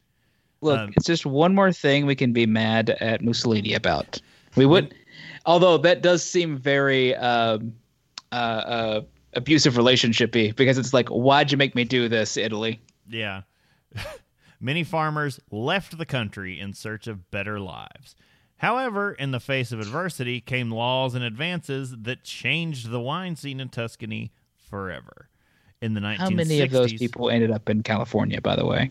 Look, 0.64 0.80
Um, 0.80 0.94
it's 0.96 1.06
just 1.06 1.26
one 1.26 1.54
more 1.54 1.72
thing 1.72 2.06
we 2.06 2.16
can 2.16 2.34
be 2.34 2.46
mad 2.46 2.90
at 2.90 3.22
Mussolini 3.22 3.74
about. 3.74 4.20
We 4.56 4.66
would, 4.66 4.94
although 5.46 5.78
that 5.80 6.02
does 6.02 6.24
seem 6.24 6.58
very 6.58 7.16
um, 7.16 7.74
uh, 8.32 8.36
uh, 8.36 9.02
abusive 9.34 9.76
relationshipy 9.76 10.56
because 10.56 10.78
it's 10.78 10.94
like, 10.94 11.10
why'd 11.10 11.52
you 11.52 11.58
make 11.58 11.76
me 11.76 11.84
do 11.84 12.08
this, 12.08 12.38
Italy? 12.38 12.80
Yeah. 13.10 13.42
Many 14.60 14.84
farmers 14.84 15.40
left 15.52 15.98
the 15.98 16.06
country 16.06 16.60
in 16.60 16.74
search 16.74 17.08
of 17.08 17.30
better 17.32 17.60
lives. 17.60 18.16
However, 18.58 19.12
in 19.12 19.32
the 19.32 19.42
face 19.42 19.74
of 19.74 19.82
adversity 19.82 20.40
came 20.40 20.72
laws 20.72 21.16
and 21.16 21.24
advances 21.24 21.94
that 22.04 22.24
changed 22.24 22.90
the 22.90 23.02
wine 23.02 23.36
scene 23.36 23.60
in 23.60 23.68
Tuscany 23.68 24.32
forever. 24.56 25.28
In 25.82 25.96
the 25.96 26.00
1960s, 26.00 26.18
How 26.18 26.30
many 26.30 26.62
of 26.62 26.72
those 26.72 26.94
people 26.94 27.30
ended 27.30 27.52
up 27.52 27.70
in 27.70 27.84
California, 27.84 28.40
by 28.40 28.56
the 28.56 28.66
way? 28.66 28.90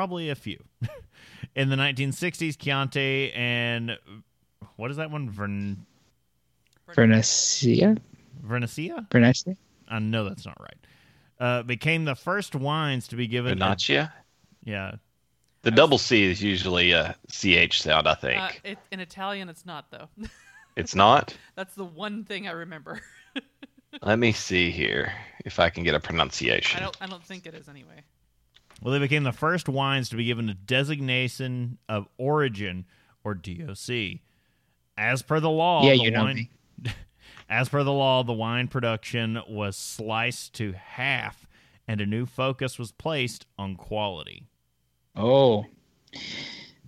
Probably 0.00 0.30
a 0.30 0.34
few. 0.34 0.58
in 1.54 1.68
the 1.68 1.76
1960s, 1.76 2.56
Chianti 2.56 3.30
and 3.34 3.98
what 4.76 4.90
is 4.90 4.96
that 4.96 5.10
one? 5.10 5.28
Vern 5.28 5.84
Vernecia? 6.88 7.98
Vernecia? 8.42 9.06
Vernecia? 9.10 9.56
I 9.88 9.98
know 9.98 10.26
that's 10.26 10.46
not 10.46 10.56
right. 10.58 10.86
Uh, 11.38 11.62
became 11.64 12.06
the 12.06 12.14
first 12.14 12.54
wines 12.54 13.08
to 13.08 13.16
be 13.16 13.26
given. 13.26 13.60
a- 13.60 13.76
yeah, 14.64 14.92
The 15.64 15.70
double 15.70 15.98
C 15.98 16.24
is 16.24 16.42
usually 16.42 16.92
a 16.92 17.14
CH 17.28 17.82
sound, 17.82 18.08
I 18.08 18.14
think. 18.14 18.40
Uh, 18.40 18.48
it, 18.64 18.78
in 18.90 19.00
Italian, 19.00 19.50
it's 19.50 19.66
not 19.66 19.90
though. 19.90 20.08
it's 20.76 20.94
not? 20.94 21.36
That's 21.56 21.74
the 21.74 21.84
one 21.84 22.24
thing 22.24 22.48
I 22.48 22.52
remember. 22.52 23.02
Let 24.02 24.18
me 24.18 24.32
see 24.32 24.70
here 24.70 25.12
if 25.44 25.60
I 25.60 25.68
can 25.68 25.84
get 25.84 25.94
a 25.94 26.00
pronunciation. 26.00 26.80
I 26.80 26.84
don't. 26.84 26.96
I 27.02 27.06
don't 27.06 27.22
think 27.22 27.44
it 27.44 27.52
is 27.54 27.68
anyway. 27.68 28.02
Well, 28.80 28.92
they 28.92 28.98
became 28.98 29.24
the 29.24 29.32
first 29.32 29.68
wines 29.68 30.08
to 30.10 30.16
be 30.16 30.24
given 30.24 30.48
a 30.48 30.54
designation 30.54 31.78
of 31.88 32.08
origin 32.16 32.86
or 33.24 33.34
DOC. 33.34 34.20
As 34.96 35.22
per 35.22 35.40
the 35.40 35.50
law, 35.50 35.84
Yeah, 35.84 35.92
the 35.92 35.98
you 35.98 36.10
know 36.10 36.24
wine, 36.24 36.48
me. 36.82 36.90
As 37.48 37.68
per 37.68 37.82
the 37.82 37.92
law, 37.92 38.22
the 38.22 38.32
wine 38.32 38.68
production 38.68 39.38
was 39.48 39.76
sliced 39.76 40.54
to 40.54 40.72
half, 40.72 41.46
and 41.88 42.00
a 42.00 42.06
new 42.06 42.24
focus 42.26 42.78
was 42.78 42.92
placed 42.92 43.44
on 43.58 43.76
quality. 43.76 44.44
Oh. 45.16 45.66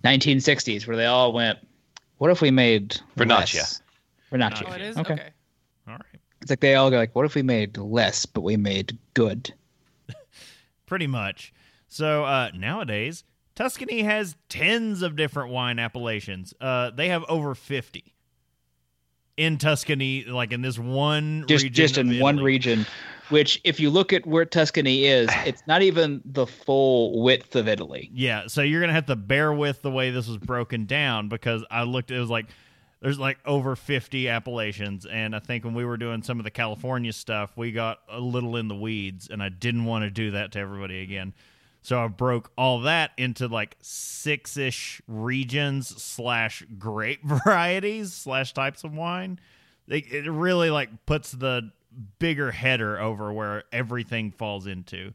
1960s, 0.03 0.87
where 0.87 0.97
they 0.97 1.05
all 1.05 1.33
went, 1.33 1.59
what 2.17 2.31
if 2.31 2.41
we 2.41 2.51
made 2.51 2.97
Vernaccia. 3.17 3.81
Vernaccia. 4.31 4.63
Oh, 4.67 4.73
it 4.73 4.81
is 4.81 4.97
Okay. 4.97 5.13
okay. 5.13 5.29
All 5.87 5.93
right, 5.95 6.19
It's 6.41 6.49
like 6.49 6.61
they 6.61 6.75
all 6.75 6.89
go 6.89 6.97
like, 6.97 7.13
what 7.15 7.25
if 7.25 7.35
we 7.35 7.41
made 7.41 7.77
less, 7.77 8.25
but 8.25 8.41
we 8.41 8.55
made 8.57 8.97
good? 9.13 9.53
pretty 10.85 11.07
much. 11.07 11.53
So 11.93 12.25
uh, 12.25 12.49
nowadays, 12.55 13.23
Tuscany 13.55 14.01
has 14.03 14.35
tens 14.49 15.01
of 15.01 15.15
different 15.15 15.51
wine 15.51 15.77
appellations. 15.79 16.53
Uh, 16.59 16.89
they 16.89 17.09
have 17.09 17.23
over 17.29 17.53
fifty. 17.55 18.15
in 19.37 19.57
Tuscany, 19.57 20.25
like 20.25 20.51
in 20.51 20.61
this 20.61 20.77
one 20.77 21.45
just 21.47 21.63
region 21.63 21.73
just 21.73 21.97
in 21.97 22.19
one 22.19 22.37
region. 22.37 22.85
Which, 23.29 23.61
if 23.63 23.79
you 23.79 23.89
look 23.89 24.11
at 24.13 24.25
where 24.27 24.45
Tuscany 24.45 25.05
is, 25.05 25.29
it's 25.45 25.63
not 25.67 25.81
even 25.81 26.21
the 26.25 26.45
full 26.45 27.23
width 27.23 27.55
of 27.55 27.67
Italy. 27.67 28.09
Yeah, 28.13 28.47
so 28.47 28.61
you're 28.61 28.81
gonna 28.81 28.93
have 28.93 29.05
to 29.07 29.15
bear 29.15 29.53
with 29.53 29.81
the 29.81 29.91
way 29.91 30.11
this 30.11 30.27
was 30.27 30.37
broken 30.37 30.85
down 30.85 31.29
because 31.29 31.63
I 31.71 31.83
looked. 31.83 32.11
It 32.11 32.19
was 32.19 32.29
like 32.29 32.47
there's 33.01 33.19
like 33.19 33.37
over 33.45 33.75
50 33.75 34.29
appellations, 34.29 35.05
and 35.05 35.35
I 35.35 35.39
think 35.39 35.63
when 35.63 35.73
we 35.73 35.85
were 35.85 35.97
doing 35.97 36.21
some 36.23 36.39
of 36.39 36.43
the 36.43 36.51
California 36.51 37.13
stuff, 37.13 37.51
we 37.55 37.71
got 37.71 37.99
a 38.09 38.19
little 38.19 38.55
in 38.55 38.67
the 38.67 38.75
weeds, 38.75 39.27
and 39.29 39.43
I 39.43 39.49
didn't 39.49 39.85
want 39.85 40.03
to 40.05 40.09
do 40.09 40.31
that 40.31 40.51
to 40.53 40.59
everybody 40.59 41.01
again. 41.01 41.33
So 41.83 41.99
I 41.99 42.07
broke 42.07 42.51
all 42.57 42.79
that 42.81 43.11
into 43.17 43.47
like 43.47 43.75
six 43.81 44.55
ish 44.55 45.01
regions 45.05 45.89
slash 46.01 46.63
grape 46.79 47.19
varieties 47.25 48.13
slash 48.13 48.53
types 48.53 48.83
of 48.85 48.93
wine. 48.95 49.39
It, 49.87 50.11
it 50.11 50.31
really 50.31 50.69
like 50.69 51.05
puts 51.05 51.31
the 51.31 51.71
bigger 52.19 52.51
header 52.51 52.99
over 52.99 53.31
where 53.33 53.65
everything 53.73 54.31
falls 54.31 54.65
into 54.65 55.13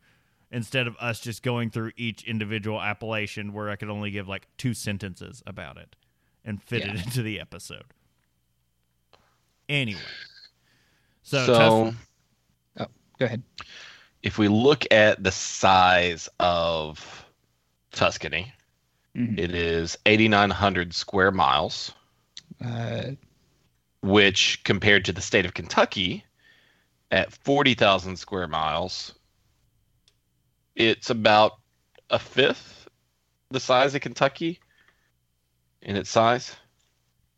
instead 0.51 0.87
of 0.87 0.95
us 1.01 1.21
just 1.21 1.43
going 1.43 1.71
through 1.71 1.93
each 1.97 2.23
individual 2.25 2.81
appellation 2.81 3.55
where 3.55 3.71
I 3.71 3.77
could 3.77 3.89
only 3.91 4.11
give 4.11 4.29
like 4.29 4.47
two 4.59 4.75
sentences 4.75 5.43
about 5.47 5.79
it 5.79 5.97
and 6.45 6.63
fit 6.63 6.85
it 6.85 6.97
into 6.97 7.23
the 7.23 7.41
episode. 7.41 7.85
Anyway. 9.71 10.01
So, 11.23 11.47
So, 11.47 11.55
Tus- 11.55 11.95
oh, 12.81 12.87
Go 13.19 13.25
ahead. 13.27 13.43
If 14.29 14.37
we 14.37 14.47
look 14.47 14.85
at 14.93 15.23
the 15.25 15.33
size 15.33 16.29
of 16.39 17.25
Tuscany, 17.93 18.53
Mhm. 19.17 19.39
it 19.39 19.55
is 19.55 19.97
8,900 20.05 20.93
square 20.95 21.31
miles, 21.31 21.93
Uh, 22.63 23.13
which 24.03 24.63
compared 24.65 25.07
to 25.07 25.13
the 25.13 25.23
state 25.23 25.47
of 25.47 25.55
Kentucky 25.55 26.27
at 27.11 27.33
40,000 27.33 28.19
square 28.19 28.47
miles, 28.47 29.15
it's 30.77 31.09
about 31.09 31.59
a 32.11 32.19
fifth 32.19 32.87
the 33.51 33.61
size 33.61 33.95
of 33.95 34.03
Kentucky 34.03 34.61
in 35.81 35.97
its 35.97 36.11
size. 36.11 36.55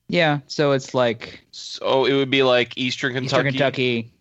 yeah, 0.09 0.41
so 0.49 0.73
it's 0.73 0.93
like 0.93 1.47
So 1.53 2.05
it 2.07 2.15
would 2.15 2.31
be 2.31 2.43
like 2.43 2.77
Eastern 2.77 3.13
Kentucky. 3.13 3.27
Eastern 3.27 3.53
Kentucky. 3.53 4.13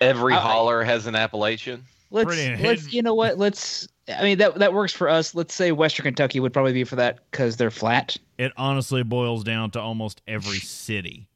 Every 0.00 0.34
Uh, 0.34 0.40
holler 0.40 0.82
has 0.82 1.06
an 1.06 1.14
appellation. 1.14 1.84
Let's 2.10 2.26
Pretty 2.26 2.62
let's 2.62 2.92
you 2.92 3.02
know 3.02 3.14
what? 3.14 3.38
Let's. 3.38 3.86
I 4.08 4.24
mean 4.24 4.38
that 4.38 4.56
that 4.56 4.72
works 4.72 4.92
for 4.92 5.08
us. 5.08 5.34
Let's 5.34 5.54
say 5.54 5.70
Western 5.72 6.04
Kentucky 6.04 6.40
would 6.40 6.52
probably 6.52 6.72
be 6.72 6.82
for 6.84 6.96
that 6.96 7.20
because 7.30 7.56
they're 7.56 7.70
flat. 7.70 8.16
it 8.38 8.52
honestly 8.56 9.02
boils 9.04 9.44
down 9.44 9.70
to 9.72 9.80
almost 9.80 10.20
every 10.26 10.58
city. 10.58 11.28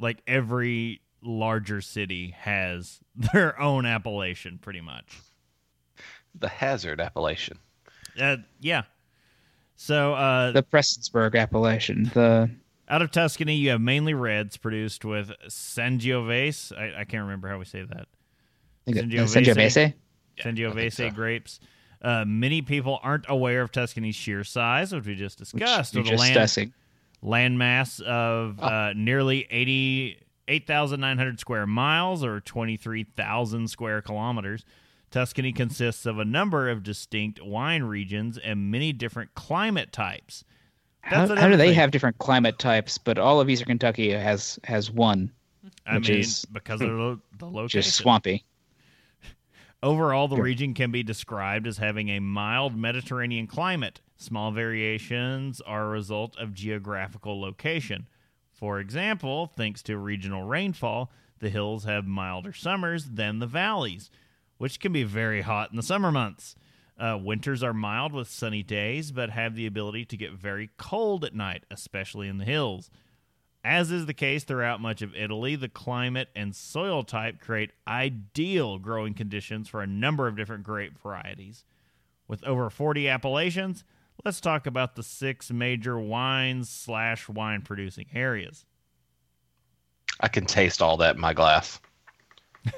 Like 0.00 0.22
every 0.26 1.02
larger 1.22 1.80
city 1.82 2.34
has 2.38 3.00
their 3.32 3.60
own 3.60 3.84
appellation 3.84 4.58
pretty 4.58 4.80
much. 4.80 5.04
The 6.38 6.48
hazard 6.48 7.00
appellation. 7.00 7.58
Uh, 8.18 8.38
yeah. 8.60 8.82
So 9.76 10.14
uh, 10.14 10.52
The 10.52 10.62
Prestonsburg 10.62 11.38
appellation. 11.38 12.10
The 12.14 12.50
out 12.92 13.00
of 13.02 13.10
Tuscany, 13.10 13.56
you 13.56 13.70
have 13.70 13.80
mainly 13.80 14.12
reds 14.14 14.56
produced 14.58 15.04
with 15.04 15.32
Sangiovese. 15.48 16.76
I, 16.78 17.00
I 17.00 17.04
can't 17.04 17.22
remember 17.22 17.48
how 17.48 17.58
we 17.58 17.64
say 17.64 17.82
that. 17.82 18.06
Sangiovese? 18.86 19.44
Sangiovese. 19.46 19.94
Sangiovese 20.38 20.92
so. 20.92 21.10
grapes. 21.10 21.58
Uh, 22.02 22.24
many 22.26 22.60
people 22.62 23.00
aren't 23.02 23.24
aware 23.28 23.62
of 23.62 23.72
Tuscany's 23.72 24.14
sheer 24.16 24.44
size, 24.44 24.92
which 24.92 25.06
we 25.06 25.14
just 25.14 25.40
Which 25.40 25.50
discussed. 25.52 25.94
just 25.94 26.10
land, 26.10 26.34
discussing. 26.34 26.72
land 27.22 27.58
mass 27.58 28.00
of 28.00 28.58
Oh. 28.60 28.66
uh, 28.66 28.92
nearly 28.94 29.46
80 29.50 30.18
8,900 30.48 31.38
square 31.40 31.66
miles 31.66 32.22
or 32.24 32.40
23,000 32.40 33.68
square 33.68 34.02
kilometers. 34.02 34.64
Tuscany 35.10 35.52
consists 35.52 36.04
of 36.04 36.18
a 36.18 36.24
number 36.24 36.68
of 36.68 36.82
distinct 36.82 37.40
wine 37.40 37.84
regions 37.84 38.36
and 38.38 38.70
many 38.70 38.92
different 38.92 39.34
climate 39.34 39.92
types. 39.92 40.44
How, 41.02 41.26
how 41.34 41.48
do 41.48 41.56
they 41.56 41.68
thing. 41.68 41.74
have 41.74 41.90
different 41.90 42.18
climate 42.18 42.58
types? 42.58 42.96
But 42.98 43.18
all 43.18 43.40
of 43.40 43.50
Eastern 43.50 43.66
Kentucky 43.68 44.10
has 44.10 44.58
has 44.64 44.90
one, 44.90 45.30
I 45.86 45.96
Which 45.96 46.08
mean, 46.08 46.18
is- 46.20 46.44
because 46.46 46.80
hmm, 46.80 46.86
of 46.86 46.96
the, 46.96 47.20
the 47.38 47.50
location. 47.50 47.80
is 47.80 47.92
swampy. 47.94 48.44
Overall, 49.82 50.28
the 50.28 50.40
region 50.40 50.74
can 50.74 50.92
be 50.92 51.02
described 51.02 51.66
as 51.66 51.78
having 51.78 52.08
a 52.08 52.20
mild 52.20 52.76
Mediterranean 52.76 53.46
climate. 53.48 54.00
Small 54.16 54.52
variations 54.52 55.60
are 55.62 55.86
a 55.86 55.88
result 55.88 56.36
of 56.38 56.54
geographical 56.54 57.40
location. 57.40 58.06
For 58.52 58.78
example, 58.78 59.48
thanks 59.56 59.82
to 59.84 59.98
regional 59.98 60.44
rainfall, 60.44 61.10
the 61.40 61.50
hills 61.50 61.82
have 61.82 62.06
milder 62.06 62.52
summers 62.52 63.06
than 63.06 63.40
the 63.40 63.48
valleys, 63.48 64.08
which 64.58 64.78
can 64.78 64.92
be 64.92 65.02
very 65.02 65.40
hot 65.40 65.70
in 65.72 65.76
the 65.76 65.82
summer 65.82 66.12
months. 66.12 66.54
Uh, 66.98 67.18
winters 67.20 67.62
are 67.62 67.72
mild 67.72 68.12
with 68.12 68.28
sunny 68.28 68.62
days, 68.62 69.10
but 69.10 69.30
have 69.30 69.54
the 69.54 69.66
ability 69.66 70.04
to 70.04 70.16
get 70.16 70.32
very 70.32 70.70
cold 70.76 71.24
at 71.24 71.34
night, 71.34 71.64
especially 71.70 72.28
in 72.28 72.38
the 72.38 72.44
hills. 72.44 72.90
As 73.64 73.90
is 73.90 74.06
the 74.06 74.14
case 74.14 74.42
throughout 74.42 74.80
much 74.80 75.02
of 75.02 75.14
Italy, 75.14 75.54
the 75.54 75.68
climate 75.68 76.28
and 76.34 76.54
soil 76.54 77.04
type 77.04 77.40
create 77.40 77.70
ideal 77.86 78.78
growing 78.78 79.14
conditions 79.14 79.68
for 79.68 79.82
a 79.82 79.86
number 79.86 80.26
of 80.26 80.36
different 80.36 80.64
grape 80.64 80.98
varieties. 81.00 81.64
With 82.26 82.44
over 82.44 82.70
40 82.70 83.08
appellations, 83.08 83.84
let's 84.24 84.40
talk 84.40 84.66
about 84.66 84.96
the 84.96 85.02
six 85.02 85.50
major 85.50 85.98
wines 85.98 86.68
slash 86.68 87.28
wine 87.28 87.62
producing 87.62 88.06
areas. 88.14 88.66
I 90.20 90.28
can 90.28 90.44
taste 90.44 90.82
all 90.82 90.96
that 90.98 91.14
in 91.14 91.20
my 91.20 91.32
glass. 91.32 91.80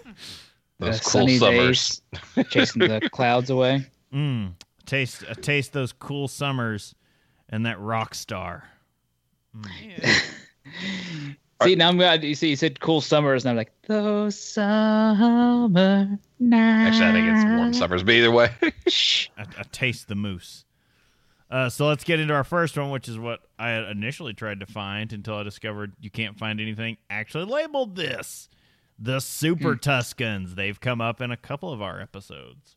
Those 0.78 1.00
cool 1.00 1.22
sunny 1.22 1.38
summers. 1.38 2.02
days 2.34 2.46
chasing 2.50 2.80
the 2.80 3.08
clouds 3.12 3.48
away. 3.48 3.86
Mmm, 4.14 4.52
taste, 4.86 5.24
uh, 5.28 5.34
taste 5.34 5.72
those 5.72 5.92
cool 5.92 6.28
summers 6.28 6.94
and 7.48 7.66
that 7.66 7.80
rock 7.80 8.14
star. 8.14 8.68
Yeah. 9.82 10.18
See 11.62 11.76
now 11.76 11.88
I'm 11.88 11.96
glad 11.96 12.24
you 12.24 12.34
see 12.34 12.50
you 12.50 12.56
said 12.56 12.80
cool 12.80 13.00
summers 13.00 13.44
and 13.44 13.50
I'm 13.50 13.56
like 13.56 13.72
those 13.86 14.38
summer 14.38 16.18
nights. 16.40 16.96
Actually, 16.96 17.06
I 17.06 17.12
think 17.12 17.28
it's 17.28 17.44
warm 17.44 17.72
summers, 17.72 18.02
but 18.02 18.12
either 18.12 18.30
way. 18.30 18.50
Shh. 18.88 19.28
I, 19.38 19.42
I 19.42 19.62
taste 19.70 20.08
the 20.08 20.14
moose. 20.14 20.64
Uh, 21.50 21.68
so 21.68 21.86
let's 21.86 22.02
get 22.02 22.18
into 22.18 22.34
our 22.34 22.44
first 22.44 22.76
one, 22.76 22.90
which 22.90 23.08
is 23.08 23.18
what 23.18 23.40
I 23.58 23.72
initially 23.88 24.34
tried 24.34 24.60
to 24.60 24.66
find 24.66 25.12
until 25.12 25.36
I 25.36 25.42
discovered 25.44 25.92
you 26.00 26.10
can't 26.10 26.36
find 26.36 26.60
anything 26.60 26.96
actually 27.08 27.44
labeled 27.44 27.94
this. 27.94 28.48
The 28.98 29.20
Super 29.20 29.76
Tuscans. 29.76 30.56
They've 30.56 30.78
come 30.78 31.00
up 31.00 31.20
in 31.20 31.30
a 31.30 31.36
couple 31.36 31.72
of 31.72 31.80
our 31.80 32.00
episodes. 32.00 32.76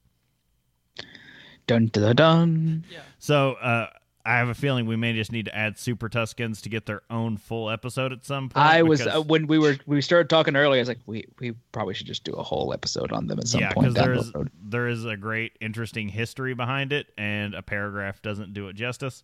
Dun 1.67 1.87
dun 1.87 2.15
dun. 2.15 2.85
yeah. 2.89 2.99
So 3.19 3.53
uh, 3.53 3.87
I 4.25 4.37
have 4.37 4.49
a 4.49 4.53
feeling 4.53 4.85
we 4.87 4.97
may 4.97 5.13
just 5.13 5.31
need 5.31 5.45
to 5.45 5.55
add 5.55 5.77
Super 5.77 6.09
Tuscans 6.09 6.61
to 6.63 6.69
get 6.69 6.85
their 6.85 7.01
own 7.09 7.37
full 7.37 7.69
episode 7.69 8.11
at 8.11 8.25
some 8.25 8.49
point. 8.49 8.65
I 8.65 8.83
was 8.83 9.05
uh, 9.07 9.21
when 9.21 9.47
we 9.47 9.57
were 9.57 9.77
we 9.85 10.01
started 10.01 10.29
talking 10.29 10.55
earlier. 10.57 10.79
I 10.79 10.81
was 10.81 10.89
like, 10.89 10.99
we 11.05 11.25
we 11.39 11.53
probably 11.71 11.93
should 11.93 12.07
just 12.07 12.25
do 12.25 12.33
a 12.33 12.43
whole 12.43 12.73
episode 12.73 13.13
on 13.13 13.27
them 13.27 13.39
at 13.39 13.47
some 13.47 13.61
yeah, 13.61 13.71
point 13.71 13.93
because 13.93 14.05
there 14.05 14.13
is 14.13 14.31
the 14.31 14.39
road. 14.39 14.51
there 14.61 14.87
is 14.89 15.05
a 15.05 15.15
great, 15.15 15.53
interesting 15.61 16.09
history 16.09 16.53
behind 16.53 16.91
it, 16.91 17.07
and 17.17 17.53
a 17.53 17.61
paragraph 17.61 18.21
doesn't 18.21 18.53
do 18.53 18.67
it 18.67 18.75
justice. 18.75 19.23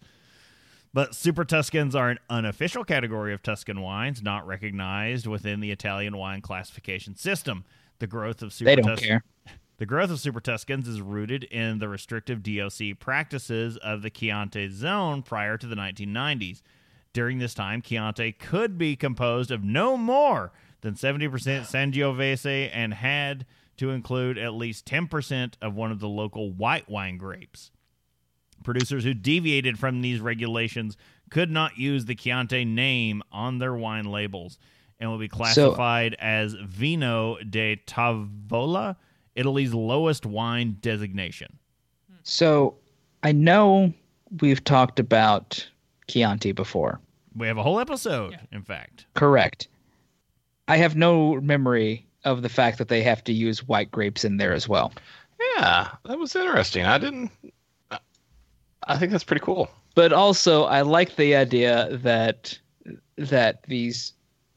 But 0.94 1.16
Super 1.16 1.44
Tuscans 1.44 1.96
are 1.96 2.10
an 2.10 2.20
unofficial 2.30 2.86
category 2.86 3.34
of 3.34 3.42
Tuscan 3.42 3.82
wines, 3.82 4.22
not 4.22 4.46
recognized 4.46 5.28
within 5.28 5.60
the 5.60 5.72
Italian 5.72 6.16
wine 6.16 6.40
classification 6.40 7.16
system. 7.16 7.66
The 8.00 8.08
growth 8.08 8.42
of 8.42 8.54
Super 8.54 8.70
They 8.70 8.76
don't 8.78 8.86
Tus- 8.86 9.00
care. 9.00 9.24
The 9.84 9.88
growth 9.88 10.12
of 10.12 10.22
Super 10.22 10.40
Tuscans 10.40 10.88
is 10.88 11.02
rooted 11.02 11.44
in 11.44 11.80
the 11.80 11.90
restrictive 11.90 12.42
DOC 12.42 12.98
practices 13.00 13.76
of 13.76 14.02
the 14.02 14.10
Chianti 14.10 14.70
zone 14.70 15.24
prior 15.24 15.58
to 15.58 15.68
the 15.68 15.76
1990s. 15.76 16.62
During 17.12 17.40
this 17.40 17.54
time, 17.54 17.82
Chianti 17.82 18.32
could 18.32 18.78
be 18.78 18.96
composed 18.96 19.52
of 19.52 19.62
no 19.62 19.98
more 19.98 20.54
than 20.80 20.94
70% 20.94 21.30
Sangiovese 21.66 22.70
and 22.72 22.94
had 22.94 23.46
to 23.76 23.90
include 23.90 24.38
at 24.38 24.54
least 24.54 24.86
10% 24.86 25.56
of 25.62 25.76
one 25.76 25.92
of 25.92 26.00
the 26.00 26.08
local 26.08 26.50
white 26.50 26.90
wine 26.90 27.18
grapes. 27.18 27.70
Producers 28.64 29.04
who 29.04 29.14
deviated 29.14 29.78
from 29.78 30.02
these 30.02 30.22
regulations 30.22 30.96
could 31.30 31.52
not 31.52 31.78
use 31.78 32.06
the 32.06 32.16
Chianti 32.16 32.64
name 32.64 33.22
on 33.34 33.58
their 33.58 33.76
wine 33.76 34.06
labels 34.06 34.58
and 34.98 35.10
will 35.10 35.18
be 35.18 35.28
classified 35.28 36.16
as 36.20 36.54
Vino 36.54 37.36
de 37.44 37.76
Tavola, 37.86 38.96
Italy's 39.36 39.74
lowest 39.74 40.26
wine 40.26 40.78
designation. 40.82 41.58
So 42.24 42.76
I 43.24 43.32
know 43.32 43.94
we've 44.42 44.64
talked 44.64 45.00
about 45.00 45.68
Chianti 46.08 46.52
before. 46.52 47.00
We 47.36 47.48
have 47.48 47.58
a 47.58 47.64
whole 47.64 47.80
episode, 47.80 48.34
Yeah. 48.34 48.40
in 48.52 48.62
fact. 48.64 49.06
Correct. 49.16 49.68
I 50.68 50.78
have 50.78 50.96
no 50.96 51.42
memory 51.42 52.06
of 52.24 52.42
the 52.42 52.50
fact 52.50 52.78
that 52.78 52.88
they 52.88 53.02
have 53.04 53.24
to 53.26 53.34
use 53.34 53.68
white 53.68 53.92
grapes 53.92 54.24
in 54.24 54.38
there 54.38 54.54
as 54.54 54.70
well. 54.70 54.94
yeah, 55.58 55.90
that 56.06 56.18
was 56.18 56.36
interesting. 56.36 56.86
I 56.86 56.98
didn't. 56.98 57.32
I 58.88 58.98
think 58.98 59.12
that's 59.12 59.24
pretty 59.24 59.44
cool. 59.44 59.70
But 59.96 60.12
also, 60.14 60.64
I 60.64 60.82
like 60.82 61.16
the 61.16 61.36
idea 61.36 61.90
that 61.98 62.58
that 63.18 63.64
these 63.68 64.14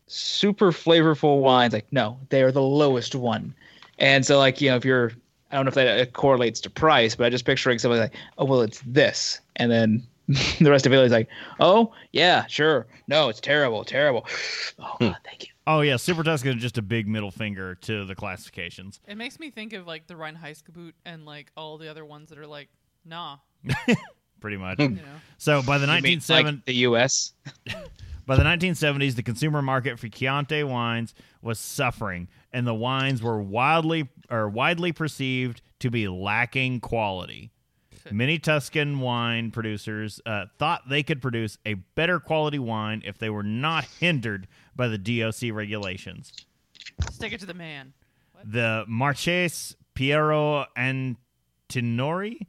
super 0.06 0.70
flavorful 0.72 1.40
wines. 1.40 1.72
Like, 1.72 1.92
no, 1.92 2.18
they 2.30 2.42
are 2.42 2.52
the 2.52 2.62
lowest 2.62 3.14
one. 3.14 3.54
And 3.98 4.24
so, 4.24 4.38
like, 4.38 4.60
you 4.60 4.70
know, 4.70 4.76
if 4.76 4.84
you're, 4.84 5.12
I 5.50 5.56
don't 5.56 5.64
know 5.64 5.68
if 5.70 5.74
that 5.74 6.00
uh, 6.00 6.10
correlates 6.12 6.60
to 6.60 6.70
price, 6.70 7.14
but 7.14 7.26
I 7.26 7.30
just 7.30 7.44
picturing 7.44 7.78
somebody 7.78 8.00
like, 8.00 8.14
oh, 8.38 8.44
well, 8.44 8.60
it's 8.60 8.80
this. 8.86 9.40
And 9.56 9.70
then 9.70 10.06
the 10.60 10.70
rest 10.70 10.86
of 10.86 10.92
it 10.92 10.98
is 10.98 11.12
like, 11.12 11.28
oh, 11.60 11.92
yeah, 12.12 12.46
sure. 12.46 12.86
No, 13.08 13.28
it's 13.28 13.40
terrible, 13.40 13.84
terrible. 13.84 14.26
Oh, 14.78 14.96
God, 15.00 15.16
thank 15.24 15.44
you. 15.44 15.48
Oh 15.68 15.80
yeah, 15.80 15.96
Super 15.96 16.22
Tuscan 16.22 16.56
is 16.56 16.62
just 16.62 16.78
a 16.78 16.82
big 16.82 17.08
middle 17.08 17.30
finger 17.32 17.74
to 17.76 18.04
the 18.04 18.14
classifications. 18.14 19.00
It 19.08 19.16
makes 19.16 19.40
me 19.40 19.50
think 19.50 19.72
of 19.72 19.84
like 19.86 20.06
the 20.06 20.14
Reinheitsgebot 20.14 20.92
and 21.04 21.24
like 21.24 21.50
all 21.56 21.76
the 21.78 21.88
other 21.88 22.04
ones 22.04 22.28
that 22.28 22.38
are 22.38 22.46
like, 22.46 22.68
nah, 23.04 23.38
Pretty 24.40 24.58
much. 24.58 24.78
you 24.78 24.90
know. 24.90 25.02
So 25.38 25.62
by 25.62 25.78
the 25.78 25.86
You 25.86 26.02
mean, 26.02 26.20
1970s, 26.20 26.44
like 26.44 26.64
the 26.66 26.74
U.S. 26.74 27.32
By 28.26 28.34
the 28.34 28.42
1970s, 28.42 29.14
the 29.14 29.22
consumer 29.22 29.62
market 29.62 30.00
for 30.00 30.08
Chianti 30.08 30.64
wines 30.64 31.14
was 31.40 31.60
suffering, 31.60 32.26
and 32.52 32.66
the 32.66 32.74
wines 32.74 33.22
were 33.22 33.40
wildly 33.40 34.08
or 34.28 34.48
widely 34.48 34.92
perceived 34.92 35.62
to 35.78 35.90
be 35.90 36.08
lacking 36.08 36.80
quality. 36.80 37.52
Many 38.10 38.38
Tuscan 38.38 39.00
wine 39.00 39.50
producers 39.50 40.20
uh, 40.26 40.46
thought 40.58 40.88
they 40.88 41.02
could 41.02 41.20
produce 41.20 41.58
a 41.66 41.74
better 41.74 42.20
quality 42.20 42.58
wine 42.58 43.02
if 43.04 43.18
they 43.18 43.30
were 43.30 43.42
not 43.42 43.84
hindered 43.98 44.46
by 44.76 44.88
the 44.88 44.98
DOC 44.98 45.52
regulations. 45.52 46.32
Stick 47.10 47.32
it 47.32 47.40
to 47.40 47.46
the 47.46 47.54
man. 47.54 47.94
The 48.44 48.84
Marchese 48.86 49.74
Piero 49.94 50.66
Antinori 50.76 52.46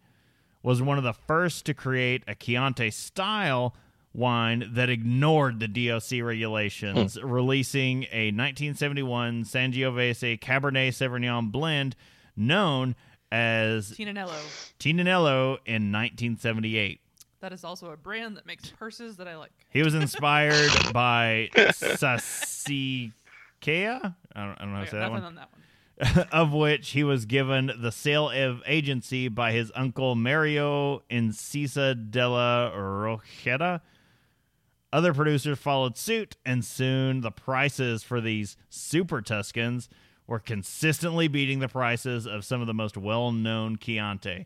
was 0.61 0.81
one 0.81 0.97
of 0.97 1.03
the 1.03 1.13
first 1.13 1.65
to 1.65 1.73
create 1.73 2.23
a 2.27 2.35
Chianti 2.35 2.91
style 2.91 3.75
wine 4.17 4.69
that 4.73 4.89
ignored 4.89 5.59
the 5.59 5.67
DOC 5.67 6.23
regulations, 6.23 7.15
hmm. 7.15 7.25
releasing 7.25 8.03
a 8.05 8.31
1971 8.31 9.43
Sangiovese 9.43 10.39
Cabernet 10.39 10.89
Sauvignon 10.89 11.51
blend 11.51 11.95
known 12.35 12.95
as 13.31 13.91
Tignanello. 13.91 14.33
Tignanello 14.79 15.57
in 15.65 15.91
1978. 15.91 16.99
That 17.39 17.53
is 17.53 17.63
also 17.63 17.91
a 17.91 17.97
brand 17.97 18.35
that 18.37 18.47
makes 18.47 18.69
purses 18.71 19.17
that 19.17 19.27
I 19.27 19.37
like. 19.37 19.51
He 19.69 19.83
was 19.83 19.93
inspired 19.93 20.71
by 20.93 21.49
Sassicaia. 21.53 23.13
I 23.63 23.69
don't, 23.69 24.15
I 24.35 24.45
don't 24.59 24.71
know 24.71 24.77
how 24.77 24.83
to 24.83 24.89
say 24.89 24.97
that 24.97 25.11
one. 25.11 25.23
on 25.23 25.35
that 25.35 25.49
one. 25.51 25.61
of 26.31 26.53
which 26.53 26.89
he 26.89 27.03
was 27.03 27.25
given 27.25 27.71
the 27.79 27.91
sale 27.91 28.29
of 28.29 28.61
agency 28.65 29.27
by 29.27 29.51
his 29.51 29.71
uncle 29.75 30.15
Mario 30.15 31.03
Incisa 31.09 32.11
della 32.11 32.71
Rojeda. 32.75 33.81
Other 34.93 35.13
producers 35.13 35.59
followed 35.59 35.97
suit, 35.97 36.37
and 36.45 36.63
soon 36.63 37.21
the 37.21 37.31
prices 37.31 38.03
for 38.03 38.21
these 38.21 38.55
super 38.69 39.21
Tuscans 39.21 39.89
were 40.27 40.39
consistently 40.39 41.27
beating 41.27 41.59
the 41.59 41.67
prices 41.67 42.25
of 42.25 42.45
some 42.45 42.61
of 42.61 42.67
the 42.67 42.73
most 42.73 42.97
well 42.97 43.31
known 43.31 43.77
Chianti. 43.77 44.45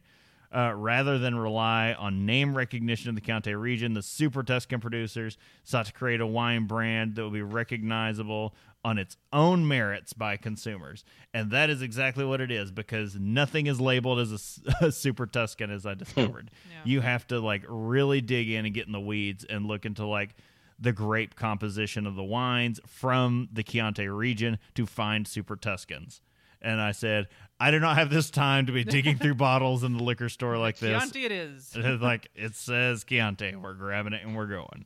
Uh, 0.54 0.74
rather 0.76 1.18
than 1.18 1.36
rely 1.36 1.94
on 1.94 2.26
name 2.26 2.58
recognition 2.58 3.08
of 3.08 3.16
the 3.16 3.22
Chianti 3.22 3.56
region, 3.56 3.94
the 3.94 4.02
Super 4.02 4.44
Tuscan 4.44 4.82
producers 4.82 5.38
sought 5.64 5.86
to 5.86 5.94
create 5.94 6.20
a 6.20 6.28
wine 6.28 6.66
brand 6.68 7.16
that 7.16 7.24
would 7.24 7.32
be 7.32 7.42
recognizable 7.42 8.54
on 8.84 8.98
its 8.98 9.16
own 9.32 9.68
merits 9.68 10.14
by 10.14 10.38
consumers. 10.38 11.04
And 11.34 11.52
that 11.52 11.70
is 11.70 11.82
exactly 11.82 12.26
what 12.26 12.42
it 12.42 12.52
is 12.52 12.72
because 12.72 13.16
nothing 13.16 13.68
is 13.68 13.80
labeled 13.80 14.20
as 14.20 14.60
a 14.82 14.92
Super 14.92 15.26
Tuscan, 15.26 15.70
as 15.70 15.86
I 15.86 15.94
hmm. 15.94 16.00
discovered. 16.00 16.52
Yeah. 16.70 16.78
You 16.84 17.02
have 17.02 17.28
to 17.28 17.40
like 17.40 17.64
really 17.68 18.22
dig 18.22 18.50
in 18.50 18.66
and 18.66 18.74
get 18.74 18.88
in 18.88 18.92
the 18.92 19.00
weeds 19.00 19.46
and 19.46 19.66
look 19.66 19.86
into 19.86 20.06
like 20.06 20.36
the 20.80 20.92
grape 20.92 21.36
composition 21.36 22.08
of 22.08 22.16
the 22.16 22.24
wines 22.24 22.80
from 22.88 23.48
the 23.54 23.62
Chianti 23.62 24.08
region 24.08 24.58
to 24.74 24.86
find 24.86 25.28
Super 25.28 25.56
Tuscans. 25.56 26.22
And 26.64 26.82
I 26.82 26.92
said, 26.92 27.28
I 27.60 27.72
do 27.72 27.80
not 27.80 27.98
have 27.98 28.10
this 28.10 28.30
time 28.30 28.66
to 28.68 28.72
be 28.72 28.84
digging 28.84 29.18
through 29.18 29.36
bottles 29.36 29.84
in 29.84 29.96
the 29.98 30.04
liquor 30.04 30.30
store 30.30 30.58
like 30.58 30.78
this. 30.78 30.90
Chianti 30.90 31.26
it 31.26 31.32
is. 31.32 31.72
It's 31.76 32.02
like 32.02 32.30
it 32.36 32.56
says 32.56 33.04
Chianti. 33.04 33.56
We're 33.56 33.74
grabbing 33.74 34.14
it 34.14 34.24
and 34.24 34.36
we're 34.36 34.48
going. 34.48 34.86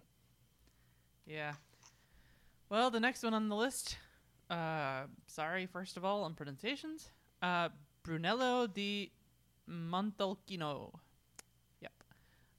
Yeah. 1.26 1.54
Well, 2.70 2.90
the 2.92 3.00
next 3.00 3.24
one 3.24 3.34
on 3.34 3.50
the 3.50 3.56
list. 3.56 3.98
Uh, 4.50 5.04
sorry, 5.28 5.66
first 5.66 5.98
of 5.98 6.06
all, 6.06 6.24
on 6.24 6.34
pronunciations. 6.34 7.10
Uh, 7.42 7.70
Brunello 8.04 8.68
di 8.68 9.12
Montalcino. 9.70 10.92
Yep. 11.82 11.92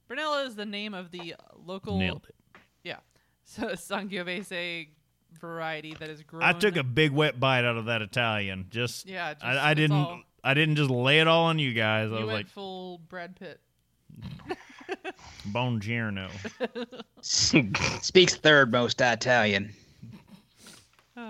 Brunello 0.07 0.45
is 0.45 0.55
the 0.55 0.65
name 0.65 0.93
of 0.93 1.11
the 1.11 1.35
local. 1.55 1.97
Nailed 1.97 2.25
it. 2.29 2.35
Yeah. 2.83 2.97
So 3.49 3.67
Sangiovese 3.69 4.89
variety 5.39 5.95
that 6.01 6.09
is 6.09 6.21
grown. 6.21 6.43
I 6.43 6.51
took 6.51 6.75
a 6.75 6.83
big 6.83 7.11
wet 7.13 7.39
bite 7.39 7.63
out 7.63 7.77
of 7.77 7.85
that 7.85 8.01
Italian. 8.01 8.65
Just, 8.69 9.07
Yeah, 9.07 9.33
just- 9.35 9.45
I, 9.45 9.71
I 9.71 9.73
didn't. 9.73 9.95
all- 9.95 10.21
I 10.43 10.53
didn't 10.53 10.75
just 10.75 10.89
lay 10.89 11.19
it 11.21 11.27
all 11.29 11.45
on 11.45 11.57
you 11.57 11.73
guys. 11.73 12.09
I 12.11 12.15
was 12.15 12.25
went 12.25 12.27
like, 12.29 12.47
full 12.47 12.97
Brad 13.07 13.37
Pitt. 13.37 13.61
Buongiorno. 15.49 16.29
Speaks 18.03 18.35
third 18.35 18.71
most 18.71 18.99
Italian. 18.99 19.73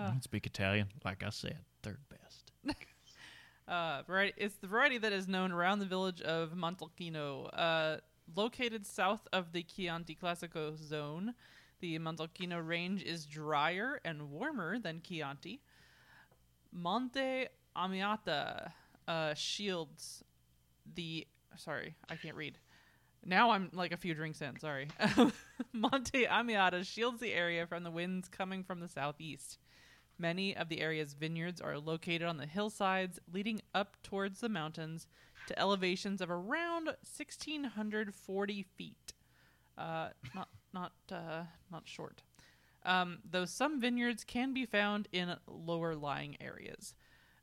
Uh, 0.08 0.10
I 0.10 0.12
don't 0.14 0.24
speak 0.24 0.46
Italian. 0.46 0.88
Like 1.04 1.24
I 1.24 1.30
said, 1.30 1.58
third 1.84 2.00
best. 2.10 2.52
Uh, 3.68 4.02
variety, 4.08 4.34
it's 4.38 4.56
the 4.56 4.68
variety 4.68 4.98
that 4.98 5.12
is 5.12 5.28
known 5.28 5.52
around 5.52 5.80
the 5.80 5.86
village 5.86 6.22
of 6.22 6.54
Montalcino. 6.54 7.50
Uh, 7.52 7.98
located 8.34 8.86
south 8.86 9.28
of 9.34 9.52
the 9.52 9.62
Chianti 9.62 10.16
Classico 10.16 10.78
zone, 10.78 11.34
the 11.82 12.00
Montalcino 12.00 12.66
range 12.66 13.04
is 13.04 13.26
drier 13.26 14.00
and 14.06 14.32
warmer 14.32 14.80
than 14.80 15.02
Chianti. 15.02 15.60
Monte 16.72 17.48
Amiata 17.76 18.72
uh, 19.08 19.34
shields 19.34 20.24
the. 20.96 21.28
Sorry, 21.58 21.96
I 22.10 22.16
can't 22.16 22.38
read. 22.38 22.58
Now 23.26 23.52
I'm 23.52 23.70
like 23.74 23.92
a 23.92 23.98
few 23.98 24.14
drinks 24.14 24.42
in. 24.42 24.58
Sorry. 24.60 24.88
Monte 25.74 26.26
Amiata 26.26 26.86
shields 26.86 27.20
the 27.20 27.34
area 27.34 27.68
from 27.68 27.84
the 27.84 27.92
winds 27.92 28.30
coming 28.30 28.64
from 28.64 28.80
the 28.80 28.88
southeast. 28.88 29.58
Many 30.20 30.56
of 30.56 30.70
the 30.70 30.82
area's 30.82 31.14
vineyards 31.14 31.62
are 31.62 31.78
located 31.78 32.24
on 32.24 32.38
the 32.38 32.46
hillsides 32.46 33.20
leading 33.32 33.62
up 33.76 33.98
towards 34.04 34.40
the 34.40 34.50
mountains 34.50 35.08
to 35.48 35.60
elevations 35.60 36.22
of 36.22 36.32
around 36.32 36.86
1640 36.86 38.66
feet. 38.76 39.14
Uh, 39.78 40.10
not 40.34 40.50
not 40.74 40.92
uh, 41.12 41.44
not 41.72 41.84
short. 41.86 42.24
Um, 42.84 43.20
though 43.30 43.46
some 43.46 43.80
vineyards 43.80 44.24
can 44.24 44.54
be 44.54 44.66
found 44.66 45.08
in 45.12 45.36
lower 45.48 45.96
lying 45.96 46.38
areas. 46.40 46.96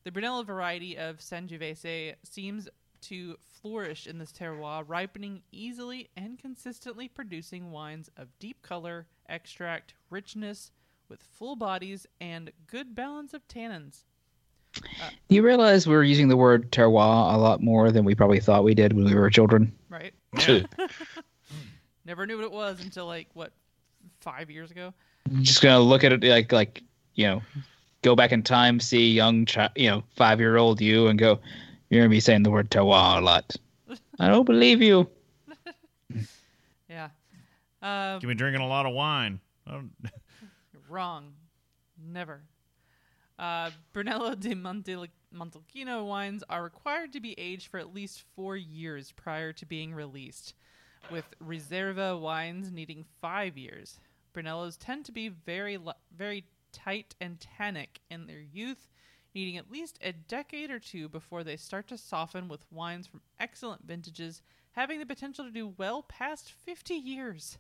The 0.03 0.13
Brunello 0.13 0.43
variety 0.43 0.97
of 0.97 1.19
Sangiovese 1.19 2.15
seems 2.23 2.69
to 3.03 3.37
flourish 3.43 4.07
in 4.07 4.19
this 4.19 4.33
terroir, 4.33 4.85
ripening 4.87 5.43
easily 5.53 6.09
and 6.17 6.39
consistently 6.39 7.09
producing 7.09 7.71
wines 7.71 8.11
of 8.17 8.39
deep 8.39 8.63
color, 8.63 9.07
extract, 9.29 9.95
richness, 10.09 10.73
with 11.09 11.23
full 11.23 11.57
bodies 11.57 12.07
and 12.21 12.51
good 12.67 12.95
balance 12.95 13.35
of 13.35 13.47
tannins. 13.49 14.05
You 15.29 15.43
realize 15.43 15.87
we're 15.87 16.03
using 16.03 16.29
the 16.29 16.37
word 16.37 16.71
terroir 16.73 17.33
a 17.35 17.37
lot 17.37 17.63
more 17.63 17.93
than 17.93 18.05
we 18.05 18.15
probably 18.15 18.41
thought 18.41 18.65
we 18.65 18.75
did 18.75 18.93
when 18.93 19.05
we 19.05 19.15
were 19.15 19.31
children. 19.31 19.73
Right? 19.89 20.13
Yeah. 20.47 20.63
Never 22.05 22.27
knew 22.27 22.37
what 22.37 22.45
it 22.45 22.53
was 22.53 22.81
until 22.83 23.07
like 23.07 23.29
what 23.35 23.53
five 24.21 24.51
years 24.51 24.71
ago. 24.71 24.93
Just 25.41 25.63
gonna 25.63 25.81
look 25.81 26.05
at 26.05 26.13
it 26.13 26.23
like 26.23 26.53
like 26.53 26.83
you 27.15 27.27
know, 27.27 27.43
go 28.03 28.17
back 28.17 28.33
in 28.33 28.43
time, 28.43 28.81
see 28.81 29.13
young 29.13 29.47
child, 29.47 29.71
you 29.77 29.89
know, 29.89 30.03
five 30.17 30.41
year 30.41 30.57
old 30.57 30.81
you, 30.81 31.07
and 31.07 31.19
go, 31.19 31.39
you're 31.89 32.03
gonna 32.03 32.11
be 32.11 32.21
saying 32.21 32.43
the 32.43 32.51
word 32.51 32.71
terroir 32.71 33.19
a 33.19 33.21
lot. 33.21 33.57
I 34.19 34.29
don't 34.29 34.45
believe 34.45 34.83
you. 34.83 35.09
Yeah. 36.89 37.09
Um, 37.83 38.21
You've 38.23 38.29
been 38.29 38.37
drinking 38.37 38.63
a 38.63 38.69
lot 38.69 38.87
of 38.87 38.93
wine. 38.93 39.41
Wrong. 40.95 41.33
Never. 42.01 42.43
Uh, 43.37 43.71
Brunello 43.93 44.37
di 44.37 44.55
Montalcino 44.55 46.07
wines 46.07 46.45
are 46.49 46.63
required 46.63 47.13
to 47.15 47.21
be 47.21 47.35
aged 47.37 47.67
for 47.67 47.81
at 47.81 47.93
least 47.93 48.23
four 48.37 48.57
years 48.57 49.11
prior 49.11 49.53
to 49.55 49.67
being 49.67 49.93
released, 49.93 50.55
with 51.11 51.25
Reserva 51.45 52.21
wines 52.21 52.71
needing 52.71 53.05
five 53.21 53.59
years. 53.59 53.99
Brunellos 54.33 54.77
tend 54.79 55.05
to 55.07 55.11
be 55.11 55.31
very, 55.31 55.77
very 56.17 56.45
tight 56.71 57.17
and 57.21 57.41
tannic 57.41 57.99
in 58.09 58.29
their 58.29 58.45
youth, 58.53 58.87
needing 59.35 59.57
at 59.57 59.73
least 59.73 59.99
a 60.01 60.13
decade 60.13 60.71
or 60.71 60.79
two 60.79 61.09
before 61.09 61.43
they 61.43 61.57
start 61.57 61.89
to 61.89 61.99
soften 61.99 62.47
with 62.47 62.71
wines 62.71 63.09
from 63.09 63.21
excellent 63.41 63.85
vintages, 63.85 64.43
having 64.71 65.01
the 65.01 65.07
potential 65.07 65.45
to 65.45 65.51
do 65.51 65.75
well 65.77 66.05
past 66.05 66.53
50 66.53 66.95
years. 66.95 67.59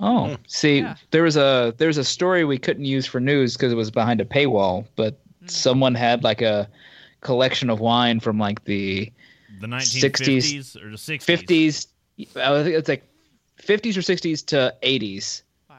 Oh, 0.00 0.28
hmm. 0.28 0.34
see, 0.46 0.78
Yeah. 0.80 0.94
there 1.10 1.22
was 1.24 1.36
a 1.36 1.74
there 1.78 1.88
was 1.88 1.98
a 1.98 2.04
story 2.04 2.44
we 2.44 2.58
couldn't 2.58 2.84
use 2.84 3.06
for 3.06 3.18
news 3.20 3.56
because 3.56 3.72
it 3.72 3.76
was 3.76 3.90
behind 3.90 4.20
a 4.20 4.24
paywall, 4.24 4.86
but 4.96 5.18
hmm. 5.40 5.46
someone 5.48 5.94
had 5.94 6.22
like 6.24 6.40
a 6.40 6.68
collection 7.20 7.68
of 7.68 7.80
wine 7.80 8.20
from 8.20 8.38
like 8.38 8.64
the 8.64 9.12
the 9.60 9.66
1950s 9.66 10.76
or 10.80 10.90
the 10.90 10.96
60s. 10.96 11.86
50s. 12.18 12.36
I 12.36 12.62
think 12.62 12.76
it's 12.76 12.88
like 12.88 13.04
50s 13.62 13.96
or 13.96 14.00
60s 14.02 14.44
to 14.46 14.74
80s, 14.82 15.42
Wow. 15.68 15.76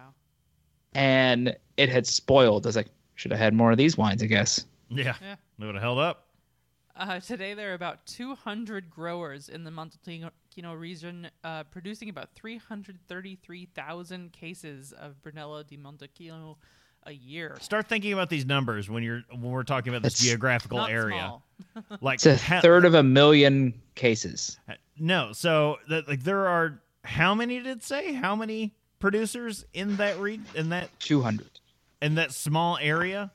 and 0.93 1.55
it 1.78 1.88
had 1.89 2.05
spoiled. 2.07 2.65
I 2.65 2.70
was 2.70 2.76
like, 2.76 2.88
should 3.15 3.32
have 3.32 3.39
had 3.39 3.53
more 3.53 3.72
of 3.72 3.78
these 3.78 3.97
wines, 3.97 4.22
I 4.24 4.26
guess. 4.26 4.65
Yeah, 4.89 5.15
Yeah. 5.22 5.36
they 5.59 5.65
would 5.65 5.76
have 5.76 5.82
held 5.84 5.99
up. 5.99 6.26
Uh, 7.00 7.20
today, 7.22 7.54
there 7.54 7.72
are 7.72 7.76
about 7.76 8.06
200 8.08 8.89
growers 8.89 9.47
in 9.47 9.64
the 9.64 9.72
Montalcino 9.72 10.32
region, 10.78 11.30
uh, 11.45 11.64
producing 11.64 12.10
about 12.10 12.36
333,000 12.36 14.34
cases 14.34 14.91
of 14.91 15.22
Brunello 15.24 15.64
di 15.64 15.78
Montalcino 15.78 16.58
a 17.04 17.14
year. 17.14 17.58
Start 17.62 17.88
thinking 17.88 18.12
about 18.12 18.30
these 18.30 18.45
numbers 18.45 18.89
when 18.89 19.02
you're 19.04 19.22
when 19.30 19.43
we're 19.43 19.64
talking 19.64 19.93
about 19.93 20.04
this 20.04 20.16
That's 20.16 20.24
geographical 20.24 20.80
Not 20.80 20.91
area. 20.91 21.16
small. 21.18 21.43
Like 22.02 22.16
It's 22.16 22.26
a 22.26 22.36
ha- 22.36 22.60
third 22.60 22.84
of 22.84 22.93
a 22.95 23.04
million 23.04 23.82
cases. 23.95 24.60
No, 24.97 25.32
so 25.32 25.78
that 25.88 26.10
like 26.10 26.24
there 26.24 26.47
are 26.50 26.82
how 27.06 27.34
many 27.34 27.60
did 27.60 27.68
it 27.68 27.84
say? 27.84 28.12
How 28.12 28.36
many 28.36 28.74
producers 29.00 29.64
in 29.74 29.95
that 29.95 30.20
re- 30.20 30.41
in 30.54 30.68
that 30.70 30.89
200. 31.00 31.47
in 32.02 32.16
that 32.16 32.34
small 32.34 32.78
area? 32.82 33.32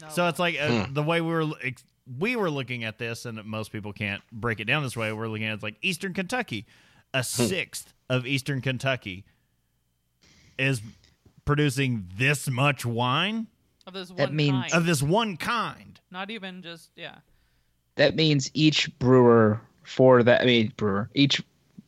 No. 0.00 0.08
So 0.10 0.28
it's 0.28 0.38
like 0.38 0.56
uh, 0.60 0.86
the 0.92 1.02
way 1.02 1.20
we 1.20 1.32
were 1.32 1.50
ex- 1.64 1.82
we 2.18 2.36
were 2.36 2.50
looking 2.50 2.84
at 2.84 2.98
this, 2.98 3.26
and 3.26 3.42
most 3.44 3.72
people 3.72 3.92
can't 3.92 4.22
break 4.32 4.60
it 4.60 4.64
down 4.64 4.82
this 4.82 4.96
way. 4.96 5.12
We're 5.12 5.28
looking 5.28 5.46
at 5.46 5.54
it 5.54 5.62
like 5.62 5.76
Eastern 5.82 6.14
Kentucky, 6.14 6.66
a 7.12 7.18
hmm. 7.18 7.22
sixth 7.22 7.92
of 8.08 8.26
Eastern 8.26 8.60
Kentucky 8.60 9.24
is 10.58 10.82
producing 11.44 12.08
this 12.16 12.48
much 12.48 12.84
wine 12.84 13.46
of 13.86 13.94
this 13.94 14.10
one 14.10 14.16
That 14.16 14.34
means- 14.34 14.70
kind. 14.70 14.74
of 14.74 14.86
this 14.86 15.02
one 15.02 15.36
kind. 15.36 16.00
Not 16.10 16.30
even 16.30 16.62
just, 16.62 16.90
yeah. 16.96 17.16
That 17.96 18.16
means 18.16 18.50
each 18.54 18.98
brewer 18.98 19.60
for 19.82 20.22
that, 20.22 20.40
I 20.42 20.44
mean, 20.44 20.72
brewer, 20.76 21.10
each 21.14 21.42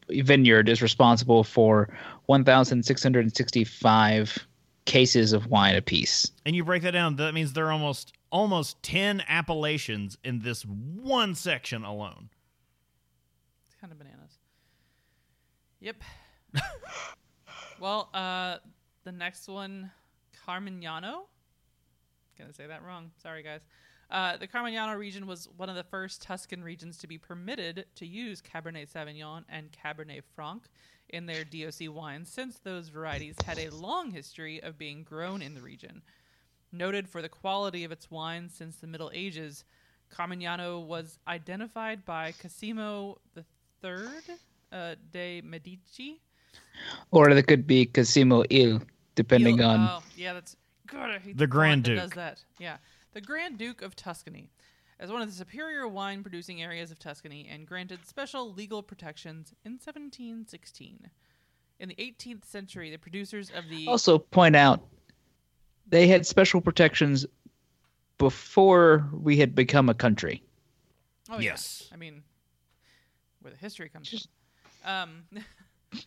vineyard 0.09 0.69
is 0.69 0.83
responsible 0.83 1.45
for 1.45 1.89
1,665 2.27 4.47
cases 4.87 5.33
of 5.33 5.47
wine 5.47 5.77
apiece. 5.77 6.33
And 6.45 6.57
you 6.57 6.65
break 6.65 6.83
that 6.83 6.91
down, 6.93 7.17
that 7.17 7.35
means 7.35 7.53
they're 7.53 7.71
almost 7.71 8.13
almost 8.31 8.83
ten 8.83 9.23
appellations 9.29 10.19
in 10.25 10.41
this 10.41 10.65
one 10.65 11.35
section 11.35 11.85
alone. 11.85 12.31
It's 13.67 13.77
kind 13.81 13.93
of 13.93 13.99
bananas. 13.99 14.39
Yep. 15.81 15.97
well, 17.81 18.11
uh, 18.13 18.59
the 19.05 19.13
next 19.13 19.49
one, 19.49 19.91
Carmignano. 20.47 21.23
Gonna 22.39 22.53
say 22.53 22.67
that 22.67 22.85
wrong. 22.85 23.11
Sorry, 23.23 23.43
guys. 23.43 23.63
Uh, 24.11 24.37
the 24.37 24.49
Carmignano 24.49 24.99
region 24.99 25.27
was 25.27 25.49
one 25.57 25.69
of 25.69 25.77
the 25.77 25.85
first 25.85 26.23
Tuscan 26.23 26.65
regions 26.65 26.99
to 26.99 27.07
be 27.07 27.17
permitted 27.17 27.87
to 27.95 28.07
use 28.07 28.43
Cabernet 28.43 28.91
Sauvignon 28.91 29.45
and 29.49 29.71
Cabernet 29.71 30.23
Franc 30.35 30.65
in 31.09 31.27
their 31.27 31.45
DOC 31.45 31.95
wines, 31.95 32.29
since 32.31 32.59
those 32.59 32.89
varieties 32.89 33.37
had 33.45 33.59
a 33.59 33.71
long 33.71 34.11
history 34.11 34.63
of 34.63 34.79
being 34.79 35.05
grown 35.05 35.43
in 35.43 35.55
the 35.55 35.61
region. 35.61 36.03
Noted 36.73 37.09
for 37.09 37.21
the 37.21 37.29
quality 37.29 37.85
of 37.85 37.91
its 37.93 38.11
wines 38.11 38.55
since 38.55 38.77
the 38.77 38.87
Middle 38.87 39.11
Ages, 39.13 39.65
Carmignano 40.15 40.85
was 40.85 41.19
identified 41.27 42.05
by 42.05 42.33
Cosimo 42.33 43.19
III 43.37 44.07
uh, 44.73 44.95
de 45.13 45.41
Medici. 45.41 46.21
Or 47.11 47.29
it 47.31 47.47
could 47.47 47.67
be 47.67 47.87
Cosimo 47.87 48.45
Il, 48.51 48.83
depending 49.15 49.59
Il- 49.59 49.65
on. 49.69 49.81
Oh, 49.81 50.03
yeah, 50.17 50.33
that's 50.33 50.57
God. 50.87 51.21
The 51.25 51.33
font 51.47 51.51
Grand 51.51 51.85
that 51.85 51.89
Duke. 51.91 51.99
does 52.01 52.11
that. 52.13 52.45
Yeah, 52.59 52.77
the 53.13 53.21
Grand 53.21 53.59
Duke 53.59 53.83
of 53.83 53.97
Tuscany, 53.97 54.49
as 55.01 55.11
one 55.11 55.23
of 55.23 55.29
the 55.29 55.35
superior 55.35 55.89
wine-producing 55.89 56.63
areas 56.63 56.91
of 56.91 56.99
Tuscany, 57.01 57.49
and 57.51 57.67
granted 57.67 58.07
special 58.07 58.53
legal 58.53 58.83
protections 58.83 59.55
in 59.65 59.73
1716. 59.73 61.11
In 61.81 61.89
the 61.89 61.95
18th 61.97 62.45
century, 62.45 62.91
the 62.91 62.99
producers 62.99 63.51
of 63.57 63.69
the 63.71 63.87
Also, 63.89 64.19
point 64.19 64.55
out 64.55 64.83
they 65.91 66.07
had 66.07 66.27
special 66.27 66.61
protections 66.61 67.27
before 68.19 69.09
we 69.13 69.37
had 69.37 69.55
become 69.55 69.89
a 69.89 69.95
country. 69.95 70.43
Oh, 71.29 71.35
yeah. 71.35 71.51
Yes. 71.53 71.89
I 71.93 71.97
mean, 71.97 72.23
where 73.41 73.53
the 73.53 73.59
history 73.59 73.89
comes 73.89 74.09
from. 74.09 74.23
Um, 74.85 75.25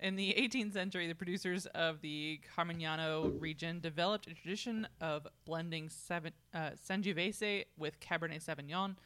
in 0.00 0.16
the 0.16 0.34
18th 0.38 0.72
century, 0.72 1.08
the 1.08 1.14
producers 1.14 1.66
of 1.66 2.00
the 2.00 2.40
Carmignano 2.56 3.40
region 3.40 3.80
developed 3.80 4.26
a 4.26 4.34
tradition 4.34 4.86
of 5.00 5.26
blending 5.44 5.88
seven, 5.88 6.32
uh, 6.54 6.70
Sangiovese 6.88 7.64
with 7.76 8.00
Cabernet 8.00 8.44
Sauvignon 8.44 8.96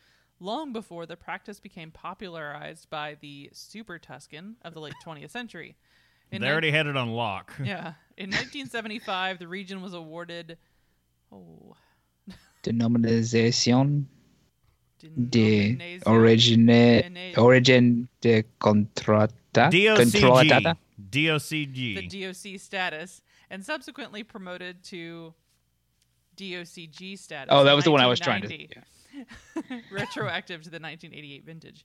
long 0.40 0.72
before 0.72 1.06
the 1.06 1.16
practice 1.16 1.60
became 1.60 1.90
popularized 1.90 2.90
by 2.90 3.16
the 3.20 3.48
Super 3.52 3.98
Tuscan 3.98 4.56
of 4.62 4.74
the 4.74 4.80
late 4.80 4.94
20th 5.04 5.30
century. 5.30 5.76
In 6.32 6.40
they 6.40 6.46
nine- 6.46 6.52
already 6.52 6.70
had 6.70 6.86
it 6.86 6.96
on 6.96 7.10
lock. 7.10 7.52
yeah. 7.62 7.94
In 8.16 8.30
1975, 8.30 9.38
the 9.38 9.48
region 9.48 9.82
was 9.82 9.94
awarded. 9.94 10.58
Oh. 11.30 11.76
Denomination 12.62 14.06
de 15.00 15.08
denomination- 15.08 16.02
origine, 16.06 17.34
origin 17.36 18.08
de 18.20 18.44
contrata. 18.60 19.32
Contratata? 19.70 20.76
the 21.10 21.28
DOCG. 21.28 22.08
DOC 22.08 22.60
status 22.60 23.22
and 23.50 23.64
subsequently 23.64 24.22
promoted 24.22 24.82
to 24.84 25.34
DOCG 26.36 27.18
status. 27.18 27.48
Oh, 27.50 27.64
that 27.64 27.74
was 27.74 27.84
the 27.84 27.90
one 27.90 28.00
I 28.00 28.06
was 28.06 28.20
trying 28.20 28.42
to. 28.42 28.48
1990, 28.48 29.84
retroactive 29.94 30.62
to 30.62 30.70
the 30.70 30.76
1988 30.76 31.44
vintage. 31.44 31.84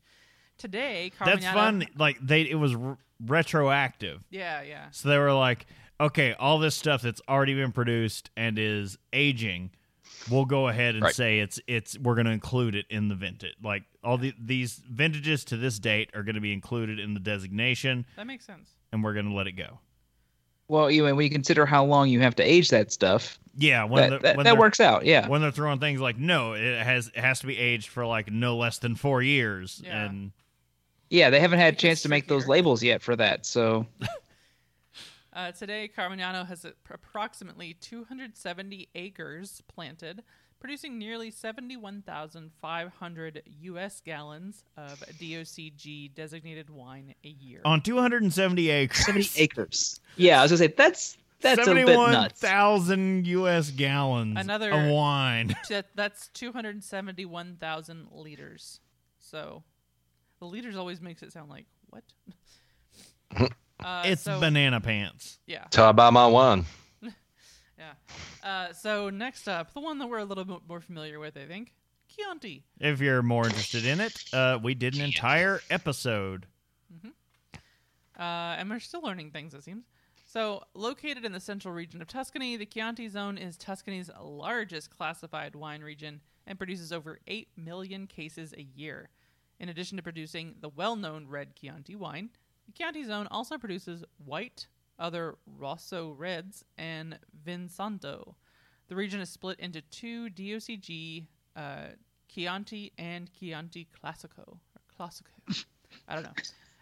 Today, 0.58 1.12
That's 1.24 1.46
fun. 1.46 1.86
Like 1.98 2.18
they, 2.22 2.42
it 2.42 2.56
was 2.56 2.76
r- 2.76 2.98
retroactive. 3.26 4.24
Yeah, 4.30 4.62
yeah. 4.64 4.86
So 4.92 5.10
they 5.10 5.18
were 5.18 5.34
like, 5.34 5.66
okay, 6.00 6.34
all 6.34 6.60
this 6.60 6.76
stuff 6.76 7.02
that's 7.02 7.22
already 7.30 7.54
been 7.56 7.72
produced 7.72 8.30
and 8.36 8.58
is 8.60 8.98
aging, 9.14 9.72
we'll 10.30 10.46
go 10.46 10.68
ahead 10.68 10.96
and 10.96 11.04
Right. 11.04 11.16
say 11.16 11.40
it's 11.40 11.60
it's 11.68 11.98
we're 12.00 12.16
going 12.16 12.26
to 12.26 12.32
include 12.32 12.76
it 12.76 12.86
in 12.90 13.08
the 13.08 13.16
vintage. 13.16 13.56
Like 13.64 13.84
all 14.04 14.18
the 14.18 14.34
these 14.40 14.82
vintages 14.90 15.44
to 15.46 15.58
this 15.58 15.80
date 15.80 16.10
are 16.16 16.24
going 16.24 16.36
to 16.36 16.42
be 16.42 16.54
included 16.54 17.00
in 17.00 17.14
the 17.14 17.20
designation, 17.20 18.06
That 18.16 18.28
makes 18.28 18.46
sense. 18.46 18.70
and 18.92 19.04
we're 19.04 19.14
going 19.14 19.30
to 19.30 19.36
let 19.36 19.48
it 19.48 19.54
go. 19.54 19.80
Well, 20.70 20.92
you 20.92 21.04
when 21.04 21.18
you 21.20 21.30
consider 21.30 21.66
how 21.66 21.86
long 21.86 22.10
you 22.10 22.20
have 22.22 22.36
to 22.36 22.44
age 22.44 22.70
that 22.72 22.92
stuff, 22.92 23.40
Yeah, 23.58 23.86
when 23.86 24.10
that, 24.10 24.16
the- 24.18 24.24
that, 24.28 24.38
when 24.38 24.44
that 24.44 24.52
they're- 24.52 24.60
works 24.60 24.80
out. 24.82 25.06
Yeah. 25.06 25.28
When 25.28 25.42
they're 25.42 25.52
throwing 25.52 25.80
things 25.80 26.02
like 26.02 26.18
no, 26.18 26.54
it 26.54 26.84
has 26.84 27.08
it 27.08 27.20
has 27.20 27.40
to 27.40 27.48
be 27.48 27.58
aged 27.58 27.88
for 27.88 28.06
like 28.06 28.30
no 28.32 28.58
less 28.58 28.78
than 28.80 28.96
four 28.96 29.22
years, 29.22 29.82
Yeah. 29.86 30.06
and 30.06 30.32
Yeah, 31.10 31.30
they 31.30 31.40
haven't 31.40 31.60
had 31.60 31.74
a 31.74 31.78
chance 31.78 32.02
to 32.04 32.10
make 32.10 32.28
those 32.28 32.48
labels 32.48 32.84
yet 32.84 33.02
for 33.02 33.16
that. 33.16 33.46
So 33.46 33.86
Uh, 35.34 35.52
today, 35.52 35.90
Carmignano 35.96 36.48
has 36.48 36.66
a- 36.66 36.74
approximately 36.90 37.76
270 37.80 38.90
acres 38.96 39.62
planted, 39.68 40.24
producing 40.60 40.98
nearly 40.98 41.30
71,500 41.30 43.44
U.S. 43.62 44.02
gallons 44.04 44.64
of 44.76 45.00
DOCG 45.20 46.16
designated 46.16 46.72
wine 46.72 47.14
a 47.24 47.28
year. 47.28 47.62
on 47.66 47.82
270 47.82 48.70
acres, 48.72 49.06
70 49.06 49.30
acres. 49.36 50.00
Yeah, 50.16 50.40
I 50.40 50.44
was 50.44 50.50
gonna 50.52 50.58
say 50.58 50.74
that's 50.76 51.18
that's 51.42 51.68
a 51.68 51.74
bit 51.74 51.86
nuts. 51.86 52.40
71,000 52.40 53.28
U.S. 53.28 53.70
gallons 53.70 54.38
Another- 54.40 54.72
of 54.72 54.90
wine. 54.90 55.56
That- 55.70 55.90
That's 55.94 56.30
271,000 56.30 58.08
liters. 58.12 58.80
So 59.20 59.62
the 60.40 60.46
leaders 60.46 60.76
always 60.76 61.02
makes 61.02 61.24
it 61.24 61.32
sound 61.32 61.50
like, 61.50 61.66
what? 61.90 62.04
uh, 63.84 64.04
it's 64.06 64.24
so, 64.24 64.40
banana 64.40 64.82
pants. 64.82 65.40
Yeah. 65.46 65.66
Tell 65.70 65.90
about 65.90 66.14
my 66.14 66.28
one. 66.28 66.66
Yeah. 67.80 67.94
Uh, 68.44 68.74
so 68.74 69.12
next 69.12 69.48
up, 69.48 69.72
the 69.76 69.80
one 69.80 70.00
that 70.00 70.08
we're 70.08 70.18
a 70.18 70.26
little 70.26 70.46
bit 70.46 70.62
more 70.68 70.82
familiar 70.82 71.20
with, 71.20 71.38
I 71.38 71.46
think, 71.46 71.76
Chianti. 72.08 72.64
If 72.80 73.02
you're 73.02 73.22
more 73.22 73.46
interested 73.46 73.86
in 73.86 74.00
it, 74.00 74.24
uh, 74.34 74.58
we 74.64 74.74
did 74.74 74.96
an 74.96 75.02
entire 75.02 75.62
episode. 75.70 76.48
Uh, 78.18 78.56
and 78.58 78.70
we're 78.70 78.80
still 78.80 79.02
learning 79.02 79.32
things, 79.32 79.54
it 79.54 79.64
seems. 79.64 79.86
So, 80.26 80.64
located 80.74 81.24
in 81.24 81.32
the 81.32 81.40
central 81.40 81.74
region 81.74 82.02
of 82.02 82.08
Tuscany, 82.08 82.58
the 82.58 82.66
Chianti 82.66 83.08
Zone 83.08 83.38
is 83.38 83.58
Tuscany's 83.58 84.10
largest 84.20 84.90
classified 84.90 85.56
wine 85.56 85.82
region 85.82 86.22
and 86.46 86.58
produces 86.58 86.92
over 86.92 87.20
8 87.28 87.48
million 87.56 88.08
cases 88.08 88.54
a 88.58 88.64
year. 88.76 89.10
In 89.60 89.70
addition 89.70 89.98
to 89.98 90.04
producing 90.04 90.56
the 90.62 90.70
well 90.70 90.96
known 90.96 91.28
red 91.28 91.56
Chianti 91.56 91.96
wine, 91.96 92.30
the 92.68 92.74
Chianti 92.74 93.04
Zone 93.04 93.28
also 93.32 93.58
produces 93.58 94.04
white, 94.24 94.68
other 95.00 95.36
Rosso 95.58 96.12
Reds, 96.12 96.64
and 96.78 97.18
Vinsanto. 97.46 98.36
The 98.88 98.96
region 98.96 99.20
is 99.20 99.30
split 99.30 99.60
into 99.60 99.82
two 99.82 100.30
DOCG, 100.30 101.26
uh, 101.56 101.88
Chianti 102.30 102.94
and 102.98 103.30
Chianti 103.34 103.88
Classico. 104.00 104.48
Or 104.48 104.60
Classico. 105.00 105.64
I 106.08 106.14
don't 106.16 106.24
know. 106.24 106.34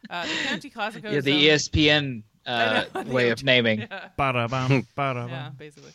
Uh, 0.09 0.23
the 0.23 0.33
Chianti 0.47 0.69
Classico 0.69 1.03
Yeah, 1.11 1.21
the 1.21 1.31
zone- 1.31 1.41
ESPN 1.41 2.23
uh, 2.45 2.83
know, 2.93 3.03
the 3.03 3.11
way 3.11 3.29
of 3.31 3.43
naming. 3.43 3.79
Yeah, 3.81 4.09
Ba-da-bum, 4.17 4.85
ba-da-bum. 4.95 5.29
yeah, 5.29 5.49
basically. 5.57 5.91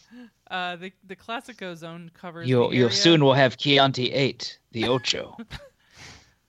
Uh, 0.51 0.76
the 0.76 0.93
the 1.07 1.14
Classico 1.14 1.76
zone 1.76 2.11
covers. 2.14 2.49
You'll 2.49 2.70
the 2.70 2.76
you'll 2.76 2.91
soon 2.91 3.22
will 3.22 3.35
have 3.35 3.57
Chianti 3.57 4.11
Eight, 4.12 4.59
the 4.72 4.89
Ocho. 4.89 5.37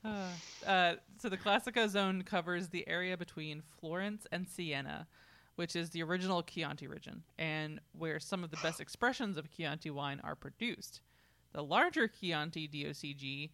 Uh, 0.04 0.30
uh, 0.66 0.94
so 1.20 1.30
the 1.30 1.38
Classico 1.38 1.88
zone 1.88 2.24
covers 2.24 2.70
the 2.70 2.88
area 2.88 3.16
between 3.18 3.62
Florence 3.80 4.26
and 4.32 4.48
Siena, 4.48 5.08
which 5.56 5.76
is 5.76 5.92
the 5.92 6.04
original 6.04 6.42
Chianti 6.42 6.88
region, 6.88 7.24
and 7.38 7.80
where 7.98 8.20
some 8.20 8.44
of 8.44 8.52
the 8.52 8.58
best 8.64 8.80
expressions 8.80 9.38
of 9.38 9.52
Chianti 9.52 9.90
wine 9.90 10.20
are 10.24 10.36
produced. 10.36 11.02
The 11.54 11.64
larger 11.64 12.08
Chianti 12.08 12.68
DOCG 12.68 13.50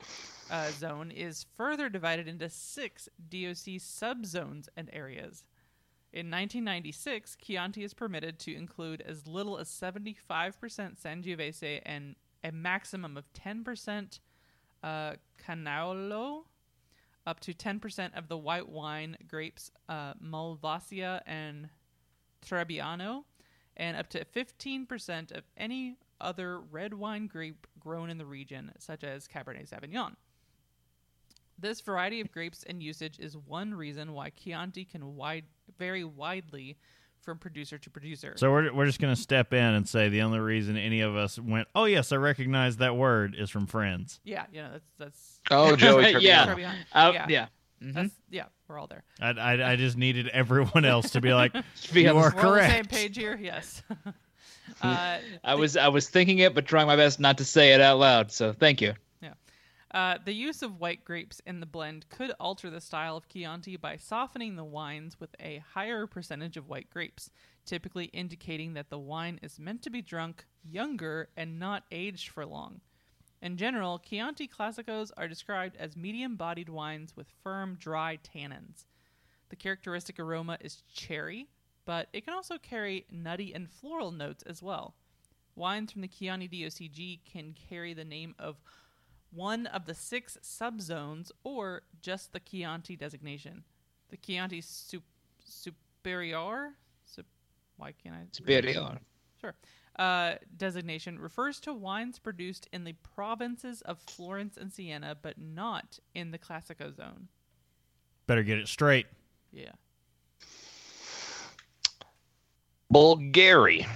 uh, 0.52 0.70
zone 0.72 1.12
is 1.12 1.48
further 1.56 1.90
divided 1.90 2.28
into 2.28 2.50
six 2.50 3.10
DOC 3.30 3.80
subzones 3.80 4.68
and 4.78 4.90
areas. 4.94 5.44
In 6.14 6.32
1996, 6.32 7.36
Chianti 7.36 7.84
is 7.84 7.94
permitted 7.94 8.40
to 8.40 8.56
include 8.56 9.02
as 9.02 9.28
little 9.28 9.58
as 9.58 9.68
75% 9.68 10.22
Sangiovese 10.64 11.82
and 11.86 12.16
a 12.44 12.52
maximum 12.52 13.18
of 13.18 13.32
10% 13.34 14.20
uh, 14.84 15.14
up 17.26 17.40
to 17.42 17.54
10% 17.54 18.18
of 18.18 18.30
the 18.30 18.38
white 18.38 18.70
wine 18.70 19.18
grapes 19.28 19.70
uh, 19.90 20.14
Malvasia 20.24 21.22
and 21.28 21.70
Trebbiano, 22.46 23.24
and 23.76 23.98
up 23.98 24.10
to 24.10 24.24
15% 24.26 25.32
of 25.32 25.44
any 25.58 25.98
other 26.22 26.60
red 26.60 26.94
wine 26.94 27.28
grape 27.28 27.68
grown 27.80 28.10
in 28.10 28.18
the 28.18 28.26
region, 28.26 28.72
such 28.80 29.04
as 29.04 29.28
Cabernet 29.28 29.70
Sauvignon. 29.70 30.16
This 31.60 31.82
variety 31.82 32.22
of 32.22 32.32
grapes 32.32 32.64
and 32.68 32.82
usage 32.82 33.20
is 33.20 33.36
one 33.36 33.74
reason 33.74 34.14
why 34.14 34.30
Chianti 34.30 34.86
can 34.86 35.16
wide, 35.16 35.46
vary 35.78 36.04
widely 36.04 36.78
from 37.28 37.38
producer 37.38 37.78
to 37.78 37.90
producer. 37.90 38.34
So 38.38 38.50
we're 38.50 38.74
we're 38.74 38.86
just 38.86 39.02
gonna 39.02 39.14
step 39.18 39.52
in 39.54 39.60
and 39.62 39.86
say 39.86 40.08
the 40.08 40.22
only 40.22 40.40
reason 40.40 40.78
any 40.78 41.02
of 41.02 41.18
us 41.18 41.38
went, 41.38 41.68
oh 41.76 41.84
yes, 41.84 42.14
I 42.14 42.16
recognize 42.16 42.78
that 42.78 42.96
word 42.96 43.36
is 43.38 43.50
from 43.50 43.68
Friends. 43.68 44.22
yeah, 44.24 44.46
you 44.50 44.62
know 44.62 44.70
that's 44.72 44.86
that's 44.98 45.40
Oh, 45.52 45.76
Joey 45.76 46.12
Yeah. 46.22 46.46
Tribbiani. 46.46 46.56
Trebbiano. 46.56 46.74
Uh, 46.94 47.12
yeah, 47.14 47.26
yeah. 47.28 47.48
Mhm. 47.84 47.94
that's 47.96 48.14
yeah, 48.30 48.44
we're 48.70 48.80
all 48.80 48.88
there. 48.88 49.04
I, 49.22 49.32
I, 49.32 49.72
I 49.74 49.76
just 49.76 49.98
needed 49.98 50.30
everyone 50.30 50.86
else 50.86 51.10
to 51.12 51.20
be 51.22 51.34
like, 51.34 51.54
you 51.92 52.08
on 52.10 52.16
the- 52.16 52.22
are 52.22 52.34
We're 52.34 52.48
on 52.50 52.56
the 52.56 52.62
same 52.62 52.72
correct. 52.86 52.92
page 52.92 53.18
here. 53.18 53.38
Yes. 53.42 53.84
uh, 54.82 55.18
I 55.44 55.56
was 55.56 55.76
I 55.76 55.90
was 55.90 56.08
thinking 56.08 56.40
it, 56.40 56.56
but 56.56 56.66
trying 56.66 56.88
my 56.88 56.96
best 56.96 57.20
not 57.20 57.38
to 57.40 57.46
say 57.46 57.74
it 57.74 57.82
out 57.82 58.00
loud. 58.00 58.32
So 58.32 58.54
thank 58.54 58.80
you. 58.82 58.94
Uh, 59.98 60.20
the 60.26 60.32
use 60.32 60.62
of 60.62 60.80
white 60.80 61.04
grapes 61.04 61.42
in 61.48 61.60
the 61.60 61.66
blend 61.66 62.08
could 62.10 62.32
alter 62.40 62.70
the 62.70 62.80
style 62.80 63.18
of 63.18 63.28
Chianti 63.28 63.78
by 63.78 63.98
softening 63.98 64.56
the 64.56 64.64
wines 64.64 65.20
with 65.20 65.32
a 65.40 65.64
higher 65.74 66.06
percentage 66.06 66.56
of 66.56 66.70
white 66.70 66.88
grapes, 66.92 67.32
typically 67.66 68.06
indicating 68.14 68.76
that 68.76 68.92
the 68.92 69.00
wine 69.00 69.40
is 69.42 69.58
meant 69.58 69.82
to 69.82 69.90
be 69.90 70.04
drunk 70.04 70.46
younger 70.64 71.30
and 71.36 71.58
not 71.58 71.82
aged 71.92 72.30
for 72.30 72.46
long. 72.46 72.82
In 73.42 73.58
general, 73.58 73.98
Chianti 73.98 74.48
Classicos 74.48 75.10
are 75.18 75.28
described 75.28 75.76
as 75.78 75.98
medium 75.98 76.36
bodied 76.36 76.70
wines 76.70 77.16
with 77.16 77.34
firm, 77.42 77.76
dry 77.80 78.20
tannins. 78.22 78.86
The 79.50 79.56
characteristic 79.56 80.20
aroma 80.20 80.60
is 80.62 80.84
cherry, 80.94 81.48
but 81.86 82.08
it 82.14 82.24
can 82.24 82.36
also 82.36 82.60
carry 82.60 83.08
nutty 83.12 83.52
and 83.52 83.68
floral 83.68 84.12
notes 84.12 84.44
as 84.44 84.62
well. 84.62 84.94
Wines 85.56 85.92
from 85.92 86.04
the 86.04 86.08
Chianti 86.08 86.48
DOCG 86.48 87.22
can 87.26 87.56
carry 87.68 87.96
the 87.96 88.06
name 88.06 88.36
of 88.38 88.58
one 89.32 89.68
of 89.68 89.86
the 89.86 89.94
six 89.94 90.38
subzones 90.42 91.32
or 91.44 91.84
just 92.02 92.34
the 92.34 92.40
Chianti 92.40 92.96
designation. 92.96 93.64
The 94.10 94.18
Chianti 94.18 94.62
sup- 94.62 95.04
Superior, 95.44 96.74
sup- 97.06 97.26
why 97.78 97.92
can't 97.92 98.16
I? 98.16 98.26
Superior. 98.32 98.98
Sure. 99.40 99.54
Uh, 99.98 100.36
designation 100.56 101.20
refers 101.20 101.60
to 101.62 101.74
wines 101.74 102.20
produced 102.20 102.68
in 102.72 102.84
the 102.84 102.94
provinces 103.16 103.82
of 103.82 104.00
Florence 104.00 104.58
and 104.58 104.72
Siena, 104.72 105.16
but 105.20 105.40
not 105.40 106.00
in 106.14 106.32
the 106.32 106.38
Classico 106.38 106.96
zone. 106.96 107.28
Better 108.28 108.44
get 108.44 108.60
it 108.60 108.68
straight. 108.68 109.08
Yeah. 109.52 109.72
Bulgari. 112.94 113.88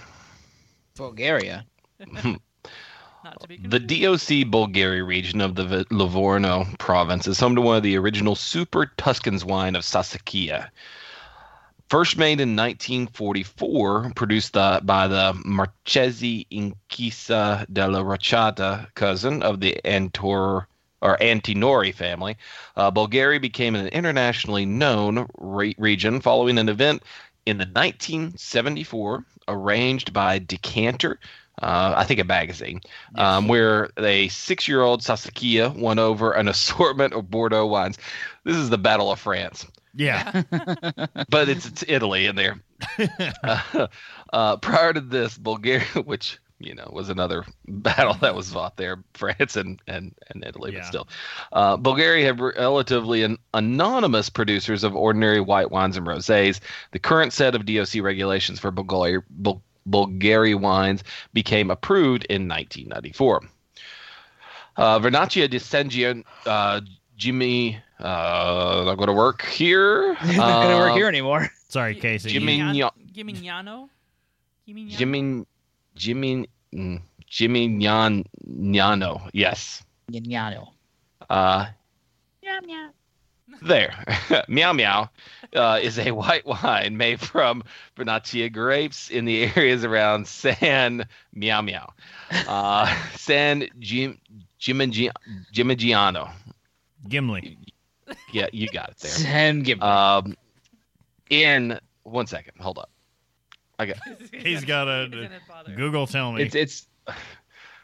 Bulgaria. 0.96 1.66
Not 2.00 2.24
to 2.24 2.34
be 2.34 2.40
The. 3.24 3.80
DOC 3.80 4.50
Bolgheri 4.50 5.06
region 5.06 5.42
of 5.42 5.54
the 5.54 5.86
Livorno 5.92 6.66
province 6.80 7.28
is 7.28 7.40
home 7.40 7.54
to 7.56 7.62
one 7.62 7.78
of 7.78 7.84
the 7.84 7.96
original 7.98 8.36
Super 8.36 8.88
Tuscans 8.98 9.46
wine 9.46 9.76
of 9.76 9.84
Sassicaia. 9.84 10.70
First 11.88 12.18
made 12.18 12.40
in 12.40 12.56
1944, 12.56 14.14
produced 14.16 14.54
the, 14.54 14.82
by 14.84 15.08
the 15.08 15.34
Marchesi 15.46 16.48
Incisa 16.52 17.66
della 17.72 18.04
Rochata 18.04 18.88
cousin 18.96 19.44
of 19.44 19.60
the 19.60 19.80
Antor 19.86 20.66
or 21.02 21.18
Antinori 21.18 21.94
family. 21.94 22.38
Uh, 22.76 22.90
Bolgheri 22.90 23.40
became 23.40 23.76
an 23.76 23.88
internationally 23.90 24.66
known 24.66 25.28
re- 25.38 25.76
region 25.78 26.22
following 26.22 26.58
an 26.58 26.70
event 26.70 27.04
in 27.46 27.58
the 27.58 27.66
1974 27.66 29.26
arranged 29.48 30.14
by 30.14 30.40
Decanter, 30.40 31.20
uh, 31.62 31.94
I 31.98 32.04
think 32.06 32.20
a 32.20 32.24
magazine, 32.24 32.82
um, 33.16 33.48
where 33.48 33.90
a 33.98 34.28
six-year-old 34.30 35.02
Sassicaia 35.02 35.76
won 35.76 36.00
over 36.00 36.32
an 36.34 36.48
assortment 36.54 37.14
of 37.14 37.30
Bordeaux 37.30 37.66
wines. 37.68 37.98
This 38.44 38.56
is 38.56 38.70
the 38.70 38.78
Battle 38.78 39.12
of 39.12 39.20
France 39.20 39.66
Yeah. 39.94 40.44
but 41.30 41.50
it's, 41.50 41.68
it's 41.68 41.84
Italy 41.88 42.26
in 42.26 42.36
there. 42.36 42.60
uh, 43.44 43.88
uh, 44.34 44.58
prior 44.58 44.94
to 44.94 45.02
this, 45.02 45.38
Bulgaria, 45.38 45.86
which 46.06 46.40
you 46.60 46.76
know 46.76 46.90
was 46.94 47.10
another 47.10 47.44
battle 47.68 48.14
that 48.22 48.36
was 48.36 48.52
fought 48.52 48.78
there, 48.78 49.04
France 49.14 49.56
and 49.56 49.82
and, 49.88 50.14
and 50.30 50.44
Italy, 50.46 50.72
Yeah. 50.74 50.80
but 50.80 50.86
still, 50.88 51.08
uh, 51.52 51.78
Bulgaria 51.78 52.26
have 52.26 52.40
relatively 52.40 53.24
an 53.24 53.38
anonymous 53.54 54.30
producers 54.30 54.84
of 54.84 54.96
ordinary 54.96 55.42
white 55.42 55.72
wines 55.72 55.98
and 55.98 56.06
rosés. 56.08 56.60
The 56.92 57.00
current 57.00 57.34
set 57.34 57.56
of 57.56 57.66
DOC 57.66 58.02
regulations 58.02 58.60
for 58.60 58.72
Bulgaria. 58.72 59.20
Bul- 59.30 59.62
Bolgheri 59.90 60.60
wines 60.60 61.04
became 61.34 61.72
approved 61.72 62.26
in 62.26 62.48
1994. 62.48 63.42
Uh, 64.78 65.00
Vernaccia 65.00 65.50
di 65.50 65.58
Sangian, 65.60 66.24
uh, 66.46 66.82
Jimmy, 67.18 67.78
uh, 68.00 68.84
not 68.86 68.96
going 68.96 69.08
to 69.08 69.14
work 69.14 69.42
here. 69.44 70.16
It's 70.22 70.38
not 70.38 70.64
gonna 70.64 70.78
work 70.78 70.92
Uh, 70.92 70.96
here 70.96 71.08
anymore. 71.08 71.50
Sorry, 71.68 71.94
Casey. 71.96 72.30
Jimmy- 72.30 72.58
You- 72.58 72.90
Gimignano? 73.14 73.90
Gimignano? 74.68 74.98
Jimmy, 74.98 75.46
Jimmy, 75.96 76.48
mm, 76.74 77.02
Jimmy 77.28 77.68
Nyan, 77.70 78.26
Nyano. 78.48 79.30
Yes. 79.34 79.84
Gnano. 80.12 80.70
Uh, 81.30 81.66
there. 83.62 84.04
meow 84.48 84.74
Meow 84.74 85.10
uh, 85.56 85.80
is 85.82 85.98
a 86.00 86.12
white 86.12 86.46
wine 86.46 86.98
made 86.98 87.20
from 87.20 87.64
Vernaccia 87.98 88.52
grapes 88.52 89.10
in 89.10 89.26
the 89.26 89.44
areas 89.56 89.84
around 89.84 90.28
San 90.28 91.06
Meow 91.34 91.62
Meow. 91.62 91.94
Uh, 92.48 92.96
San 93.16 93.68
Jim, 93.80 94.20
Jimigiano. 94.60 95.12
Jimigiano. 95.54 96.32
Gimli. 97.08 97.58
Yeah, 98.32 98.48
you 98.52 98.68
got 98.70 98.90
it 98.92 98.98
there. 98.98 99.12
Ten 99.12 99.62
give 99.64 99.82
Um, 99.82 100.36
in 101.30 101.80
one 102.04 102.28
second, 102.28 102.54
hold 102.60 102.78
up. 102.78 102.90
I 103.80 103.86
got. 103.88 103.98
He's 104.34 104.66
got 104.66 104.88
a- 104.88 105.06
Isn't 105.06 105.32
it 105.32 105.42
bother? 105.48 105.74
Google 105.76 106.06
tell 106.08 106.32
me. 106.34 106.44
it's 106.44 106.56
it's 106.56 106.88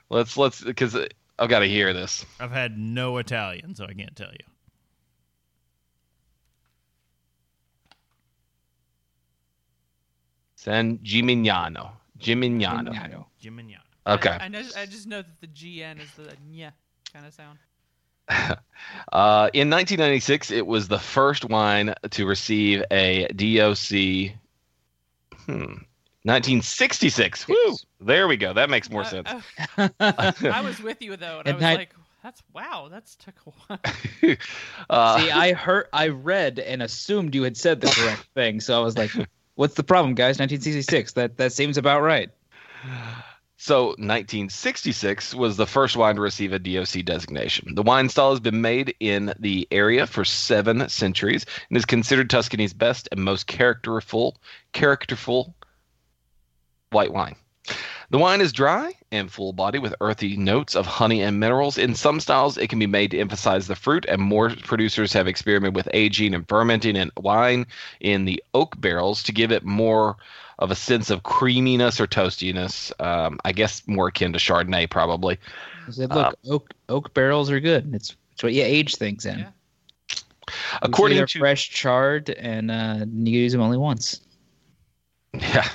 Let's 0.09 0.37
let's 0.37 0.61
because 0.61 0.95
I've 1.39 1.49
got 1.49 1.59
to 1.59 1.67
hear 1.67 1.91
this. 1.93 2.25
I've 2.39 2.51
had 2.51 2.77
no 2.77 3.17
Italian, 3.17 3.75
so 3.75 3.85
I 3.85 3.93
can't 3.93 4.15
tell 4.15 4.31
you. 4.31 4.45
San 10.67 10.97
Gimignano. 10.97 11.91
Gimignano. 12.19 12.91
Gnano. 12.93 13.25
Gimignano. 13.41 13.79
Okay. 14.05 14.31
I, 14.31 14.45
I, 14.45 14.47
know, 14.49 14.61
I 14.75 14.85
just 14.85 15.07
know 15.07 15.21
that 15.21 15.39
the 15.39 15.47
GN 15.47 16.01
is 16.01 16.11
the 16.11 16.35
nya 16.51 16.73
kind 17.13 17.25
of 17.25 17.33
sound. 17.33 17.57
Uh, 19.11 19.49
in 19.53 19.69
1996, 19.69 20.51
it 20.51 20.67
was 20.67 20.87
the 20.87 20.99
first 20.99 21.45
wine 21.45 21.95
to 22.11 22.25
receive 22.25 22.83
a 22.91 23.27
DOC. 23.29 24.35
Hmm. 25.45 25.81
1966. 26.23 27.47
Woo! 27.47 27.55
There 28.01 28.27
we 28.27 28.35
go. 28.37 28.53
That 28.53 28.69
makes 28.69 28.89
more 28.91 29.03
I- 29.03 29.05
sense. 29.05 29.29
I, 29.77 29.89
I 30.43 30.61
was 30.61 30.81
with 30.81 31.01
you 31.01 31.15
though, 31.15 31.39
and 31.39 31.49
I 31.49 31.53
was 31.53 31.63
I- 31.63 31.75
like, 31.75 31.95
"That's 32.21 32.43
wow, 32.53 32.89
that's 32.91 33.15
took 33.15 33.35
a 33.47 33.51
while." 33.51 33.79
Uh, 34.89 35.19
See, 35.19 35.31
I 35.31 35.53
heard, 35.53 35.87
I 35.93 36.09
read, 36.09 36.59
and 36.59 36.83
assumed 36.83 37.33
you 37.33 37.43
had 37.43 37.55
said 37.57 37.81
the 37.81 37.87
correct 37.87 38.27
thing. 38.35 38.59
So 38.59 38.79
I 38.79 38.83
was 38.83 38.97
like, 38.97 39.11
"What's 39.57 39.73
the 39.73 39.83
problem, 39.83 40.13
guys?" 40.13 40.39
1966. 40.39 41.13
That 41.13 41.37
that 41.37 41.51
seems 41.51 41.77
about 41.77 42.01
right. 42.01 42.29
So, 43.59 43.87
1966 43.97 45.33
was 45.33 45.57
the 45.57 45.65
first 45.65 45.97
wine 45.97 46.15
to 46.15 46.21
receive 46.21 46.53
a 46.53 46.59
DOC 46.59 47.03
designation. 47.03 47.73
The 47.73 47.81
wine 47.81 48.07
style 48.07 48.29
has 48.29 48.39
been 48.39 48.61
made 48.61 48.93
in 48.99 49.33
the 49.39 49.67
area 49.71 50.05
for 50.05 50.23
seven 50.23 50.87
centuries 50.89 51.43
and 51.69 51.77
is 51.77 51.85
considered 51.85 52.29
Tuscany's 52.29 52.73
best 52.73 53.09
and 53.11 53.23
most 53.23 53.47
characterful, 53.47 54.37
characterful 54.73 55.55
white 56.91 57.11
wine. 57.11 57.35
The 58.09 58.17
wine 58.17 58.39
is 58.39 58.53
dry 58.53 58.93
and 59.11 59.29
full 59.29 59.51
body 59.51 59.79
with 59.79 59.93
earthy 59.99 60.37
notes 60.37 60.75
of 60.75 60.85
honey 60.85 61.21
and 61.21 61.41
minerals. 61.41 61.77
In 61.77 61.93
some 61.93 62.21
styles, 62.21 62.57
it 62.57 62.69
can 62.69 62.79
be 62.79 62.87
made 62.87 63.11
to 63.11 63.19
emphasize 63.19 63.67
the 63.67 63.75
fruit, 63.75 64.05
and 64.07 64.21
more 64.21 64.51
producers 64.63 65.11
have 65.11 65.27
experimented 65.27 65.75
with 65.75 65.89
aging 65.93 66.33
and 66.33 66.47
fermenting 66.47 66.95
in 66.95 67.11
wine 67.17 67.67
in 67.99 68.23
the 68.23 68.41
oak 68.53 68.79
barrels 68.79 69.23
to 69.23 69.33
give 69.33 69.51
it 69.51 69.65
more 69.65 70.15
of 70.59 70.71
a 70.71 70.75
sense 70.75 71.09
of 71.09 71.23
creaminess 71.23 71.99
or 71.99 72.07
toastiness. 72.07 72.93
Um, 73.03 73.39
I 73.43 73.51
guess 73.51 73.85
more 73.87 74.07
akin 74.07 74.31
to 74.33 74.39
Chardonnay, 74.39 74.89
probably. 74.89 75.37
I 75.85 75.91
said, 75.91 76.09
look, 76.13 76.37
oak 76.47 76.73
oak 76.87 77.13
barrels 77.13 77.51
are 77.51 77.59
good. 77.59 77.93
It's 77.93 78.15
it's 78.31 78.41
what 78.41 78.53
you 78.53 78.63
age 78.63 78.95
things 78.95 79.25
in. 79.25 79.39
Yeah. 79.39 79.49
According 80.81 81.25
to 81.25 81.39
fresh 81.39 81.69
charred, 81.69 82.29
and 82.29 82.71
uh, 82.71 83.05
you 83.05 83.39
use 83.39 83.51
them 83.51 83.61
only 83.61 83.77
once. 83.77 84.21
Yeah. 85.33 85.67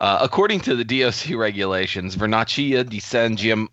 Uh, 0.00 0.18
according 0.22 0.60
to 0.60 0.74
the 0.74 0.84
DOC 0.84 1.36
regulations, 1.36 2.16
Vernaccia 2.16 2.88
di 2.88 3.00
San 3.00 3.36
Gim- 3.36 3.68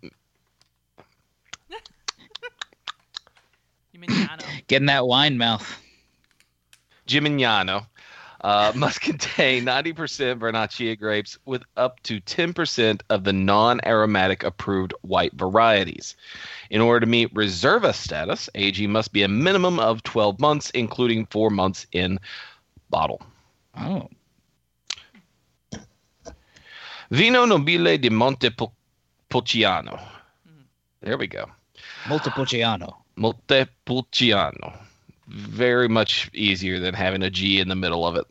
You 3.92 3.98
mean 3.98 4.10
Yano? 4.10 4.44
Getting 4.66 4.86
that 4.86 5.06
wine 5.06 5.38
mouth. 5.38 5.82
Gimignano 7.06 7.86
uh, 8.42 8.72
must 8.74 9.00
contain 9.00 9.64
90% 9.64 10.38
Vernaccia 10.38 10.98
grapes 10.98 11.38
with 11.46 11.62
up 11.76 12.00
to 12.02 12.20
10% 12.20 13.00
of 13.08 13.24
the 13.24 13.32
non 13.32 13.80
aromatic 13.86 14.44
approved 14.44 14.92
white 15.00 15.32
varieties. 15.32 16.14
In 16.70 16.80
order 16.80 17.00
to 17.00 17.06
meet 17.06 17.32
Reserva 17.34 17.94
status, 17.94 18.50
aging 18.54 18.92
must 18.92 19.12
be 19.12 19.22
a 19.22 19.28
minimum 19.28 19.80
of 19.80 20.02
12 20.02 20.38
months, 20.38 20.70
including 20.70 21.26
four 21.26 21.48
months 21.50 21.86
in 21.92 22.20
bottle. 22.90 23.22
Oh, 23.76 24.08
Vino 27.10 27.46
Nobile 27.46 27.98
di 27.98 28.10
Montepulciano. 28.10 29.98
There 31.00 31.16
we 31.16 31.26
go. 31.26 31.46
Montepulciano. 32.06 33.04
Montepulciano. 33.14 34.86
Very 35.26 35.88
much 35.88 36.28
easier 36.34 36.78
than 36.78 36.92
having 36.92 37.22
a 37.22 37.30
G 37.30 37.60
in 37.60 37.68
the 37.68 37.74
middle 37.74 38.06
of 38.06 38.16
it. 38.16 38.26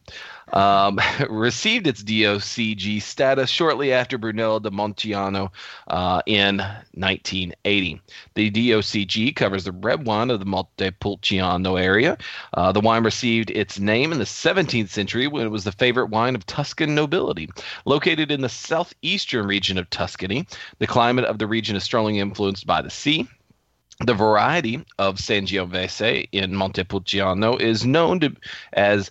Um, 0.53 0.99
received 1.29 1.87
its 1.87 2.03
DOCG 2.03 3.01
status 3.01 3.49
shortly 3.49 3.91
after 3.91 4.17
Brunello 4.17 4.59
de 4.59 4.71
Montiano 4.71 5.51
uh, 5.87 6.21
in 6.25 6.57
1980. 6.57 8.01
The 8.35 8.51
DOCG 8.51 9.35
covers 9.35 9.65
the 9.65 9.71
red 9.71 10.05
wine 10.05 10.29
of 10.29 10.39
the 10.39 10.45
Montepulciano 10.45 11.75
area. 11.75 12.17
Uh, 12.53 12.71
the 12.71 12.81
wine 12.81 13.03
received 13.03 13.49
its 13.51 13.79
name 13.79 14.11
in 14.11 14.19
the 14.19 14.25
17th 14.25 14.89
century 14.89 15.27
when 15.27 15.45
it 15.45 15.51
was 15.51 15.63
the 15.63 15.71
favorite 15.71 16.09
wine 16.09 16.35
of 16.35 16.45
Tuscan 16.45 16.95
nobility. 16.95 17.49
Located 17.85 18.31
in 18.31 18.41
the 18.41 18.49
southeastern 18.49 19.45
region 19.47 19.77
of 19.77 19.89
Tuscany, 19.89 20.47
the 20.79 20.87
climate 20.87 21.25
of 21.25 21.39
the 21.39 21.47
region 21.47 21.75
is 21.75 21.83
strongly 21.83 22.19
influenced 22.19 22.65
by 22.65 22.81
the 22.81 22.89
sea. 22.89 23.27
The 24.05 24.13
variety 24.13 24.85
of 24.99 25.17
Sangiovese 25.17 26.29
in 26.31 26.55
Montepulciano 26.55 27.57
is 27.57 27.83
known 27.83 28.19
to 28.19 28.35
as 28.73 29.09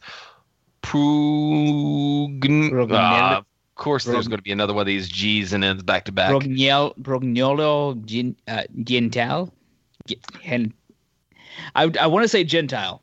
Prugn. 0.86 2.88
Ah, 2.92 3.38
of 3.38 3.44
course, 3.74 4.04
there's 4.04 4.28
going 4.28 4.38
to 4.38 4.42
be 4.42 4.52
another 4.52 4.72
one 4.72 4.82
of 4.82 4.86
these 4.86 5.08
G's 5.08 5.52
and 5.52 5.64
N's 5.64 5.82
back 5.82 6.04
to 6.04 6.12
back. 6.12 6.30
Prugnolo 6.30 8.32
uh, 8.48 8.62
Gentile. 8.82 9.52
Ge- 10.06 10.14
Hen, 10.42 10.72
I, 11.74 11.90
I 12.00 12.06
want 12.06 12.22
to 12.24 12.28
say 12.28 12.44
Gentile. 12.44 13.02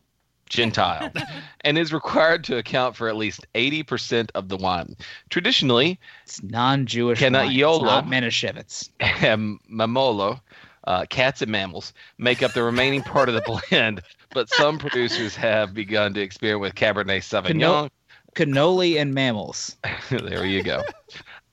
Gentile, 0.50 1.12
and 1.62 1.78
is 1.80 1.92
required 1.92 2.44
to 2.46 2.58
account 2.58 2.96
for 2.96 3.10
at 3.10 3.18
least 3.18 3.46
80% 3.56 4.30
of 4.36 4.48
the 4.50 4.58
wine. 4.58 4.96
Traditionally, 5.30 6.00
It's 6.26 6.44
non-Jewish. 6.44 7.18
Cannot 7.20 7.40
wine. 7.40 7.48
It's 7.48 7.56
YOLO. 7.58 7.84
not 7.86 8.06
Manischewitz. 8.06 8.90
and 9.00 9.60
Mammolo, 9.68 10.40
uh, 10.86 11.06
cats 11.10 11.42
and 11.42 11.52
mammals, 11.52 11.94
make 12.18 12.44
up 12.44 12.54
the 12.54 12.64
remaining 12.64 13.02
part 13.02 13.30
of 13.30 13.36
the 13.36 13.60
blend, 13.70 14.02
but 14.34 14.50
some 14.50 14.78
producers 14.78 15.36
have 15.36 15.74
begun 15.74 16.14
to 16.14 16.22
experiment 16.22 16.62
with 16.62 16.76
Cabernet 16.76 17.22
Sauvignon. 17.22 17.90
Cannoli 18.36 19.00
and 19.00 19.14
mammals. 19.14 19.76
there 20.10 20.46
you 20.46 20.64
go. 20.64 20.84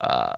Uh, 0.01 0.35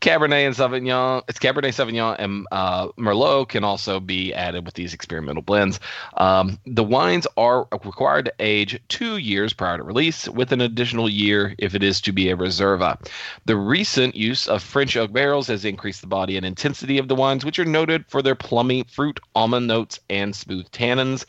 Cabernet 0.00 0.46
and 0.46 0.54
Sauvignon, 0.54 1.22
it's 1.28 1.38
Cabernet 1.38 1.74
Sauvignon 1.74 2.14
and 2.18 2.46
uh, 2.52 2.88
Merlot 2.98 3.48
can 3.48 3.64
also 3.64 3.98
be 3.98 4.32
added 4.32 4.64
with 4.64 4.74
these 4.74 4.94
experimental 4.94 5.42
blends. 5.42 5.80
Um, 6.16 6.58
the 6.66 6.84
wines 6.84 7.26
are 7.36 7.66
required 7.84 8.26
to 8.26 8.34
age 8.38 8.80
two 8.88 9.16
years 9.16 9.52
prior 9.52 9.78
to 9.78 9.82
release, 9.82 10.28
with 10.28 10.52
an 10.52 10.60
additional 10.60 11.08
year 11.08 11.54
if 11.58 11.74
it 11.74 11.82
is 11.82 12.00
to 12.02 12.12
be 12.12 12.30
a 12.30 12.36
Reserva. 12.36 12.96
The 13.44 13.56
recent 13.56 14.14
use 14.14 14.46
of 14.46 14.62
French 14.62 14.96
oak 14.96 15.12
barrels 15.12 15.48
has 15.48 15.64
increased 15.64 16.00
the 16.00 16.06
body 16.06 16.36
and 16.36 16.46
intensity 16.46 16.98
of 16.98 17.08
the 17.08 17.16
wines, 17.16 17.44
which 17.44 17.58
are 17.58 17.64
noted 17.64 18.04
for 18.08 18.22
their 18.22 18.36
plummy 18.36 18.84
fruit, 18.84 19.18
almond 19.34 19.66
notes, 19.66 19.98
and 20.10 20.34
smooth 20.34 20.70
tannins. 20.70 21.24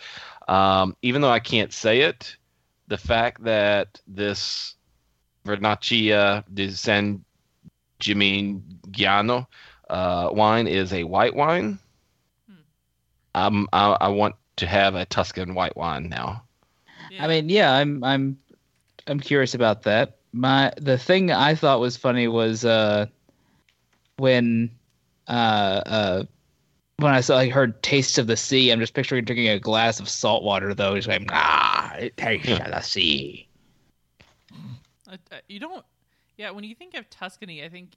Um, 0.48 0.96
even 1.02 1.22
though 1.22 1.32
I 1.32 1.40
can't 1.40 1.74
say 1.74 2.02
it, 2.02 2.36
the 2.88 2.98
fact 2.98 3.44
that 3.46 4.00
this 4.08 4.76
Vernaccia 5.46 6.44
di 6.54 6.70
San 6.70 7.24
Gimignano 8.04 9.48
uh, 9.90 10.30
wine 10.32 10.68
is 10.68 10.94
a 10.94 11.04
white 11.04 11.36
wine. 11.36 11.80
Hmm. 12.48 12.56
Um, 13.36 13.70
I, 13.72 13.98
I 14.02 14.08
want 14.10 14.36
to 14.58 14.68
have 14.68 14.96
a 14.96 15.06
Tuscan 15.06 15.56
white 15.56 15.76
wine 15.78 16.10
now. 16.10 16.44
Yeah. 17.12 17.26
I 17.26 17.28
mean, 17.28 17.50
yeah, 17.50 17.74
I'm 17.74 18.04
I'm 18.04 18.38
I'm 19.08 19.20
curious 19.20 19.54
about 19.54 19.84
that. 19.84 20.18
My 20.32 20.74
the 20.78 20.98
thing 20.98 21.32
I 21.32 21.56
thought 21.56 21.80
was 21.80 21.96
funny 21.96 22.28
was 22.28 22.66
uh 22.66 23.06
when 24.18 24.72
uh 25.28 25.82
uh 25.86 26.24
when 26.98 27.14
I 27.14 27.22
saw 27.22 27.36
like 27.36 27.52
heard 27.52 27.82
tastes 27.84 28.18
of 28.18 28.28
the 28.28 28.38
sea, 28.38 28.72
I'm 28.72 28.80
just 28.80 28.94
picturing 28.94 29.26
drinking 29.26 29.50
a 29.50 29.60
glass 29.60 30.00
of 30.00 30.10
salt 30.10 30.44
water 30.44 30.74
though. 30.74 30.96
It's 30.96 31.08
like 31.08 31.24
ah, 31.32 31.94
it 31.96 32.18
tastes 32.18 32.52
of 32.52 32.66
the 32.66 32.82
sea. 32.82 33.48
Uh, 35.08 35.18
uh, 35.32 35.36
you 35.48 35.60
don't. 35.60 35.86
Yeah, 36.38 36.52
when 36.52 36.64
you 36.64 36.76
think 36.76 36.96
of 36.96 37.10
Tuscany, 37.10 37.64
I 37.64 37.70
think 37.70 37.96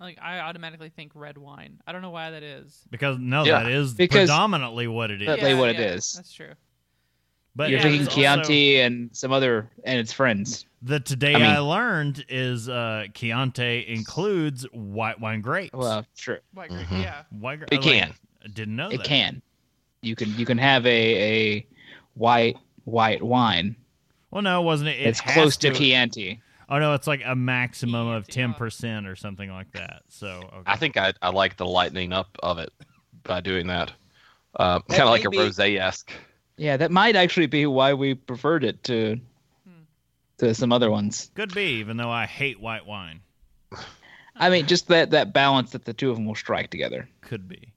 like 0.00 0.18
I 0.20 0.40
automatically 0.40 0.90
think 0.90 1.12
red 1.14 1.38
wine. 1.38 1.80
I 1.86 1.92
don't 1.92 2.02
know 2.02 2.10
why 2.10 2.30
that 2.30 2.42
is. 2.42 2.84
Because 2.90 3.18
no, 3.18 3.44
Yeah. 3.44 3.62
that 3.62 3.70
is 3.72 3.94
Because- 3.94 4.28
predominantly 4.28 4.86
what 4.86 5.10
it 5.10 5.22
is. 5.22 5.26
That- 5.26 5.40
Tell 5.40 5.48
you 5.50 5.56
what 5.58 5.70
it 5.70 5.80
is. 5.80 6.12
That's 6.12 6.32
true. 6.32 6.52
But 7.56 7.70
You're 7.70 7.78
yeah, 7.78 7.82
drinking 7.82 8.00
it's 8.02 8.08
also- 8.10 8.20
Chianti 8.20 8.80
and 8.80 9.10
some 9.16 9.32
other 9.32 9.68
and 9.84 9.98
its 9.98 10.12
friends. 10.12 10.64
The 10.82 11.00
today 11.00 11.34
I 11.34 11.56
I, 11.56 11.58
learned 11.58 12.24
is 12.28 12.68
uh, 12.68 13.06
Chianti 13.14 13.84
includes 13.88 14.62
white 14.72 15.18
wine 15.18 15.40
grapes. 15.40 15.72
Well, 15.74 16.06
sure, 16.14 16.40
White 16.52 16.70
grape, 16.70 16.86
Mhm. 16.86 17.02
yeah. 17.02 17.22
white, 17.30 17.58
gra- 17.58 17.68
It 17.72 17.80
like, 17.80 17.82
can. 17.82 18.14
I 18.44 18.48
didn't 18.48 18.76
know 18.76 18.90
it 18.90 18.98
that. 18.98 19.06
can. 19.06 19.42
You 20.02 20.14
can 20.14 20.38
you 20.38 20.46
can 20.46 20.58
have 20.58 20.86
a 20.86 21.56
a 21.58 21.66
white 22.14 22.56
white 22.84 23.22
wine. 23.24 23.74
Well, 24.30 24.42
no, 24.42 24.62
wasn't 24.62 24.90
it? 24.90 25.00
it 25.00 25.06
it's 25.08 25.20
has 25.20 25.34
close 25.34 25.56
to 25.56 25.72
Chianti. 25.74 26.40
Oh 26.68 26.78
no, 26.78 26.94
it's 26.94 27.06
like 27.06 27.22
a 27.24 27.34
maximum 27.34 28.08
of 28.08 28.26
ten 28.28 28.52
percent 28.54 29.06
or 29.06 29.16
something 29.16 29.50
like 29.50 29.72
that. 29.72 30.02
So 30.08 30.28
okay. 30.28 30.62
I 30.66 30.76
think 30.76 30.96
I, 30.96 31.12
I 31.22 31.30
like 31.30 31.56
the 31.56 31.66
lightening 31.66 32.12
up 32.12 32.36
of 32.42 32.58
it 32.58 32.72
by 33.22 33.40
doing 33.40 33.68
that. 33.68 33.92
Uh, 34.54 34.80
That 34.88 34.96
kind 34.96 35.02
of 35.02 35.10
like 35.10 35.24
a 35.24 35.28
rosé 35.28 35.78
esque. 35.80 36.12
Yeah, 36.56 36.76
that 36.76 36.90
might 36.90 37.16
actually 37.16 37.46
be 37.46 37.66
why 37.66 37.94
we 37.94 38.14
preferred 38.14 38.64
it 38.64 38.82
to 38.84 39.20
Hmm. 39.66 39.82
to 40.38 40.54
some 40.54 40.72
other 40.72 40.90
ones. 40.90 41.30
could 41.34 41.54
be, 41.54 41.78
even 41.80 41.96
though 41.96 42.10
I 42.10 42.26
hate 42.26 42.60
white 42.60 42.84
wine. 42.86 43.20
I 44.36 44.50
mean, 44.50 44.66
just 44.66 44.88
that 44.88 45.10
that 45.10 45.32
balance 45.32 45.70
that 45.72 45.84
the 45.84 45.92
two 45.94 46.10
of 46.10 46.16
them 46.16 46.26
will 46.26 46.34
strike 46.34 46.70
together. 46.70 47.08
Could 47.22 47.48
be. 47.48 47.72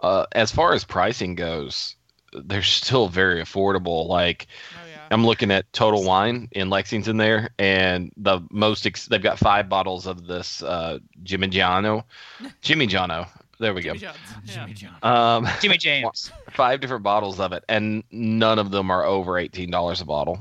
Uh, 0.00 0.26
as 0.32 0.52
far 0.52 0.74
as 0.74 0.84
pricing 0.84 1.34
goes, 1.34 1.96
they're 2.32 2.62
still 2.62 3.08
very 3.08 3.40
affordable. 3.42 4.06
Like 4.08 4.46
yeah. 4.72 4.83
I'm 5.10 5.24
looking 5.26 5.50
at 5.50 5.70
Total 5.72 6.02
Wine 6.02 6.48
in 6.52 6.70
Lexington 6.70 7.16
there, 7.16 7.50
and 7.58 8.12
the 8.16 8.40
most 8.50 8.86
ex- 8.86 9.06
they've 9.06 9.22
got 9.22 9.38
five 9.38 9.68
bottles 9.68 10.06
of 10.06 10.26
this 10.26 10.62
uh, 10.62 10.98
Gimignano, 11.22 12.04
Gimignano. 12.62 13.28
There 13.60 13.72
we 13.72 13.82
go. 13.82 13.94
Jimmy 13.94 14.00
John's. 14.00 14.18
Yeah. 14.46 14.54
Jimmy 14.66 14.74
John. 14.74 14.94
Um, 15.02 15.48
Jimmy 15.60 15.76
James. 15.78 16.32
five 16.52 16.80
different 16.80 17.02
bottles 17.04 17.38
of 17.40 17.52
it, 17.52 17.64
and 17.68 18.02
none 18.10 18.58
of 18.58 18.70
them 18.70 18.90
are 18.90 19.04
over 19.04 19.38
eighteen 19.38 19.70
dollars 19.70 20.00
a 20.00 20.04
bottle. 20.04 20.40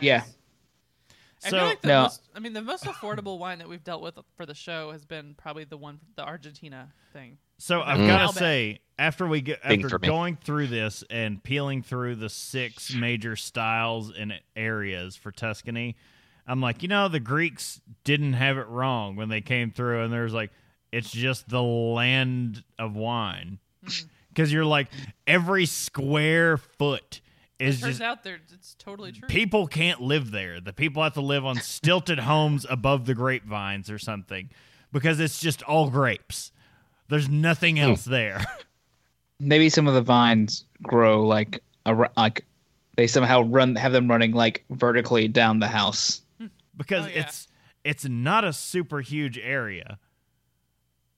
Yeah. 0.00 0.18
Nice. 0.18 0.34
I 1.44 1.48
So 1.50 1.56
feel 1.58 1.66
like 1.66 1.80
the 1.82 1.88
No. 1.88 2.02
most, 2.02 2.22
I 2.36 2.38
mean, 2.38 2.52
the 2.52 2.62
most 2.62 2.84
affordable 2.84 3.38
wine 3.38 3.58
that 3.58 3.68
we've 3.68 3.82
dealt 3.82 4.00
with 4.00 4.16
for 4.36 4.46
the 4.46 4.54
show 4.54 4.92
has 4.92 5.04
been 5.04 5.34
probably 5.34 5.64
the 5.64 5.76
one, 5.76 5.98
the 6.14 6.22
Argentina 6.24 6.92
thing. 7.12 7.36
So 7.62 7.80
I've 7.80 8.00
Mm. 8.00 8.06
got 8.08 8.32
to 8.32 8.38
say, 8.40 8.80
after 8.98 9.24
we 9.24 9.40
get 9.40 9.60
after 9.62 9.96
going 10.00 10.34
through 10.34 10.66
this 10.66 11.04
and 11.08 11.40
peeling 11.40 11.80
through 11.84 12.16
the 12.16 12.28
six 12.28 12.92
major 12.92 13.36
styles 13.36 14.10
and 14.10 14.32
areas 14.56 15.14
for 15.14 15.30
Tuscany, 15.30 15.94
I'm 16.44 16.60
like, 16.60 16.82
you 16.82 16.88
know, 16.88 17.06
the 17.06 17.20
Greeks 17.20 17.80
didn't 18.02 18.32
have 18.32 18.58
it 18.58 18.66
wrong 18.66 19.14
when 19.14 19.28
they 19.28 19.40
came 19.40 19.70
through, 19.70 20.02
and 20.02 20.12
there's 20.12 20.34
like, 20.34 20.50
it's 20.90 21.12
just 21.12 21.48
the 21.50 21.62
land 21.62 22.64
of 22.80 22.96
wine, 22.96 23.60
Mm. 23.86 24.06
because 24.30 24.52
you're 24.52 24.64
like 24.64 24.88
every 25.28 25.66
square 25.66 26.56
foot 26.56 27.20
is 27.60 27.80
Turns 27.80 27.98
just 27.98 28.02
out 28.02 28.24
there, 28.24 28.40
it's 28.52 28.74
totally 28.74 29.12
true. 29.12 29.28
people 29.28 29.68
can't 29.68 30.00
live 30.00 30.32
there. 30.32 30.60
The 30.60 30.72
people 30.72 31.00
have 31.04 31.14
to 31.14 31.20
live 31.20 31.44
on 31.46 31.60
stilted 31.60 32.18
homes 32.18 32.66
above 32.68 33.06
the 33.06 33.14
grapevines 33.14 33.88
or 33.88 34.00
something. 34.00 34.50
because 34.90 35.20
it's 35.20 35.38
just 35.40 35.62
all 35.62 35.88
grapes. 35.90 36.50
There's 37.08 37.28
nothing 37.28 37.76
hmm. 37.76 37.82
else 37.82 38.04
there. 38.04 38.44
Maybe 39.40 39.68
some 39.68 39.88
of 39.88 39.94
the 39.94 40.02
vines 40.02 40.64
grow 40.82 41.26
like 41.26 41.62
a 41.86 42.08
like 42.16 42.44
they 42.96 43.06
somehow 43.06 43.42
run 43.42 43.74
have 43.76 43.92
them 43.92 44.08
running 44.08 44.32
like 44.32 44.64
vertically 44.70 45.28
down 45.28 45.58
the 45.58 45.68
house. 45.68 46.22
Hmm. 46.38 46.46
because 46.76 47.06
Oh, 47.06 47.08
yeah. 47.08 47.20
it's 47.20 47.48
it's 47.84 48.04
not 48.04 48.44
a 48.44 48.52
super 48.52 49.00
huge 49.00 49.38
area. 49.38 49.98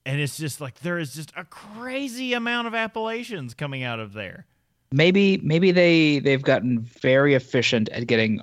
And 0.07 0.20
it's 0.20 0.37
just 0.37 0.61
like 0.61 0.80
there 0.80 0.99
is 0.99 1.14
just 1.14 1.32
a 1.37 1.45
crazy 1.45 2.35
amount 2.35 2.66
of 2.66 2.74
appellations 2.74 3.55
coming 3.55 3.82
out 3.82 4.01
of 4.01 4.12
there. 4.12 4.47
Maybe 4.93 5.39
maybe 5.39 5.70
they 5.70 6.18
they've 6.18 6.43
gotten 6.43 6.80
very 6.80 7.35
efficient 7.35 7.89
at 7.91 8.07
getting 8.07 8.41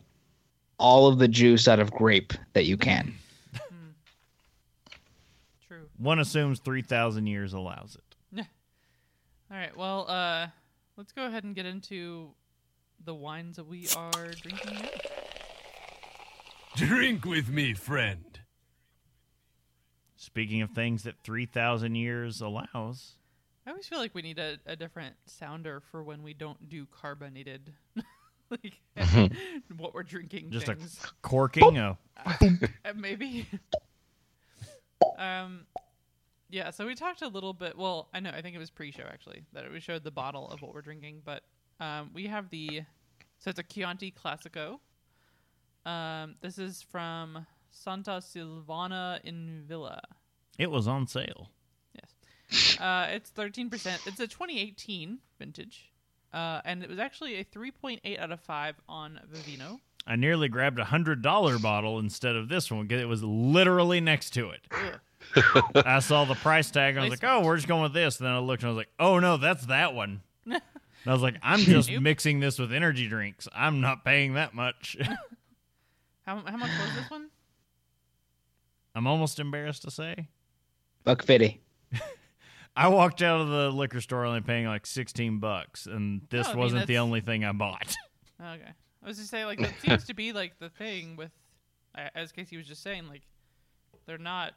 all 0.77 1.07
of 1.07 1.19
the 1.19 1.27
juice 1.27 1.67
out 1.67 1.79
of 1.79 1.91
grape 1.91 2.33
that 2.53 2.65
you 2.65 2.77
can. 2.77 3.13
True. 6.01 6.07
One 6.07 6.19
assumes 6.19 6.59
3000 6.59 7.27
years 7.27 7.53
allows 7.53 7.95
it. 7.95 8.15
Yeah. 8.33 8.43
All 9.51 9.57
right. 9.57 9.75
Well, 9.75 10.09
uh, 10.09 10.47
let's 10.97 11.11
go 11.11 11.25
ahead 11.25 11.43
and 11.43 11.55
get 11.55 11.65
into 11.65 12.31
the 13.03 13.13
wines 13.13 13.57
that 13.57 13.67
we 13.67 13.87
are 13.95 14.31
drinking 14.41 14.73
now. 14.73 14.89
Drink 16.75 17.25
with 17.25 17.49
me, 17.49 17.73
friend. 17.73 18.39
Speaking 20.15 20.61
of 20.61 20.71
things 20.71 21.03
that 21.03 21.15
3000 21.23 21.95
years 21.95 22.41
allows, 22.41 23.15
I 23.65 23.71
always 23.71 23.87
feel 23.87 23.99
like 23.99 24.15
we 24.15 24.21
need 24.21 24.39
a, 24.39 24.57
a 24.65 24.75
different 24.75 25.15
sounder 25.25 25.81
for 25.91 26.03
when 26.03 26.23
we 26.23 26.33
don't 26.33 26.69
do 26.69 26.87
carbonated, 26.87 27.73
like 28.49 28.79
what 29.77 29.93
we're 29.93 30.03
drinking. 30.03 30.49
just 30.51 30.65
things. 30.65 30.99
a 31.03 31.07
corking 31.21 31.77
a 31.77 31.97
Uh, 32.25 32.33
maybe. 32.95 33.47
um, 35.17 35.65
yeah. 36.51 36.69
So 36.71 36.85
we 36.85 36.95
talked 36.95 37.21
a 37.21 37.27
little 37.27 37.53
bit. 37.53 37.77
Well, 37.77 38.09
I 38.13 38.19
know. 38.19 38.31
I 38.31 38.41
think 38.41 38.55
it 38.55 38.59
was 38.59 38.69
pre-show 38.69 39.03
actually 39.07 39.43
that 39.53 39.71
we 39.71 39.79
showed 39.79 40.03
the 40.03 40.11
bottle 40.11 40.49
of 40.49 40.61
what 40.61 40.73
we're 40.73 40.81
drinking, 40.81 41.21
but 41.25 41.43
um, 41.79 42.11
we 42.13 42.27
have 42.27 42.49
the. 42.49 42.81
So 43.39 43.49
it's 43.49 43.59
a 43.59 43.63
Chianti 43.63 44.11
Classico. 44.13 44.79
Um, 45.85 46.35
this 46.41 46.59
is 46.59 46.83
from 46.83 47.45
Santa 47.71 48.21
Silvana 48.21 49.19
in 49.23 49.63
Villa. 49.67 50.01
it 50.59 50.69
was 50.69 50.87
on 50.87 51.07
sale. 51.07 51.49
Yes. 51.95 52.77
Uh, 52.79 53.07
it's 53.09 53.31
13%. 53.31 53.71
It's 54.05 54.19
a 54.19 54.27
2018 54.27 55.17
vintage. 55.39 55.91
Uh, 56.33 56.61
and 56.65 56.83
it 56.83 56.89
was 56.89 56.99
actually 56.99 57.35
a 57.35 57.43
3.8 57.43 58.19
out 58.19 58.31
of 58.31 58.39
5 58.41 58.75
on 58.87 59.19
Vivino. 59.33 59.79
I 60.05 60.15
nearly 60.15 60.49
grabbed 60.49 60.79
a 60.79 60.85
hundred 60.85 61.21
dollar 61.21 61.59
bottle 61.59 61.99
instead 61.99 62.35
of 62.35 62.47
this 62.49 62.71
one 62.71 62.87
because 62.87 63.01
it 63.01 63.07
was 63.07 63.23
literally 63.23 64.01
next 64.01 64.31
to 64.31 64.49
it. 64.49 64.61
I 65.75 65.99
saw 65.99 66.25
the 66.25 66.35
price 66.35 66.71
tag. 66.71 66.97
I 66.97 67.01
was 67.01 67.09
like, 67.09 67.23
"Oh, 67.23 67.41
we're 67.43 67.55
just 67.55 67.67
going 67.67 67.83
with 67.83 67.93
this." 67.93 68.19
And 68.19 68.27
then 68.27 68.33
I 68.33 68.39
looked 68.39 68.63
and 68.63 68.67
I 68.69 68.71
was 68.73 68.77
like, 68.77 68.91
"Oh 68.99 69.19
no, 69.19 69.37
that's 69.37 69.65
that 69.67 69.93
one." 69.93 70.21
And 71.03 71.09
I 71.09 71.13
was 71.13 71.23
like, 71.23 71.37
"I'm 71.41 71.61
just 71.61 71.89
Nope. 71.89 72.03
mixing 72.03 72.41
this 72.41 72.59
with 72.59 72.71
energy 72.71 73.07
drinks. 73.07 73.47
I'm 73.55 73.81
not 73.81 74.05
paying 74.05 74.35
that 74.35 74.53
much." 74.53 74.95
How, 76.27 76.37
how 76.45 76.57
much 76.57 76.69
was 76.69 76.95
this 76.95 77.09
one? 77.09 77.29
I'm 78.93 79.07
almost 79.07 79.39
embarrassed 79.39 79.81
to 79.81 79.91
say. 79.91 80.27
Buck 81.03 81.23
fifty. 81.23 81.61
I 82.75 82.87
walked 82.89 83.23
out 83.23 83.41
of 83.41 83.47
the 83.49 83.69
liquor 83.71 83.99
store 83.99 84.25
only 84.25 84.41
paying 84.41 84.67
like 84.67 84.85
16 84.85 85.39
bucks, 85.39 85.87
and 85.87 86.21
this 86.29 86.45
Oh, 86.47 86.51
I 86.51 86.53
mean, 86.53 86.59
wasn't 86.59 86.81
the 86.87 86.93
that's- 86.93 87.03
only 87.03 87.21
thing 87.21 87.43
I 87.43 87.51
bought. 87.51 87.95
Okay. 88.39 88.69
I 89.03 89.07
was 89.07 89.17
just 89.17 89.31
saying, 89.31 89.45
like, 89.45 89.59
that 89.59 89.73
seems 89.81 90.05
to 90.05 90.13
be, 90.13 90.31
like, 90.33 90.59
the 90.59 90.69
thing 90.69 91.15
with, 91.15 91.31
as 91.95 92.31
Casey 92.31 92.55
was 92.57 92.67
just 92.67 92.83
saying, 92.83 93.07
like, 93.09 93.23
they're 94.05 94.17
not. 94.19 94.53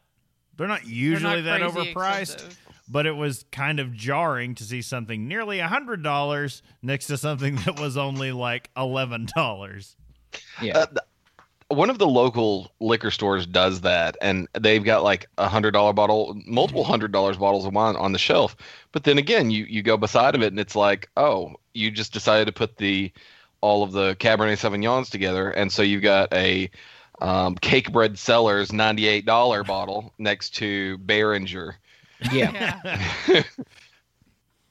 They're 0.56 0.68
not 0.68 0.82
they're 0.82 0.90
usually 0.90 1.42
not 1.42 1.44
that 1.44 1.60
overpriced, 1.62 2.34
expensive. 2.34 2.60
but 2.88 3.06
it 3.06 3.12
was 3.12 3.44
kind 3.50 3.80
of 3.80 3.92
jarring 3.92 4.54
to 4.56 4.64
see 4.64 4.82
something 4.82 5.28
nearly 5.28 5.58
a 5.60 5.68
hundred 5.68 6.02
dollars 6.02 6.62
next 6.82 7.06
to 7.08 7.16
something 7.16 7.56
that 7.64 7.78
was 7.78 7.96
only 7.96 8.32
like 8.32 8.70
eleven 8.76 9.26
dollars. 9.34 9.96
Yeah. 10.60 10.78
Uh, 10.78 10.86
th- 10.86 10.98
one 11.68 11.90
of 11.90 11.98
the 11.98 12.06
local 12.06 12.70
liquor 12.80 13.10
stores 13.10 13.46
does 13.46 13.80
that, 13.82 14.16
and 14.20 14.48
they've 14.58 14.84
got 14.84 15.02
like 15.02 15.26
a 15.38 15.48
hundred 15.48 15.72
dollar 15.72 15.92
bottle, 15.92 16.38
multiple 16.46 16.84
hundred 16.84 17.12
dollars 17.12 17.36
bottles 17.36 17.66
of 17.66 17.72
wine 17.72 17.96
on 17.96 18.12
the 18.12 18.18
shelf. 18.18 18.56
But 18.92 19.04
then 19.04 19.18
again, 19.18 19.50
you 19.50 19.64
you 19.64 19.82
go 19.82 19.96
beside 19.96 20.34
of 20.34 20.42
it, 20.42 20.52
and 20.52 20.60
it's 20.60 20.76
like, 20.76 21.10
oh, 21.16 21.54
you 21.72 21.90
just 21.90 22.12
decided 22.12 22.46
to 22.46 22.52
put 22.52 22.76
the 22.76 23.12
all 23.60 23.82
of 23.82 23.92
the 23.92 24.14
Cabernet 24.16 24.58
Sauvignons 24.58 25.10
together, 25.10 25.50
and 25.50 25.72
so 25.72 25.82
you've 25.82 26.02
got 26.02 26.32
a 26.34 26.70
um, 27.20 27.54
Cakebread 27.56 28.16
Cellars 28.18 28.72
ninety 28.72 29.06
eight 29.06 29.24
dollar 29.26 29.62
bottle 29.64 30.12
next 30.18 30.50
to 30.56 30.98
Beringer. 30.98 31.76
Yeah. 32.32 32.80
Yeah. 33.28 33.42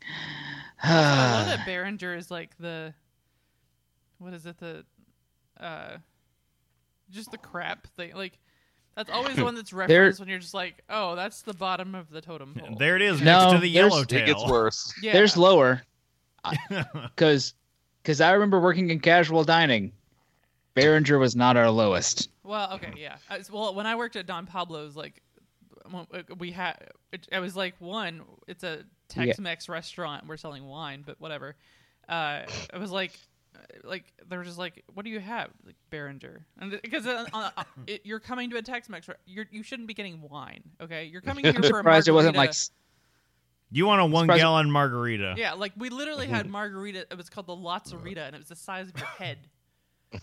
I 0.83 1.37
love 1.37 1.47
that 1.47 1.65
Beringer 1.65 2.15
is, 2.15 2.29
like, 2.29 2.57
the. 2.57 2.93
What 4.19 4.33
is 4.33 4.45
it? 4.45 4.57
The. 4.57 4.85
Uh, 5.59 5.97
just 7.09 7.31
the 7.31 7.37
crap 7.37 7.87
thing. 7.95 8.13
Like, 8.15 8.37
that's 8.95 9.09
always 9.09 9.35
the 9.35 9.43
one 9.43 9.55
that's 9.55 9.71
referenced 9.71 10.19
when 10.19 10.27
you're 10.29 10.39
just 10.39 10.53
like, 10.53 10.83
oh, 10.89 11.15
that's 11.15 11.41
the 11.43 11.53
bottom 11.53 11.95
of 11.95 12.09
the 12.09 12.21
totem 12.21 12.53
pole. 12.57 12.75
There 12.77 12.95
it 12.95 13.01
is 13.01 13.21
No, 13.21 13.39
next 13.39 13.53
to 13.53 13.59
the 13.59 13.73
there's- 13.73 13.91
yellowtail. 13.91 14.19
It 14.23 14.25
gets 14.25 14.45
worse. 14.47 14.93
yeah. 15.01 15.13
There's 15.13 15.37
lower. 15.37 15.81
Because 17.15 17.53
because 18.01 18.19
I 18.19 18.31
remember 18.33 18.59
working 18.59 18.89
in 18.89 18.99
casual 18.99 19.45
dining. 19.45 19.93
Beringer 20.75 21.19
was 21.19 21.35
not 21.35 21.57
our 21.57 21.69
lowest. 21.69 22.29
Well, 22.43 22.73
okay, 22.73 22.93
yeah. 22.97 23.17
I, 23.29 23.39
well, 23.51 23.75
when 23.75 23.85
I 23.85 23.95
worked 23.95 24.15
at 24.15 24.25
Don 24.25 24.45
Pablo's, 24.45 24.95
like 24.95 25.21
uh, 25.93 26.03
we 26.37 26.51
had, 26.51 26.89
it, 27.11 27.27
I 27.31 27.39
was 27.39 27.55
like, 27.55 27.75
one, 27.79 28.21
it's 28.47 28.63
a 28.63 28.83
Tex-Mex 29.07 29.69
restaurant. 29.69 30.27
We're 30.27 30.37
selling 30.37 30.65
wine, 30.65 31.03
but 31.05 31.19
whatever. 31.19 31.55
Uh, 32.09 32.41
I 32.73 32.77
was 32.77 32.91
like, 32.91 33.11
uh, 33.55 33.59
like 33.83 34.05
they 34.27 34.35
were 34.35 34.43
just 34.43 34.57
like, 34.57 34.83
what 34.93 35.05
do 35.05 35.11
you 35.11 35.19
have? 35.19 35.49
Like 35.65 35.75
Beringer, 35.89 36.45
and 36.59 36.79
because 36.81 37.05
uh, 37.05 37.25
uh, 37.33 37.51
uh, 37.55 37.63
you're 38.03 38.19
coming 38.19 38.49
to 38.49 38.57
a 38.57 38.61
Tex-Mex, 38.61 39.07
re- 39.07 39.15
you're 39.25 39.45
you 39.51 39.63
shouldn't 39.63 39.87
be 39.87 39.93
getting 39.93 40.21
wine. 40.21 40.63
Okay, 40.81 41.05
you're 41.05 41.21
coming 41.21 41.45
here 41.45 41.53
I'm 41.55 41.61
for 41.61 41.67
a 41.67 41.77
surprised 41.77 42.07
it 42.07 42.11
wasn't 42.11 42.35
like 42.35 42.53
you 43.71 43.85
want 43.85 44.01
a 44.01 44.05
one 44.05 44.23
Surprising- 44.25 44.41
gallon 44.41 44.71
margarita? 44.71 45.35
Yeah, 45.37 45.53
like 45.53 45.73
we 45.77 45.89
literally 45.89 46.27
had 46.27 46.49
margarita. 46.49 47.07
It 47.09 47.17
was 47.17 47.29
called 47.29 47.47
the 47.47 47.55
Lazzarita, 47.55 48.17
and 48.27 48.35
it 48.35 48.39
was 48.39 48.49
the 48.49 48.55
size 48.55 48.89
of 48.89 48.97
your 48.97 49.07
head. 49.07 49.37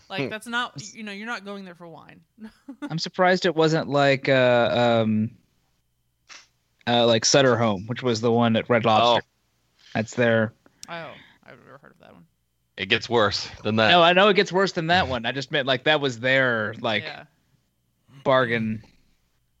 Like 0.09 0.29
that's 0.31 0.47
not, 0.47 0.81
you 0.93 1.03
know, 1.03 1.11
you're 1.11 1.27
not 1.27 1.45
going 1.45 1.65
there 1.65 1.75
for 1.75 1.87
wine. 1.87 2.21
I'm 2.81 2.99
surprised 2.99 3.45
it 3.45 3.55
wasn't 3.55 3.87
like 3.89 4.29
uh 4.29 5.01
um 5.03 5.31
uh 6.87 7.05
like 7.05 7.25
Sutter 7.25 7.57
Home, 7.57 7.85
which 7.87 8.03
was 8.03 8.21
the 8.21 8.31
one 8.31 8.55
at 8.55 8.69
Red 8.69 8.85
Lobster. 8.85 9.25
That's 9.93 10.13
their 10.15 10.53
Oh, 10.89 11.11
I've 11.45 11.59
never 11.65 11.77
heard 11.81 11.91
of 11.91 11.99
that 11.99 12.13
one. 12.13 12.25
It 12.77 12.87
gets 12.87 13.09
worse 13.09 13.49
than 13.63 13.75
that. 13.77 13.91
No, 13.91 14.01
I 14.01 14.13
know 14.13 14.29
it 14.29 14.35
gets 14.35 14.51
worse 14.51 14.71
than 14.71 14.87
that 14.87 15.07
one. 15.07 15.25
I 15.25 15.31
just 15.31 15.51
meant 15.51 15.67
like 15.67 15.83
that 15.85 16.01
was 16.01 16.19
their 16.19 16.73
like 16.79 17.03
yeah. 17.03 17.23
bargain. 18.23 18.83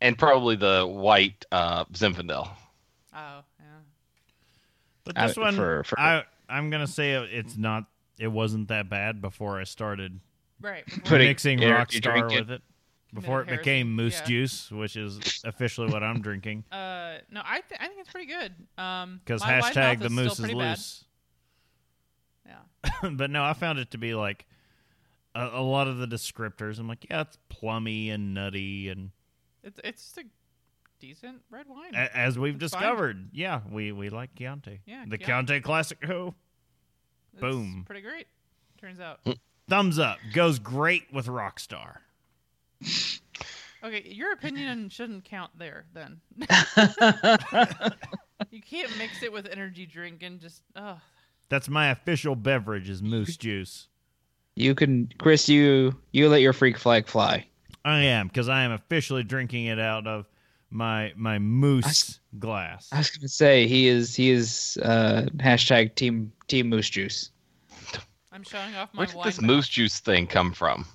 and 0.01 0.17
probably 0.17 0.55
the 0.55 0.85
white 0.87 1.45
uh, 1.51 1.85
Zinfandel. 1.85 2.49
Oh, 3.13 3.43
yeah. 3.59 3.65
But 5.03 5.15
this 5.15 5.37
one, 5.37 5.55
for- 5.55 5.83
for- 5.83 5.99
I 5.99 6.23
I'm 6.49 6.69
gonna 6.69 6.87
say 6.87 7.13
it's 7.13 7.57
not. 7.57 7.85
It 8.21 8.27
wasn't 8.31 8.67
that 8.67 8.87
bad 8.89 9.21
before 9.21 9.59
I 9.59 9.63
started 9.63 10.19
Right. 10.59 10.85
before- 10.85 11.01
Putting 11.03 11.27
mixing 11.27 11.63
energy 11.63 11.99
Rockstar 12.01 12.39
with 12.39 12.51
it. 12.51 12.61
Before 13.13 13.41
it 13.41 13.45
Committed 13.45 13.63
became 13.65 13.93
Moose 13.95 14.19
yeah. 14.19 14.25
Juice, 14.25 14.71
which 14.71 14.95
is 14.95 15.41
officially 15.43 15.91
what 15.91 16.01
I'm 16.03 16.21
drinking. 16.21 16.63
Uh, 16.71 17.17
no, 17.29 17.41
I 17.43 17.59
th- 17.59 17.81
I 17.81 17.87
think 17.87 17.99
it's 17.99 18.09
pretty 18.09 18.27
good. 18.31 18.53
Um, 18.77 19.19
Because 19.25 19.41
my 19.41 19.59
hashtag 19.59 19.99
the 19.99 20.09
moose 20.09 20.31
still 20.33 20.45
is 20.45 20.51
pretty 20.51 20.53
bad. 20.53 20.69
loose. 20.69 21.03
Yeah. 22.45 23.09
but 23.11 23.29
no, 23.29 23.43
I 23.43 23.51
found 23.53 23.79
it 23.79 23.91
to 23.91 23.97
be 23.97 24.13
like 24.13 24.45
a, 25.35 25.45
a 25.53 25.61
lot 25.61 25.87
of 25.89 25.97
the 25.97 26.07
descriptors. 26.07 26.79
I'm 26.79 26.87
like, 26.87 27.05
yeah, 27.09 27.21
it's 27.21 27.37
plummy 27.49 28.09
and 28.11 28.33
nutty, 28.33 28.87
and 28.87 29.11
It's 29.63 29.79
it's 29.83 30.03
just 30.03 30.17
a 30.19 30.23
decent 30.99 31.41
red 31.49 31.67
wine. 31.67 31.93
a, 31.95 32.15
as 32.15 32.39
we've 32.39 32.61
It's 32.61 32.71
fine. 32.73 32.81
discovered, 32.81 33.29
yeah, 33.33 33.59
we 33.69 33.91
we 33.91 34.09
like 34.09 34.35
Chianti. 34.35 34.79
Yeah, 34.85 35.03
the 35.05 35.17
Chianti. 35.17 35.59
Chianti 35.59 35.61
Classico. 35.61 36.33
It's 37.33 37.41
boom. 37.41 37.83
Pretty 37.85 38.01
great. 38.01 38.27
Turns 38.79 38.99
out. 38.99 39.23
Mm. 39.25 39.37
Thumbs 39.69 39.99
up. 39.99 40.17
Goes 40.33 40.59
great 40.59 41.03
with 41.13 41.27
Rockstar. 41.27 41.97
Okay, 43.83 44.03
your 44.05 44.31
opinion 44.33 44.89
shouldn't 44.89 45.25
count 45.25 45.51
there 45.57 45.85
then. 45.93 46.21
you 48.51 48.61
can't 48.61 48.95
mix 48.97 49.23
it 49.23 49.31
with 49.31 49.47
energy 49.47 49.85
drink 49.85 50.21
and 50.21 50.39
just 50.39 50.61
oh 50.75 50.99
That's 51.49 51.67
my 51.67 51.89
official 51.89 52.35
beverage 52.35 52.89
is 52.89 53.01
Moose 53.01 53.37
Juice. 53.37 53.87
You 54.55 54.75
can, 54.75 55.09
Chris. 55.17 55.49
You 55.49 55.95
you 56.11 56.29
let 56.29 56.41
your 56.41 56.53
freak 56.53 56.77
flag 56.77 57.07
fly. 57.07 57.47
I 57.83 58.01
am 58.01 58.27
because 58.27 58.49
I 58.49 58.63
am 58.63 58.71
officially 58.71 59.23
drinking 59.23 59.65
it 59.65 59.79
out 59.79 60.05
of 60.05 60.27
my 60.71 61.11
my 61.15 61.37
moose 61.39 62.19
glass. 62.39 62.87
I 62.91 62.97
was 62.99 63.09
gonna 63.11 63.27
say 63.27 63.67
he 63.67 63.87
is 63.87 64.15
he 64.15 64.31
is 64.31 64.77
uh, 64.83 65.27
hashtag 65.37 65.95
team 65.95 66.31
team 66.47 66.69
moose 66.69 66.89
juice 66.89 67.29
I'm 68.31 68.43
showing 68.43 68.75
off 68.75 68.93
my 68.93 68.99
Where 68.99 69.07
did 69.07 69.15
wine. 69.15 69.25
this 69.25 69.41
mouth. 69.41 69.47
moose 69.47 69.67
juice 69.67 69.99
thing 69.99 70.27
come 70.27 70.53
from? 70.53 70.85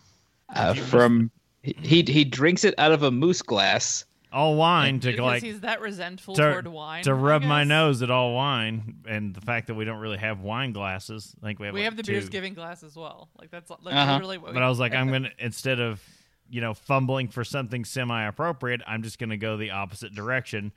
uh, 0.55 0.75
from 0.75 1.31
he 1.63 2.03
he 2.07 2.25
drinks 2.25 2.65
it 2.65 2.75
out 2.79 2.93
of 2.93 3.03
a 3.03 3.11
moose 3.11 3.43
glass 3.43 4.05
all 4.33 4.55
wine 4.57 5.01
to 5.01 5.09
because 5.13 5.25
like 5.25 5.43
he's 5.43 5.61
that 5.61 5.81
resentful 5.81 6.35
to, 6.35 6.43
toward 6.43 6.67
wine. 6.67 7.03
to 7.05 7.15
rub 7.15 7.43
my 7.43 7.65
nose 7.65 8.03
at 8.03 8.11
all 8.11 8.35
wine, 8.35 8.97
and 9.09 9.35
the 9.35 9.41
fact 9.41 9.67
that 9.69 9.75
we 9.75 9.85
don't 9.85 9.99
really 9.99 10.19
have 10.19 10.41
wine 10.41 10.73
glasses. 10.73 11.35
I 11.43 11.47
think 11.47 11.59
we 11.59 11.67
have. 11.67 11.75
We 11.75 11.81
like, 11.81 11.85
have 11.87 11.97
the 11.97 12.03
two. 12.03 12.13
beer's 12.13 12.29
giving 12.29 12.53
glass 12.55 12.83
as 12.83 12.97
well. 12.97 13.29
Like 13.39 13.51
that's 13.51 13.71
like 13.71 13.81
Uh-huh. 13.95 14.13
literally 14.15 14.39
what. 14.39 14.53
But 14.55 14.63
I 14.63 14.69
was 14.69 14.79
like, 14.79 14.95
I'm 14.95 15.11
gonna 15.11 15.31
instead 15.39 15.81
of 15.81 16.03
you 16.51 16.61
know 16.61 16.75
fumbling 16.75 17.29
for 17.29 17.45
something 17.45 17.85
semi-appropriate, 17.85 18.81
I'm 18.87 19.03
just 19.03 19.19
gonna 19.19 19.37
go 19.37 19.57
the 19.57 19.71
opposite 19.71 20.15
direction 20.15 20.73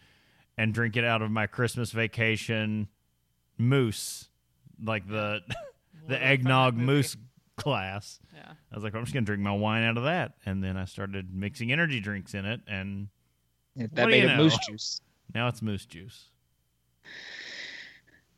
and 0.57 0.73
drink 0.73 0.97
it 0.97 1.03
out 1.05 1.21
of 1.21 1.31
my 1.31 1.47
Christmas 1.47 1.91
vacation 1.91 2.87
moose, 3.57 4.27
like 4.83 5.07
the 5.07 5.41
the 6.07 6.21
eggnog 6.23 6.75
moose 6.75 7.15
glass. 7.55 8.19
Yeah. 8.35 8.53
I 8.71 8.75
was 8.75 8.83
like, 8.83 8.95
I'm 8.95 9.03
just 9.03 9.13
gonna 9.13 9.25
drink 9.25 9.41
my 9.41 9.51
wine 9.53 9.83
out 9.83 9.97
of 9.97 10.03
that, 10.03 10.33
and 10.45 10.63
then 10.63 10.77
I 10.77 10.85
started 10.85 11.33
mixing 11.33 11.71
energy 11.71 11.99
drinks 11.99 12.33
in 12.33 12.45
it, 12.45 12.61
and 12.67 13.07
That 13.75 14.07
made 14.07 14.23
you 14.23 14.29
it 14.29 14.37
know? 14.37 14.43
moose 14.43 14.57
juice. 14.67 15.01
now 15.33 15.47
it's 15.47 15.61
moose 15.61 15.85
juice. 15.85 16.25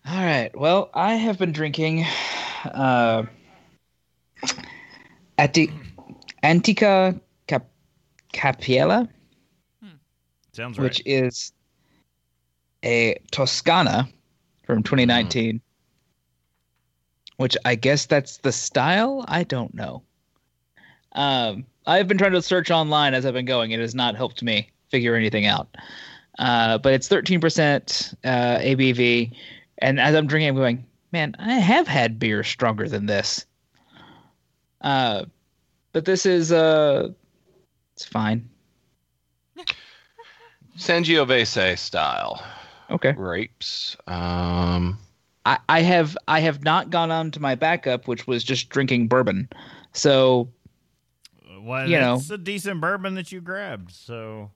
All 0.08 0.24
right. 0.24 0.50
Well, 0.60 0.90
I 0.96 1.14
have 1.14 1.38
been 1.38 1.52
drinking 1.52 2.06
uh, 2.66 3.24
Ati- 5.38 5.72
Antica 6.44 7.20
Cap- 7.48 7.70
Capiella, 8.34 9.08
Sounds 10.54 10.78
right. 10.78 10.84
which 10.84 11.02
is 11.06 11.54
a 12.84 13.18
Toscana 13.32 14.08
from 14.66 14.84
2019. 14.84 15.62
Which 17.38 17.58
I 17.66 17.76
guess 17.76 18.06
that's 18.06 18.38
the 18.38 18.52
style. 18.52 19.26
I 19.28 19.44
don't 19.44 19.74
know. 19.74 20.04
Um, 21.14 21.66
I've 21.88 22.08
been 22.08 22.18
trying 22.18 22.34
to 22.34 22.42
search 22.42 22.70
online 22.70 23.14
as 23.14 23.26
I've 23.26 23.34
been 23.34 23.46
going. 23.46 23.72
It 23.72 23.80
has 23.80 23.96
not 23.96 24.16
helped 24.16 24.44
me 24.44 24.70
figure 24.89 25.16
anything 25.16 25.46
out. 25.46 25.76
Uh, 26.38 26.78
but 26.78 26.94
it's 26.94 27.10
13% 27.10 28.16
uh, 28.24 28.60
ABV. 28.60 29.32
And 29.80 30.00
as 30.00 30.16
I'm 30.16 30.28
drinking, 30.28 30.50
I'm 30.50 30.56
going, 30.56 30.86
man, 31.12 31.36
I 31.39 31.54
have 31.54 31.88
had 31.88 32.20
beer 32.20 32.44
stronger 32.44 32.88
than 32.88 33.08
this. 33.08 33.46
Uh, 34.82 35.26
but 35.94 36.06
this 36.06 36.26
is, 36.26 36.52
uh, 36.52 37.10
it's 37.96 38.06
fine. 38.06 38.50
Sangiovese 40.78 41.78
style 41.78 42.44
Okay. 42.89 43.14
grapes. 43.14 43.96
Um, 44.08 44.98
I, 45.46 45.58
I 45.70 45.82
have 45.82 46.18
I 46.28 46.39
have 46.42 46.64
not 46.64 46.89
gone 46.89 47.10
on 47.12 47.32
to 47.32 47.39
my 47.39 47.56
backup, 47.56 48.08
which 48.08 48.28
was 48.28 48.44
just 48.44 48.70
drinking 48.70 49.08
bourbon. 49.08 49.50
So 49.94 50.50
well, 51.62 51.88
you 51.88 51.98
know. 51.98 52.16
it's 52.16 52.30
a 52.30 52.38
decent 52.38 52.82
bourbon 52.82 53.16
that 53.16 53.32
you 53.32 53.42
grabbed. 53.42 53.92
So 53.92 54.52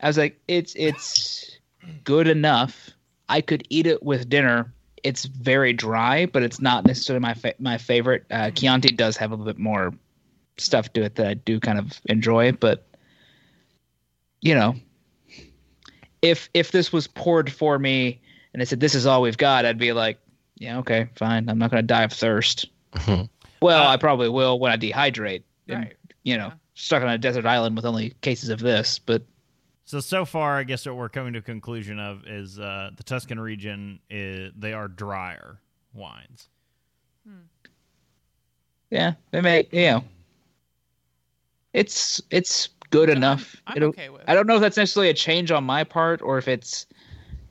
I 0.00 0.06
was 0.06 0.16
like, 0.16 0.40
it's 0.48 0.74
it's 0.76 1.58
good 2.04 2.28
enough. 2.28 2.90
I 3.28 3.40
could 3.40 3.66
eat 3.68 3.86
it 3.86 4.02
with 4.02 4.28
dinner. 4.28 4.72
It's 5.02 5.24
very 5.26 5.72
dry, 5.72 6.26
but 6.26 6.42
it's 6.42 6.60
not 6.60 6.86
necessarily 6.86 7.20
my 7.20 7.34
fa- 7.34 7.54
my 7.58 7.78
favorite. 7.78 8.24
Uh, 8.30 8.50
Chianti 8.50 8.88
does 8.90 9.16
have 9.16 9.32
a 9.32 9.34
little 9.34 9.52
bit 9.52 9.58
more 9.58 9.92
stuff 10.58 10.92
to 10.94 11.02
it 11.02 11.14
that 11.16 11.26
I 11.26 11.34
do 11.34 11.60
kind 11.60 11.78
of 11.78 12.00
enjoy, 12.06 12.52
but 12.52 12.86
you 14.40 14.54
know, 14.54 14.74
if 16.22 16.48
if 16.54 16.72
this 16.72 16.92
was 16.92 17.06
poured 17.06 17.52
for 17.52 17.78
me 17.78 18.20
and 18.52 18.60
they 18.60 18.64
said 18.64 18.80
this 18.80 18.94
is 18.94 19.06
all 19.06 19.22
we've 19.22 19.36
got, 19.38 19.64
I'd 19.66 19.78
be 19.78 19.92
like, 19.92 20.18
yeah, 20.56 20.78
okay, 20.78 21.08
fine. 21.16 21.48
I'm 21.48 21.58
not 21.58 21.70
going 21.70 21.82
to 21.82 21.86
die 21.86 22.02
of 22.04 22.12
thirst. 22.12 22.66
well, 23.06 23.28
Uh, 23.84 23.88
I 23.88 23.96
probably 23.96 24.28
will 24.28 24.58
when 24.58 24.72
I 24.72 24.76
dehydrate. 24.76 25.42
and, 25.68 25.78
Right. 25.84 25.96
You 26.22 26.36
know, 26.38 26.46
Yeah. 26.48 26.52
stuck 26.74 27.02
on 27.02 27.08
a 27.10 27.18
desert 27.18 27.44
island 27.46 27.76
with 27.76 27.84
only 27.84 28.10
cases 28.22 28.48
of 28.48 28.58
this, 28.60 28.98
but 28.98 29.22
So 29.84 30.00
so 30.00 30.24
far, 30.24 30.58
I 30.58 30.64
guess 30.64 30.86
what 30.86 30.96
we're 30.96 31.08
coming 31.08 31.32
to 31.34 31.38
a 31.40 31.42
conclusion 31.42 31.98
of 32.00 32.26
is 32.26 32.58
uh, 32.58 32.90
the 32.96 33.02
Tuscan 33.02 33.38
region 33.38 34.00
is 34.10 34.52
they 34.56 34.72
are 34.72 34.88
drier 34.88 35.60
wines. 35.92 36.48
Yeah, 38.90 39.14
they 39.32 39.40
make 39.40 39.72
you 39.72 39.82
know. 39.86 40.04
It's 41.76 42.22
it's 42.30 42.70
good 42.90 43.08
I'm- 43.10 43.18
enough. 43.18 43.54
I'm 43.66 43.76
It'll- 43.76 43.88
okay 43.90 44.08
with. 44.08 44.22
I 44.26 44.34
don't 44.34 44.46
know 44.46 44.54
if 44.56 44.60
that's 44.62 44.76
necessarily 44.78 45.10
a 45.10 45.14
change 45.14 45.50
on 45.50 45.62
my 45.64 45.84
part 45.84 46.22
or 46.22 46.38
if 46.38 46.48
it's 46.48 46.86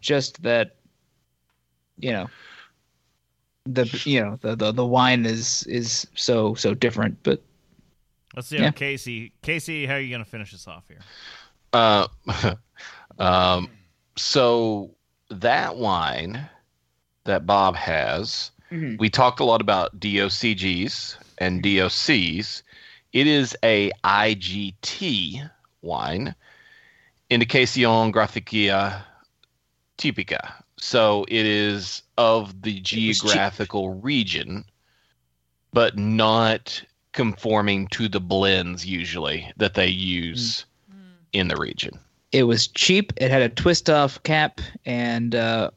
just 0.01 0.41
that 0.43 0.75
you 1.99 2.11
know 2.11 2.27
the 3.65 3.85
you 4.05 4.21
know 4.21 4.37
the 4.41 4.55
the, 4.55 4.71
the 4.71 4.85
wine 4.85 5.25
is 5.25 5.63
is 5.67 6.07
so 6.15 6.55
so 6.55 6.73
different. 6.73 7.21
But 7.23 7.41
Let's 8.35 8.49
see 8.49 8.57
Yeah. 8.57 8.65
how 8.65 8.71
Casey 8.71 9.31
Casey, 9.43 9.85
how 9.85 9.93
are 9.93 9.99
you 9.99 10.09
going 10.09 10.23
to 10.23 10.29
finish 10.29 10.51
this 10.51 10.67
off 10.67 10.83
here? 10.89 10.99
Uh, 11.71 12.07
um, 13.19 13.69
so 14.17 14.91
that 15.29 15.77
wine 15.77 16.49
that 17.23 17.45
Bob 17.45 17.75
has, 17.77 18.51
Mhm. 18.71 18.99
we 18.99 19.09
talked 19.09 19.39
a 19.39 19.45
lot 19.45 19.61
about 19.61 19.97
DOCGs 20.01 21.15
and 21.37 21.63
DOCs. 21.63 22.61
It 23.15 23.27
is 23.27 23.55
a 23.63 23.91
IGT 24.03 25.49
wine, 25.81 26.35
Indicación 27.31 28.11
Grafica 28.11 29.03
Típica. 29.97 30.51
So 30.77 31.23
it 31.29 31.45
is 31.45 32.03
of 32.17 32.61
the 32.61 32.81
geographical 32.81 33.93
region, 33.93 34.65
but 35.71 35.97
not 35.97 36.83
conforming 37.13 37.87
to 37.87 38.09
the 38.09 38.19
blends 38.19 38.85
usually 38.85 39.49
that 39.55 39.75
they 39.75 39.87
use 39.87 40.65
Mm. 40.91 41.13
in 41.31 41.47
the 41.47 41.55
region. 41.55 41.97
it 42.33 42.43
was 42.43 42.67
cheap. 42.67 43.13
It 43.15 43.31
had 43.31 43.41
a 43.43 43.47
twist 43.47 43.89
off 43.89 44.21
cap 44.23 44.59
and 44.85 45.33
uh, 45.33 45.71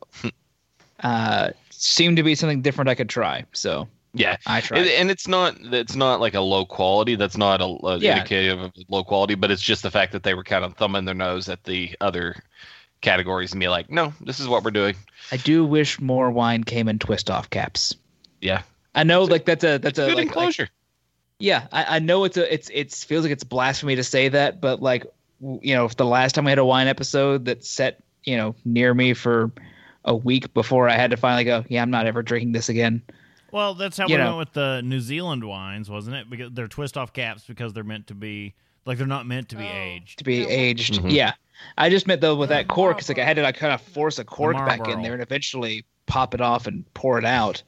uh, 1.05 1.51
seemed 1.71 2.17
to 2.17 2.25
be 2.25 2.35
something 2.35 2.63
different 2.63 2.91
I 2.91 2.97
could 2.97 3.09
try. 3.09 3.45
So 3.53 3.87
Yeah, 4.19 4.37
I 4.47 4.61
try, 4.61 4.79
and, 4.79 5.11
it's 5.11 5.29
not 5.29 5.57
it's 5.61 5.95
not 5.95 6.21
like 6.21 6.35
a 6.35 6.41
low 6.41 6.67
quality. 6.67 7.15
That's 7.15 7.37
not 7.37 7.61
a, 7.61 7.65
a 7.65 7.99
Yeah. 7.99 8.17
indicative 8.17 8.61
of 8.61 8.73
low 8.89 9.05
quality, 9.05 9.35
but 9.35 9.51
it's 9.51 9.63
just 9.63 9.83
the 9.83 9.91
fact 9.91 10.13
that 10.13 10.23
they 10.25 10.35
were 10.35 10.45
kind 10.45 10.65
of 10.65 10.75
thumbing 10.75 11.05
their 11.05 11.15
nose 11.15 11.49
at 11.49 11.65
the 11.65 11.97
other 12.01 12.35
categories 13.01 13.53
and 13.53 13.61
be 13.61 13.69
like, 13.69 13.91
no, 13.91 14.13
this 14.21 14.41
is 14.41 14.49
what 14.49 14.65
we're 14.65 14.73
doing. 14.73 14.97
I 15.31 15.37
do 15.37 15.65
wish 15.65 16.01
more 16.01 16.31
wine 16.31 16.65
came 16.65 16.89
in 16.89 16.99
twist 16.99 17.31
off 17.31 17.49
caps. 17.51 17.95
Yeah, 18.41 18.63
I 18.95 19.05
know, 19.05 19.25
like 19.25 19.45
that's 19.45 19.65
a 19.65 19.79
that's 19.79 19.99
a 19.99 20.07
good 20.07 20.17
like, 20.17 20.35
like. 20.35 20.71
Yeah, 21.39 21.69
I, 21.71 21.97
I 21.97 21.99
know 22.01 22.25
it's 22.25 22.37
a 22.37 22.53
it's 22.53 22.69
it's 22.75 23.05
feels 23.05 23.23
like 23.23 23.33
it's 23.33 23.45
blasphemy 23.45 23.95
to 23.97 24.05
say 24.05 24.29
that, 24.29 24.61
but 24.61 24.83
like 24.83 25.07
you 25.41 25.75
know, 25.75 25.85
if 25.85 25.97
the 25.97 26.05
last 26.05 26.35
time 26.35 26.45
we 26.45 26.51
had 26.51 26.59
a 26.59 26.65
wine 26.65 26.89
episode 26.89 27.45
that 27.45 27.65
set 27.65 28.03
you 28.25 28.37
know 28.37 28.57
near 28.65 28.93
me 28.93 29.15
for 29.15 29.53
a 30.05 30.15
week 30.17 30.53
before 30.55 30.89
I 30.89 30.95
had 30.95 31.11
to 31.13 31.17
finally 31.17 31.45
go, 31.45 31.65
yeah, 31.69 31.83
I'm 31.83 31.91
not 31.91 32.07
ever 32.07 32.23
drinking 32.23 32.53
this 32.53 32.69
again. 32.69 33.03
Well, 33.53 33.75
that's 33.75 33.97
how 33.97 34.07
You 34.09 34.15
we 34.15 34.19
know. 34.19 34.37
went 34.37 34.39
with 34.39 34.53
the 34.53 34.83
New 34.83 35.01
Zealand 35.01 35.43
wines, 35.45 35.89
wasn't 35.91 36.17
it? 36.17 36.29
Because 36.31 36.53
they're 36.53 36.69
twist 36.69 36.97
off 36.97 37.13
caps 37.13 37.45
because 37.47 37.73
they're 37.73 37.85
meant 37.85 38.07
to 38.09 38.15
be 38.15 38.55
like 38.85 38.99
they're 38.99 39.07
not 39.07 39.27
meant 39.27 39.49
to 39.51 39.57
be 39.57 39.65
Oh. 39.65 39.73
aged. 39.73 40.19
To 40.19 40.25
be 40.25 40.37
Yeah, 40.37 40.45
well- 40.47 40.51
aged, 40.53 40.95
Mhm. 40.95 41.11
yeah. 41.13 41.33
I 41.77 41.91
just 41.91 42.07
meant 42.07 42.21
though 42.21 42.37
with 42.37 42.49
that 42.51 42.69
cork, 42.69 42.99
it's 42.99 43.09
like 43.09 43.19
I 43.19 43.25
had 43.25 43.37
to 43.37 43.43
like 43.43 43.57
kind 43.57 43.73
of 43.73 43.81
force 43.81 44.19
a 44.19 44.25
cork 44.25 44.57
back 44.57 44.87
in 44.89 45.03
there 45.03 45.13
and 45.15 45.23
eventually 45.23 45.85
pop 46.07 46.35
it 46.35 46.41
off 46.41 46.67
and 46.67 46.85
pour 46.95 47.19
it 47.19 47.25
out. 47.25 47.63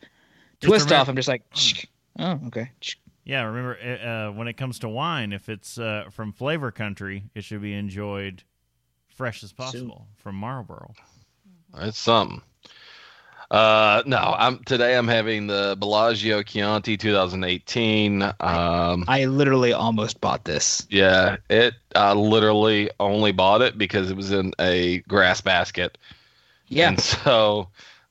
Just 0.61 0.69
Twist 0.69 0.85
remember- 0.87 1.01
off, 1.01 1.09
I'm 1.09 1.17
just 1.17 1.29
like, 1.29 1.43
oh 2.19 2.41
okay. 2.47 2.71
Yeah, 3.25 3.43
remember 3.43 3.79
uh, 3.83 4.07
uh, 4.07 4.33
when 4.33 4.49
it 4.49 4.55
comes 4.55 4.79
to 4.81 4.89
wine, 4.89 5.33
if 5.33 5.49
it's 5.49 5.79
uh, 5.79 6.05
from 6.11 6.33
flavor 6.33 6.71
country, 6.71 7.25
it 7.35 7.45
should 7.45 7.63
be 7.63 7.75
enjoyed 7.75 8.43
fresh 9.09 9.43
as 9.45 9.53
possible 9.53 10.07
from 10.17 10.35
Marlboro. 10.37 10.95
It's 11.77 11.99
something. 11.99 12.41
Uh, 13.51 14.03
no, 14.07 14.17
I'm 14.39 14.63
today. 14.65 14.97
I'm 14.97 15.09
having 15.09 15.49
the 15.49 15.77
Bellagio 15.79 16.43
Chianti 16.43 16.97
2018. 16.97 18.23
Um, 18.23 19.05
I 19.09 19.25
literally 19.25 19.73
almost 19.73 20.21
bought 20.21 20.45
this. 20.45 20.87
yeah, 20.89 21.37
it. 21.49 21.75
I 21.97 22.13
literally 22.13 22.91
only 23.01 23.33
bought 23.33 23.61
it 23.63 23.77
because 23.77 24.09
it 24.11 24.17
was 24.17 24.31
in 24.31 24.53
a 24.61 24.99
grass 25.09 25.41
basket. 25.41 25.99
Yeah, 26.69 26.91
And 26.91 27.01
so, 27.01 27.69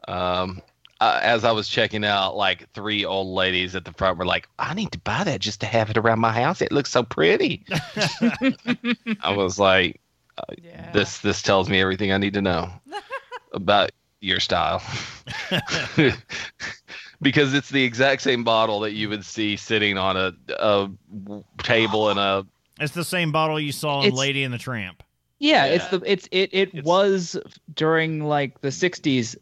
um, 0.10 0.62
uh, 1.00 1.22
as 1.24 1.46
I 1.46 1.54
was 1.54 1.70
checking 1.70 2.04
out, 2.04 2.36
like 2.36 2.70
three 2.74 3.06
old 3.06 3.34
ladies 3.34 3.74
at 3.74 3.86
the 3.86 3.94
front 3.94 4.18
were 4.18 4.26
like, 4.26 4.50
"I 4.60 4.74
need 4.74 4.92
to 4.92 5.00
buy 5.00 5.24
that 5.24 5.40
just 5.40 5.62
to 5.62 5.66
have 5.68 5.90
it 5.90 5.98
around 5.98 6.20
my 6.20 6.34
house. 6.34 6.62
It 6.62 6.74
looks 6.74 6.92
so 6.92 7.04
pretty." 7.04 7.64
I 9.22 9.32
was 9.34 9.58
like, 9.58 10.02
Yeah. 10.62 10.92
"This 10.92 11.20
this 11.20 11.42
tells 11.42 11.70
me 11.70 11.80
everything 11.80 12.12
I 12.12 12.18
need 12.18 12.34
to 12.34 12.42
know 12.42 12.70
about 13.54 13.92
your 14.22 14.40
style." 14.40 14.82
because 17.22 17.54
it's 17.54 17.70
the 17.70 17.84
exact 17.84 18.22
same 18.22 18.44
bottle 18.44 18.80
that 18.82 18.94
you 18.94 19.10
would 19.10 19.26
see 19.26 19.56
sitting 19.58 19.98
on 19.98 20.18
a, 20.18 20.34
a 20.60 20.90
table 21.64 22.10
in 22.10 22.18
a 22.18 22.46
It's 22.80 22.94
the 22.94 23.04
same 23.04 23.32
bottle 23.32 23.60
you 23.60 23.72
saw 23.72 24.02
in 24.04 24.14
Lady 24.14 24.44
and 24.44 24.54
the 24.54 24.58
Tramp. 24.58 25.04
Yeah, 25.42 25.66
it's 25.66 25.88
the 25.88 26.02
it's 26.06 26.28
it 26.32 26.50
it 26.52 26.70
It's- 26.70 26.84
was 26.84 27.38
during 27.76 28.26
like 28.26 28.60
the 28.62 28.68
'60s 28.70 29.38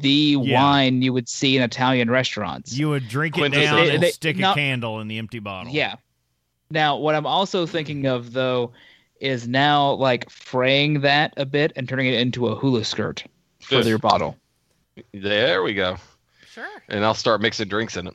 the 0.00 0.36
Yeah. 0.40 0.62
wine 0.62 1.02
you 1.02 1.12
would 1.12 1.28
see 1.28 1.56
in 1.56 1.62
Italian 1.62 2.08
restaurants. 2.08 2.76
You 2.78 2.88
would 2.90 3.08
drink 3.08 3.36
it 3.36 3.40
Quintessential. 3.40 3.76
down 3.78 3.86
They- 3.86 3.94
and 3.94 4.02
they- 4.02 4.10
stick 4.12 4.36
a 4.36 4.40
not- 4.40 4.56
candle 4.56 5.00
in 5.00 5.08
the 5.08 5.18
empty 5.18 5.40
bottle. 5.40 5.72
yeah. 5.72 5.96
Now, 6.70 6.96
what 6.98 7.16
I'm 7.16 7.26
also 7.26 7.66
thinking 7.66 8.06
of 8.06 8.32
though 8.32 8.70
is 9.20 9.48
now 9.48 9.92
like 9.94 10.30
fraying 10.30 11.00
that 11.00 11.34
a 11.36 11.44
bit 11.44 11.72
and 11.74 11.88
turning 11.88 12.06
it 12.06 12.14
into 12.20 12.46
a 12.46 12.54
hula 12.54 12.84
skirt 12.84 13.24
for 13.70 13.76
Yes. 13.76 13.86
your 13.86 13.98
bottle. 13.98 14.36
There 15.14 15.62
we 15.62 15.72
go. 15.74 15.96
Sure. 16.46 16.68
And 16.88 17.04
I'll 17.04 17.14
start 17.14 17.40
mixing 17.40 17.68
drinks 17.68 17.96
in 17.96 18.06
it. 18.08 18.14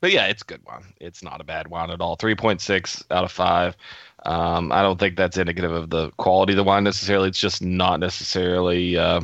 But 0.00 0.12
yeah, 0.12 0.26
it's 0.26 0.42
a 0.42 0.44
good 0.44 0.60
wine. 0.66 0.84
It's 1.00 1.22
not 1.22 1.40
a 1.40 1.44
bad 1.44 1.68
wine 1.68 1.90
at 1.90 2.00
all. 2.00 2.16
3.6 2.16 3.02
out 3.10 3.24
of 3.24 3.32
5. 3.32 3.76
Um, 4.24 4.70
I 4.72 4.82
don't 4.82 4.98
think 4.98 5.16
that's 5.16 5.36
indicative 5.36 5.72
of 5.72 5.90
the 5.90 6.10
quality 6.12 6.52
of 6.52 6.56
the 6.56 6.64
wine 6.64 6.84
necessarily. 6.84 7.28
It's 7.28 7.40
just 7.40 7.62
not 7.62 7.98
necessarily 8.00 8.96
uh, 8.96 9.20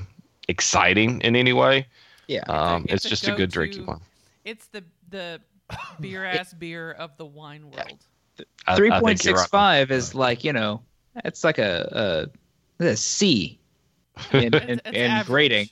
exciting 0.48 1.20
in 1.22 1.36
any 1.36 1.52
way. 1.52 1.86
Yeah. 2.26 2.40
Um, 2.48 2.84
It's 2.88 3.04
it's, 3.04 3.06
a 3.06 3.08
just 3.10 3.28
a 3.28 3.32
good 3.32 3.50
drinking 3.50 3.80
go-to- 3.86 3.90
wine. 3.92 4.00
It's 4.44 4.66
the 4.68 4.82
the 5.10 5.40
beer 6.00 6.24
ass 6.24 6.52
beer 6.54 6.92
of 6.92 7.16
the 7.18 7.26
wine 7.26 7.70
world. 7.70 7.98
I- 8.38 8.44
I 8.66 8.76
Three 8.76 8.90
think 8.90 9.02
point 9.02 9.24
you're 9.24 9.36
six 9.36 9.52
right. 9.52 9.90
is 9.90 10.14
like 10.14 10.44
you 10.44 10.52
know, 10.52 10.80
it's 11.24 11.42
like 11.42 11.58
a 11.58 12.28
a, 12.80 12.84
a 12.84 12.96
C 12.96 13.58
in, 14.32 14.54
It's, 14.54 14.66
in, 14.66 14.80
it's 14.84 14.96
in 14.96 15.22
grading. 15.26 15.68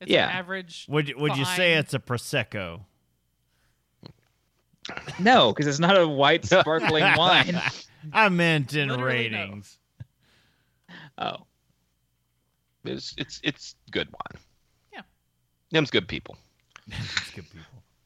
It's 0.00 0.10
Yeah. 0.10 0.26
average. 0.26 0.86
Would 0.88 1.14
would 1.16 1.36
you 1.36 1.44
say 1.44 1.74
it's 1.74 1.94
a 1.94 1.98
prosecco? 1.98 2.80
No, 5.18 5.52
because 5.52 5.66
it's 5.66 5.78
not 5.80 5.98
a 5.98 6.06
white 6.06 6.44
sparkling 6.44 7.04
wine. 7.16 7.60
I 8.12 8.28
meant 8.28 8.74
in 8.74 8.88
Literally 8.88 9.28
no. 9.28 9.38
ratings. 9.38 9.78
Oh, 11.18 11.38
It's, 12.84 13.14
it's, 13.16 13.40
it's 13.42 13.74
good 13.90 14.08
wine. 14.12 14.40
Yeah. 14.92 15.00
Them's 15.72 15.90
good 15.90 16.06
people. 16.08 16.36
It's 16.88 17.30
good 17.32 17.50
people. 17.50 17.64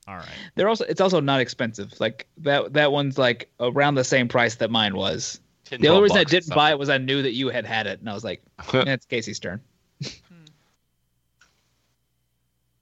All 0.09 0.17
right. 0.17 0.25
they're 0.55 0.69
also 0.69 0.85
it's 0.87 1.01
also 1.03 1.21
not 1.21 1.41
expensive. 1.41 1.93
Like 2.01 2.27
that 2.39 2.73
that 2.73 2.91
one's 2.91 3.19
like 3.19 3.51
around 3.61 3.95
the 3.97 4.03
same 4.05 4.27
price 4.27 4.55
that 4.57 4.71
mine 4.71 4.95
was. 4.97 5.39
The 5.71 5.87
only 5.89 6.03
reason 6.05 6.17
I 6.19 6.25
didn't 6.25 6.53
buy 6.55 6.71
it 6.71 6.79
was 6.79 6.89
I 6.89 6.99
knew 6.99 7.23
that 7.23 7.33
you 7.33 7.49
had 7.51 7.65
had 7.67 7.87
it, 7.87 8.01
and 8.01 8.09
I 8.09 8.15
was 8.15 8.25
like, 8.25 8.43
eh, 8.73 8.85
"It's 8.87 9.07
Casey's 9.07 9.39
turn." 9.39 9.61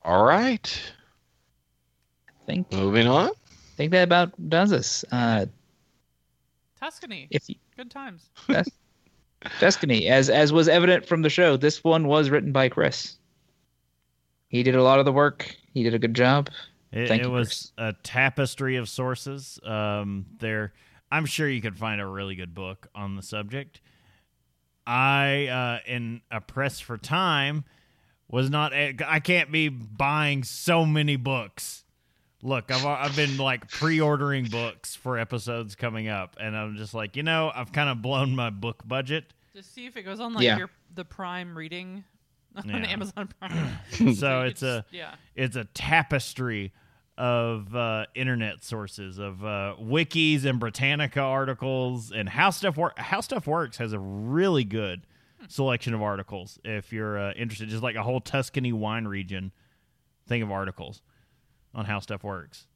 All 0.08 0.24
right. 0.24 0.92
think 2.46 2.72
Moving 2.72 3.06
on. 3.06 3.28
think 3.76 3.92
that 3.92 4.04
about 4.04 4.32
does 4.48 4.72
us. 4.72 5.04
Uh, 5.12 5.44
Tuscany. 6.80 7.28
if 7.30 7.46
you, 7.50 7.56
Good 7.76 7.90
times. 7.90 8.30
Tuscany, 9.60 10.08
as 10.08 10.30
as 10.30 10.50
was 10.50 10.66
evident 10.66 11.04
from 11.04 11.20
the 11.20 11.28
show, 11.28 11.58
this 11.58 11.84
one 11.84 12.08
was 12.08 12.30
written 12.30 12.52
by 12.52 12.70
Chris. 12.70 13.18
He 14.48 14.62
did 14.62 14.74
a 14.74 14.82
lot 14.82 14.98
of 14.98 15.04
the 15.04 15.12
work. 15.12 15.54
He 15.74 15.82
did 15.82 15.92
a 15.92 15.98
good 15.98 16.14
job. 16.14 16.48
It, 16.90 17.06
Thank 17.06 17.20
it 17.20 17.26
you, 17.26 17.30
was 17.32 17.48
Chris. 17.48 17.72
a 17.76 17.92
tapestry 18.02 18.76
of 18.76 18.88
sources. 18.88 19.60
Um, 19.62 20.24
there, 20.38 20.72
I'm 21.12 21.26
sure 21.26 21.50
you 21.50 21.60
could 21.60 21.76
find 21.76 22.00
a 22.00 22.06
really 22.06 22.34
good 22.34 22.54
book 22.54 22.88
on 22.94 23.14
the 23.14 23.22
subject. 23.22 23.82
I, 24.86 25.48
uh, 25.48 25.78
in 25.86 26.22
a 26.30 26.40
press 26.40 26.80
for 26.80 26.96
time, 26.96 27.64
was 28.30 28.50
not. 28.50 28.72
I 28.74 29.20
can't 29.22 29.50
be 29.50 29.68
buying 29.68 30.42
so 30.44 30.84
many 30.84 31.16
books. 31.16 31.84
Look, 32.42 32.70
I've 32.70 32.84
I've 32.86 33.16
been 33.16 33.36
like 33.36 33.68
pre-ordering 33.70 34.44
books 34.46 34.94
for 34.94 35.18
episodes 35.18 35.74
coming 35.74 36.08
up, 36.08 36.36
and 36.40 36.56
I'm 36.56 36.76
just 36.76 36.94
like, 36.94 37.16
you 37.16 37.22
know, 37.22 37.50
I've 37.54 37.72
kind 37.72 37.88
of 37.90 38.00
blown 38.02 38.36
my 38.36 38.50
book 38.50 38.86
budget. 38.86 39.24
Just 39.54 39.74
see 39.74 39.86
if 39.86 39.96
it 39.96 40.02
goes 40.04 40.20
on 40.20 40.34
like 40.34 40.44
Yeah. 40.44 40.58
your 40.58 40.70
the 40.94 41.04
Prime 41.04 41.56
reading 41.58 42.04
on 42.56 42.68
Yeah. 42.68 42.76
Amazon 42.88 43.28
Prime. 43.40 44.14
So 44.14 44.40
you 44.42 44.46
it's 44.46 44.60
just- 44.60 44.62
a 44.62 44.84
yeah. 44.92 45.14
it's 45.34 45.56
a 45.56 45.64
tapestry 45.64 46.72
of 47.16 47.74
uh, 47.74 48.06
internet 48.14 48.62
sources 48.62 49.18
of 49.18 49.44
uh, 49.44 49.74
wikis 49.82 50.44
and 50.44 50.60
Britannica 50.60 51.20
articles 51.20 52.12
and 52.12 52.28
how 52.28 52.50
stuff 52.50 52.76
work. 52.76 52.96
How 52.96 53.20
stuff 53.20 53.48
works 53.48 53.78
has 53.78 53.92
a 53.92 53.98
really 53.98 54.62
good 54.62 55.02
selection 55.48 55.94
of 55.94 56.02
articles. 56.02 56.58
If 56.64 56.92
you're 56.92 57.18
uh, 57.18 57.32
interested, 57.32 57.68
just 57.68 57.82
like 57.82 57.96
a 57.96 58.02
whole 58.02 58.20
Tuscany 58.20 58.72
wine 58.72 59.06
region 59.06 59.52
thing 60.26 60.42
of 60.42 60.50
articles 60.52 61.02
on 61.74 61.84
how 61.86 61.98
stuff 62.00 62.22
works. 62.22 62.66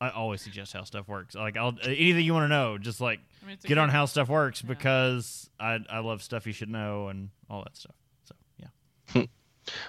I 0.00 0.10
always 0.10 0.42
suggest 0.42 0.72
how 0.74 0.82
stuff 0.84 1.08
works. 1.08 1.34
Like 1.34 1.56
I'll, 1.56 1.72
anything 1.82 2.24
you 2.24 2.34
want 2.34 2.44
to 2.44 2.48
know, 2.48 2.76
just 2.78 3.00
like 3.00 3.20
I 3.42 3.46
mean, 3.46 3.54
it's 3.54 3.64
a 3.64 3.68
get 3.68 3.78
on 3.78 3.88
how 3.88 4.04
stuff 4.06 4.28
works 4.28 4.62
Yeah. 4.62 4.68
because 4.68 5.48
I 5.58 5.78
I 5.88 6.00
love 6.00 6.22
stuff 6.22 6.46
you 6.46 6.52
should 6.52 6.68
know 6.68 7.08
and 7.08 7.30
all 7.48 7.62
that 7.62 7.76
stuff. 7.76 7.94
So 8.24 8.34
yeah. 8.58 9.22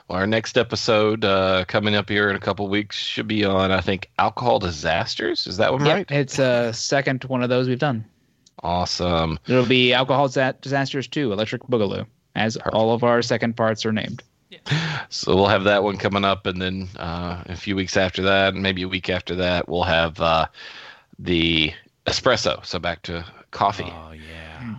Well, 0.07 0.19
our 0.19 0.27
next 0.27 0.57
episode 0.57 1.25
uh, 1.25 1.65
coming 1.67 1.95
up 1.95 2.07
here 2.07 2.29
in 2.29 2.37
a 2.37 2.39
couple 2.39 2.65
weeks 2.69 2.95
should 2.95 3.27
be 3.27 3.43
on, 3.43 3.71
I 3.71 3.81
think, 3.81 4.09
alcohol 4.17 4.57
disasters. 4.59 5.47
Is 5.47 5.57
that 5.57 5.73
one 5.73 5.85
Yep, 5.85 5.95
right? 5.95 6.11
it's 6.11 6.39
a 6.39 6.71
second 6.71 7.25
one 7.25 7.43
of 7.43 7.49
those 7.49 7.67
we've 7.67 7.77
done. 7.77 8.05
Awesome. 8.63 9.37
It'll 9.47 9.65
be 9.65 9.93
Alcohol 9.93 10.27
Disa- 10.27 10.55
Disasters 10.61 11.07
2, 11.07 11.31
Electric 11.33 11.63
Boogaloo, 11.63 12.05
as 12.35 12.57
all 12.73 12.93
of 12.93 13.03
our 13.03 13.21
second 13.21 13.55
parts 13.55 13.85
are 13.85 13.91
named. 13.91 14.23
So 15.09 15.35
we'll 15.35 15.47
have 15.47 15.65
that 15.65 15.83
one 15.83 15.97
coming 15.97 16.23
up, 16.25 16.45
and 16.45 16.61
then 16.61 16.87
uh, 16.97 17.43
a 17.47 17.55
few 17.55 17.75
weeks 17.75 17.97
after 17.97 18.21
that, 18.23 18.53
and 18.53 18.63
maybe 18.63 18.83
a 18.83 18.87
week 18.87 19.09
after 19.09 19.35
that, 19.35 19.67
we'll 19.67 19.83
have 19.83 20.19
uh, 20.21 20.47
the 21.19 21.73
espresso. 22.05 22.65
So 22.65 22.79
back 22.79 23.01
to 23.03 23.25
coffee. 23.51 23.91
Oh 23.91 24.11
yeah. 24.11 24.75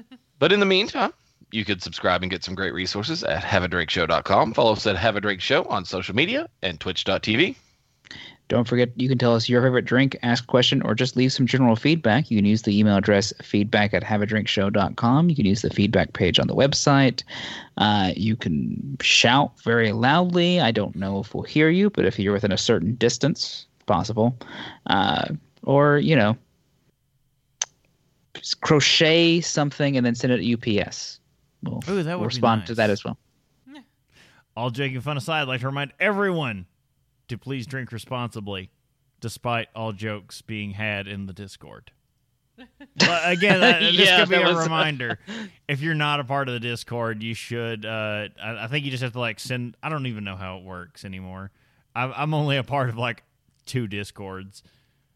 But 0.38 0.52
in 0.52 0.58
the 0.58 0.66
meantime, 0.66 1.12
you 1.52 1.64
could 1.64 1.82
subscribe 1.82 2.22
and 2.22 2.30
get 2.30 2.42
some 2.42 2.56
great 2.56 2.74
resources 2.74 3.22
at 3.22 3.44
haveadrinkshow.com. 3.44 4.54
Follow 4.54 4.72
us 4.72 4.84
at 4.88 4.96
Have 4.96 5.14
a 5.14 5.20
Drink 5.20 5.40
Show 5.40 5.62
on 5.66 5.84
social 5.84 6.16
media 6.16 6.48
and 6.62 6.80
twitch.tv. 6.80 7.54
Don't 8.52 8.68
forget, 8.68 8.90
you 8.96 9.08
can 9.08 9.16
tell 9.16 9.34
us 9.34 9.48
your 9.48 9.62
favorite 9.62 9.86
drink, 9.86 10.14
ask 10.22 10.44
a 10.44 10.46
question, 10.46 10.82
or 10.82 10.94
just 10.94 11.16
leave 11.16 11.32
some 11.32 11.46
general 11.46 11.74
feedback. 11.74 12.30
You 12.30 12.36
can 12.36 12.44
use 12.44 12.60
the 12.60 12.78
email 12.78 12.98
address 12.98 13.32
feedback 13.42 13.94
at 13.94 14.04
haveadrinkshow.com. 14.04 15.30
You 15.30 15.34
can 15.34 15.46
use 15.46 15.62
the 15.62 15.70
feedback 15.70 16.12
page 16.12 16.38
on 16.38 16.48
the 16.48 16.54
website. 16.54 17.22
Uh, 17.78 18.12
you 18.14 18.36
can 18.36 18.98
shout 19.00 19.58
very 19.62 19.92
loudly. 19.92 20.60
I 20.60 20.70
don't 20.70 20.94
know 20.94 21.18
if 21.20 21.34
we'll 21.34 21.44
hear 21.44 21.70
you, 21.70 21.88
but 21.88 22.04
if 22.04 22.18
you're 22.18 22.34
within 22.34 22.52
a 22.52 22.58
certain 22.58 22.94
distance, 22.96 23.64
possible. 23.86 24.36
Uh, 24.84 25.28
or, 25.62 25.96
you 25.96 26.14
know, 26.14 26.36
just 28.34 28.60
crochet 28.60 29.40
something 29.40 29.96
and 29.96 30.04
then 30.04 30.14
send 30.14 30.30
it 30.30 30.42
to 30.42 30.80
UPS. 30.82 31.20
We'll, 31.62 31.82
Ooh, 31.88 32.02
that 32.02 32.18
would 32.18 32.20
we'll 32.20 32.26
respond 32.26 32.66
to 32.66 32.74
that 32.74 32.90
as 32.90 33.02
well. 33.02 33.16
All 34.54 34.68
joking 34.68 35.00
fun 35.00 35.16
aside, 35.16 35.40
I'd 35.40 35.48
like 35.48 35.60
to 35.62 35.66
remind 35.68 35.94
everyone 35.98 36.66
to 37.32 37.38
please 37.38 37.66
drink 37.66 37.90
responsibly, 37.92 38.70
despite 39.20 39.68
all 39.74 39.92
jokes 39.92 40.42
being 40.42 40.72
had 40.72 41.08
in 41.08 41.26
the 41.26 41.32
Discord. 41.32 41.90
But 42.96 43.22
again, 43.30 43.60
that, 43.60 43.80
this 43.80 43.94
Yeah, 43.94 44.20
could 44.20 44.28
be 44.28 44.36
a 44.36 44.42
was- 44.42 44.64
reminder. 44.64 45.18
if 45.68 45.80
you're 45.80 45.94
not 45.94 46.20
a 46.20 46.24
part 46.24 46.48
of 46.48 46.54
the 46.54 46.60
Discord, 46.60 47.22
you 47.22 47.32
should. 47.34 47.86
Uh, 47.86 48.28
I, 48.42 48.64
I 48.64 48.66
think 48.68 48.84
you 48.84 48.90
just 48.90 49.02
have 49.02 49.12
to 49.14 49.20
like 49.20 49.40
send. 49.40 49.76
I 49.82 49.88
don't 49.88 50.06
even 50.06 50.24
know 50.24 50.36
how 50.36 50.58
it 50.58 50.64
works 50.64 51.04
anymore. 51.04 51.50
I'm, 51.96 52.12
I'm 52.14 52.34
only 52.34 52.56
a 52.58 52.62
part 52.62 52.88
of 52.90 52.96
like 52.98 53.22
two 53.66 53.86
Discords. 53.88 54.62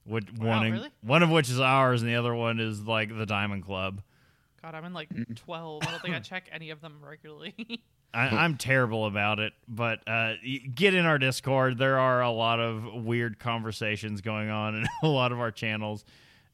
Which, 0.05 0.25
Wow, 0.39 0.61
one, 0.61 0.73
really? 0.73 0.91
one 1.03 1.23
of 1.23 1.31
which 1.31 1.51
is 1.51 1.61
ours, 1.61 2.01
and 2.01 2.11
the 2.11 2.15
other 2.15 2.35
one 2.35 2.61
is 2.61 2.81
like 2.83 3.17
the 3.17 3.27
Diamond 3.27 3.65
Club. 3.65 4.01
God, 4.63 4.75
I'm 4.75 4.85
in 4.85 4.93
like 4.95 5.09
12. 5.37 5.83
I 5.87 5.91
don't 5.91 6.01
think 6.03 6.15
I 6.15 6.21
check 6.21 6.49
any 6.53 6.71
of 6.71 6.81
them 6.81 6.99
regularly. 7.03 7.55
I, 8.15 8.29
I'm 8.29 8.57
terrible 8.57 9.07
about 9.07 9.41
it, 9.41 9.53
but 9.69 10.07
uh, 10.09 10.35
get 10.75 10.95
in 10.95 11.05
our 11.05 11.19
Discord. 11.19 11.77
There 11.77 11.99
are 11.99 12.23
a 12.23 12.31
lot 12.31 12.61
of 12.61 13.05
weird 13.05 13.39
conversations 13.39 14.21
going 14.23 14.49
on 14.49 14.75
in 14.77 14.87
a 15.03 15.09
lot 15.09 15.33
of 15.33 15.41
our 15.41 15.51
channels. 15.51 16.05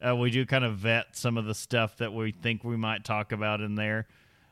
Uh, 0.05 0.15
we 0.15 0.29
do 0.29 0.45
kind 0.45 0.65
of 0.65 0.75
vet 0.77 1.15
some 1.15 1.37
of 1.37 1.45
the 1.45 1.55
stuff 1.55 1.97
that 1.97 2.13
we 2.13 2.31
think 2.31 2.63
we 2.63 2.75
might 2.75 3.05
talk 3.05 3.31
about 3.31 3.61
in 3.61 3.75
there, 3.75 4.07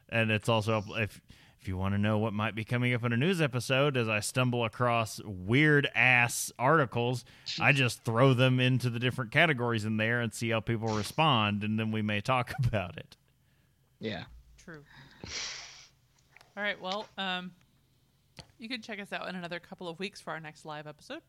and 0.09 0.31
it's 0.31 0.47
also 0.47 0.81
if 0.97 1.19
if 1.61 1.67
you 1.67 1.77
want 1.77 1.93
to 1.93 1.99
know 1.99 2.17
what 2.17 2.33
might 2.33 2.55
be 2.55 2.63
coming 2.63 2.91
up 2.93 3.03
in 3.03 3.13
a 3.13 3.17
news 3.17 3.39
episode, 3.39 3.95
as 3.95 4.09
I 4.09 4.19
stumble 4.19 4.65
across 4.65 5.21
weird 5.23 5.87
ass 5.93 6.51
articles, 6.57 7.23
I 7.59 7.71
just 7.71 8.03
throw 8.03 8.33
them 8.33 8.59
into 8.59 8.89
the 8.89 8.97
different 8.97 9.31
categories 9.31 9.85
in 9.85 9.97
there 9.97 10.21
and 10.21 10.33
see 10.33 10.49
how 10.49 10.59
people 10.59 10.87
respond, 10.87 11.63
and 11.63 11.77
then 11.77 11.91
we 11.91 12.01
may 12.01 12.19
talk 12.19 12.53
about 12.65 12.97
it. 12.97 13.15
Yeah. 13.99 14.23
True. 14.57 14.83
All 16.61 16.67
right. 16.67 16.79
Well, 16.79 17.07
um, 17.17 17.49
you 18.59 18.69
can 18.69 18.83
check 18.83 18.99
us 18.99 19.11
out 19.11 19.27
in 19.27 19.35
another 19.35 19.59
couple 19.59 19.89
of 19.89 19.97
weeks 19.97 20.21
for 20.21 20.29
our 20.29 20.39
next 20.39 20.63
live 20.63 20.85
episode. 20.85 21.23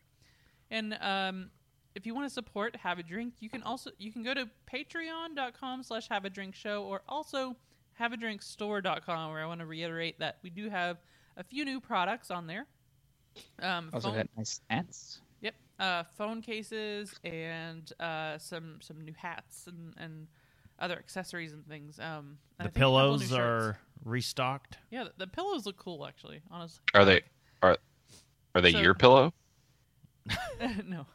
And 0.70 0.94
um, 1.00 1.48
if 1.94 2.04
you 2.04 2.14
want 2.14 2.26
to 2.28 2.34
support 2.34 2.76
Have 2.76 2.98
a 2.98 3.02
Drink, 3.02 3.32
you 3.40 3.48
can 3.48 3.62
also 3.62 3.92
you 3.96 4.12
can 4.12 4.22
go 4.22 4.34
to 4.34 4.46
patreon.com 4.70 5.84
slash 5.84 6.06
have 6.10 6.26
a 6.26 6.28
drink 6.28 6.54
show 6.54 6.84
or 6.84 7.00
also 7.08 7.56
haveadrinkstore.com 7.98 9.32
where 9.32 9.42
I 9.42 9.46
want 9.46 9.60
to 9.60 9.66
reiterate 9.66 10.18
that 10.18 10.36
we 10.42 10.50
do 10.50 10.68
have 10.68 10.98
a 11.38 11.42
few 11.44 11.64
new 11.64 11.80
products 11.80 12.30
on 12.30 12.46
there. 12.46 12.66
Um, 13.62 13.88
Also 13.94 14.08
phone- 14.08 14.18
got 14.18 14.26
nice 14.36 14.60
stats. 14.70 15.20
Yep. 15.40 15.54
Uh, 15.78 16.02
phone 16.18 16.42
cases 16.42 17.14
and 17.24 17.90
uh, 17.98 18.36
some 18.36 18.80
some 18.82 19.00
new 19.00 19.14
hats 19.16 19.66
and, 19.66 19.94
and 19.96 20.26
other 20.82 20.96
accessories 20.98 21.52
and 21.54 21.66
things. 21.66 21.98
Um, 21.98 22.36
and 22.58 22.68
The 22.68 22.72
think 22.72 22.76
a 22.76 22.80
couple 22.80 22.90
new 22.90 23.18
pillows 23.18 23.22
shirts. 23.22 23.32
are 23.32 23.78
restocked. 24.04 24.78
Yeah, 24.90 25.04
the, 25.04 25.12
the 25.18 25.26
pillows 25.26 25.64
look 25.64 25.76
cool 25.78 26.04
actually. 26.06 26.42
Honestly. 26.50 26.80
Are 26.94 27.04
they 27.06 27.22
are 27.62 27.78
are 28.54 28.60
they 28.60 28.72
So- 28.72 28.80
your 28.80 28.94
pillow? 28.94 29.32
no. 30.86 31.06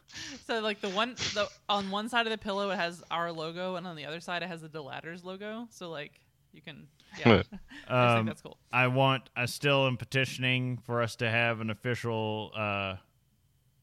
So 0.46 0.60
like 0.60 0.80
the 0.80 0.90
one 0.90 1.14
the 1.34 1.48
on 1.68 1.90
one 1.90 2.08
side 2.08 2.26
of 2.26 2.30
the 2.30 2.38
pillow 2.38 2.70
it 2.70 2.76
has 2.76 3.02
our 3.10 3.32
logo 3.32 3.76
and 3.76 3.86
on 3.86 3.96
the 3.96 4.04
other 4.04 4.20
side 4.20 4.42
it 4.42 4.48
has 4.48 4.60
the 4.60 4.68
Deladders 4.68 5.24
logo. 5.24 5.66
So 5.70 5.90
like 5.90 6.12
you 6.52 6.60
can. 6.62 6.86
Yeah, 7.18 7.32
I 7.32 7.36
just 7.38 7.50
think 7.50 7.62
Um, 7.90 8.26
that's 8.26 8.42
cool. 8.42 8.58
I 8.72 8.86
want. 8.88 9.30
I 9.34 9.46
still 9.46 9.86
am 9.86 9.96
petitioning 9.96 10.76
for 10.84 11.00
us 11.02 11.16
to 11.16 11.30
have 11.30 11.60
an 11.60 11.70
official 11.70 12.52
uh, 12.54 12.96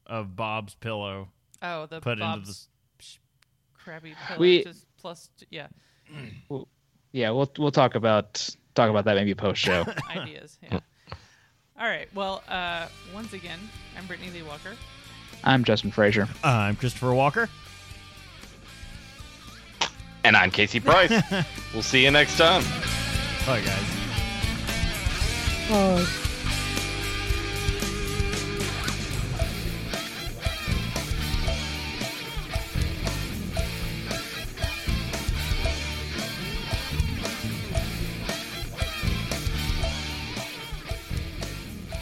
of 0.05 0.35
Bob's 0.35 0.75
pillow 0.75 1.29
Oh, 1.61 1.87
the 1.87 2.01
put 2.01 2.13
into 2.13 2.23
Bob's 2.25 2.67
the. 2.99 3.03
sh- 3.03 3.17
crabby 3.73 4.13
pillow 4.27 4.39
We- 4.39 4.63
just 4.63 4.84
plus 5.05 5.29
yeah 5.51 5.67
Yeah, 7.11 7.29
we'll 7.29 7.51
we'll 7.59 7.69
talk 7.71 7.93
about 7.93 8.49
talk 8.73 8.89
about 8.89 9.05
that 9.05 9.15
maybe 9.15 9.35
post 9.35 9.61
show. 9.61 9.85
ideas. 10.09 10.57
Yeah. 10.63 10.79
All 11.79 11.85
right. 11.87 12.07
Well, 12.15 12.43
uh, 12.49 12.87
once 13.13 13.33
again, 13.33 13.59
I'm 13.95 14.07
Brittany 14.07 14.31
Lee 14.31 14.41
Walker. 14.41 14.73
I'm 15.43 15.63
Justin 15.63 15.91
Frazier. 15.91 16.27
I'm 16.43 16.75
Christopher 16.75 17.13
Walker. 17.13 17.49
And 20.23 20.35
I'm 20.35 20.49
Casey 20.49 20.79
Price. 20.79 21.11
we'll 21.73 21.83
see 21.83 22.03
you 22.03 22.09
next 22.09 22.37
time. 22.37 22.63
Bye, 23.45 23.61
guys. 25.69 26.24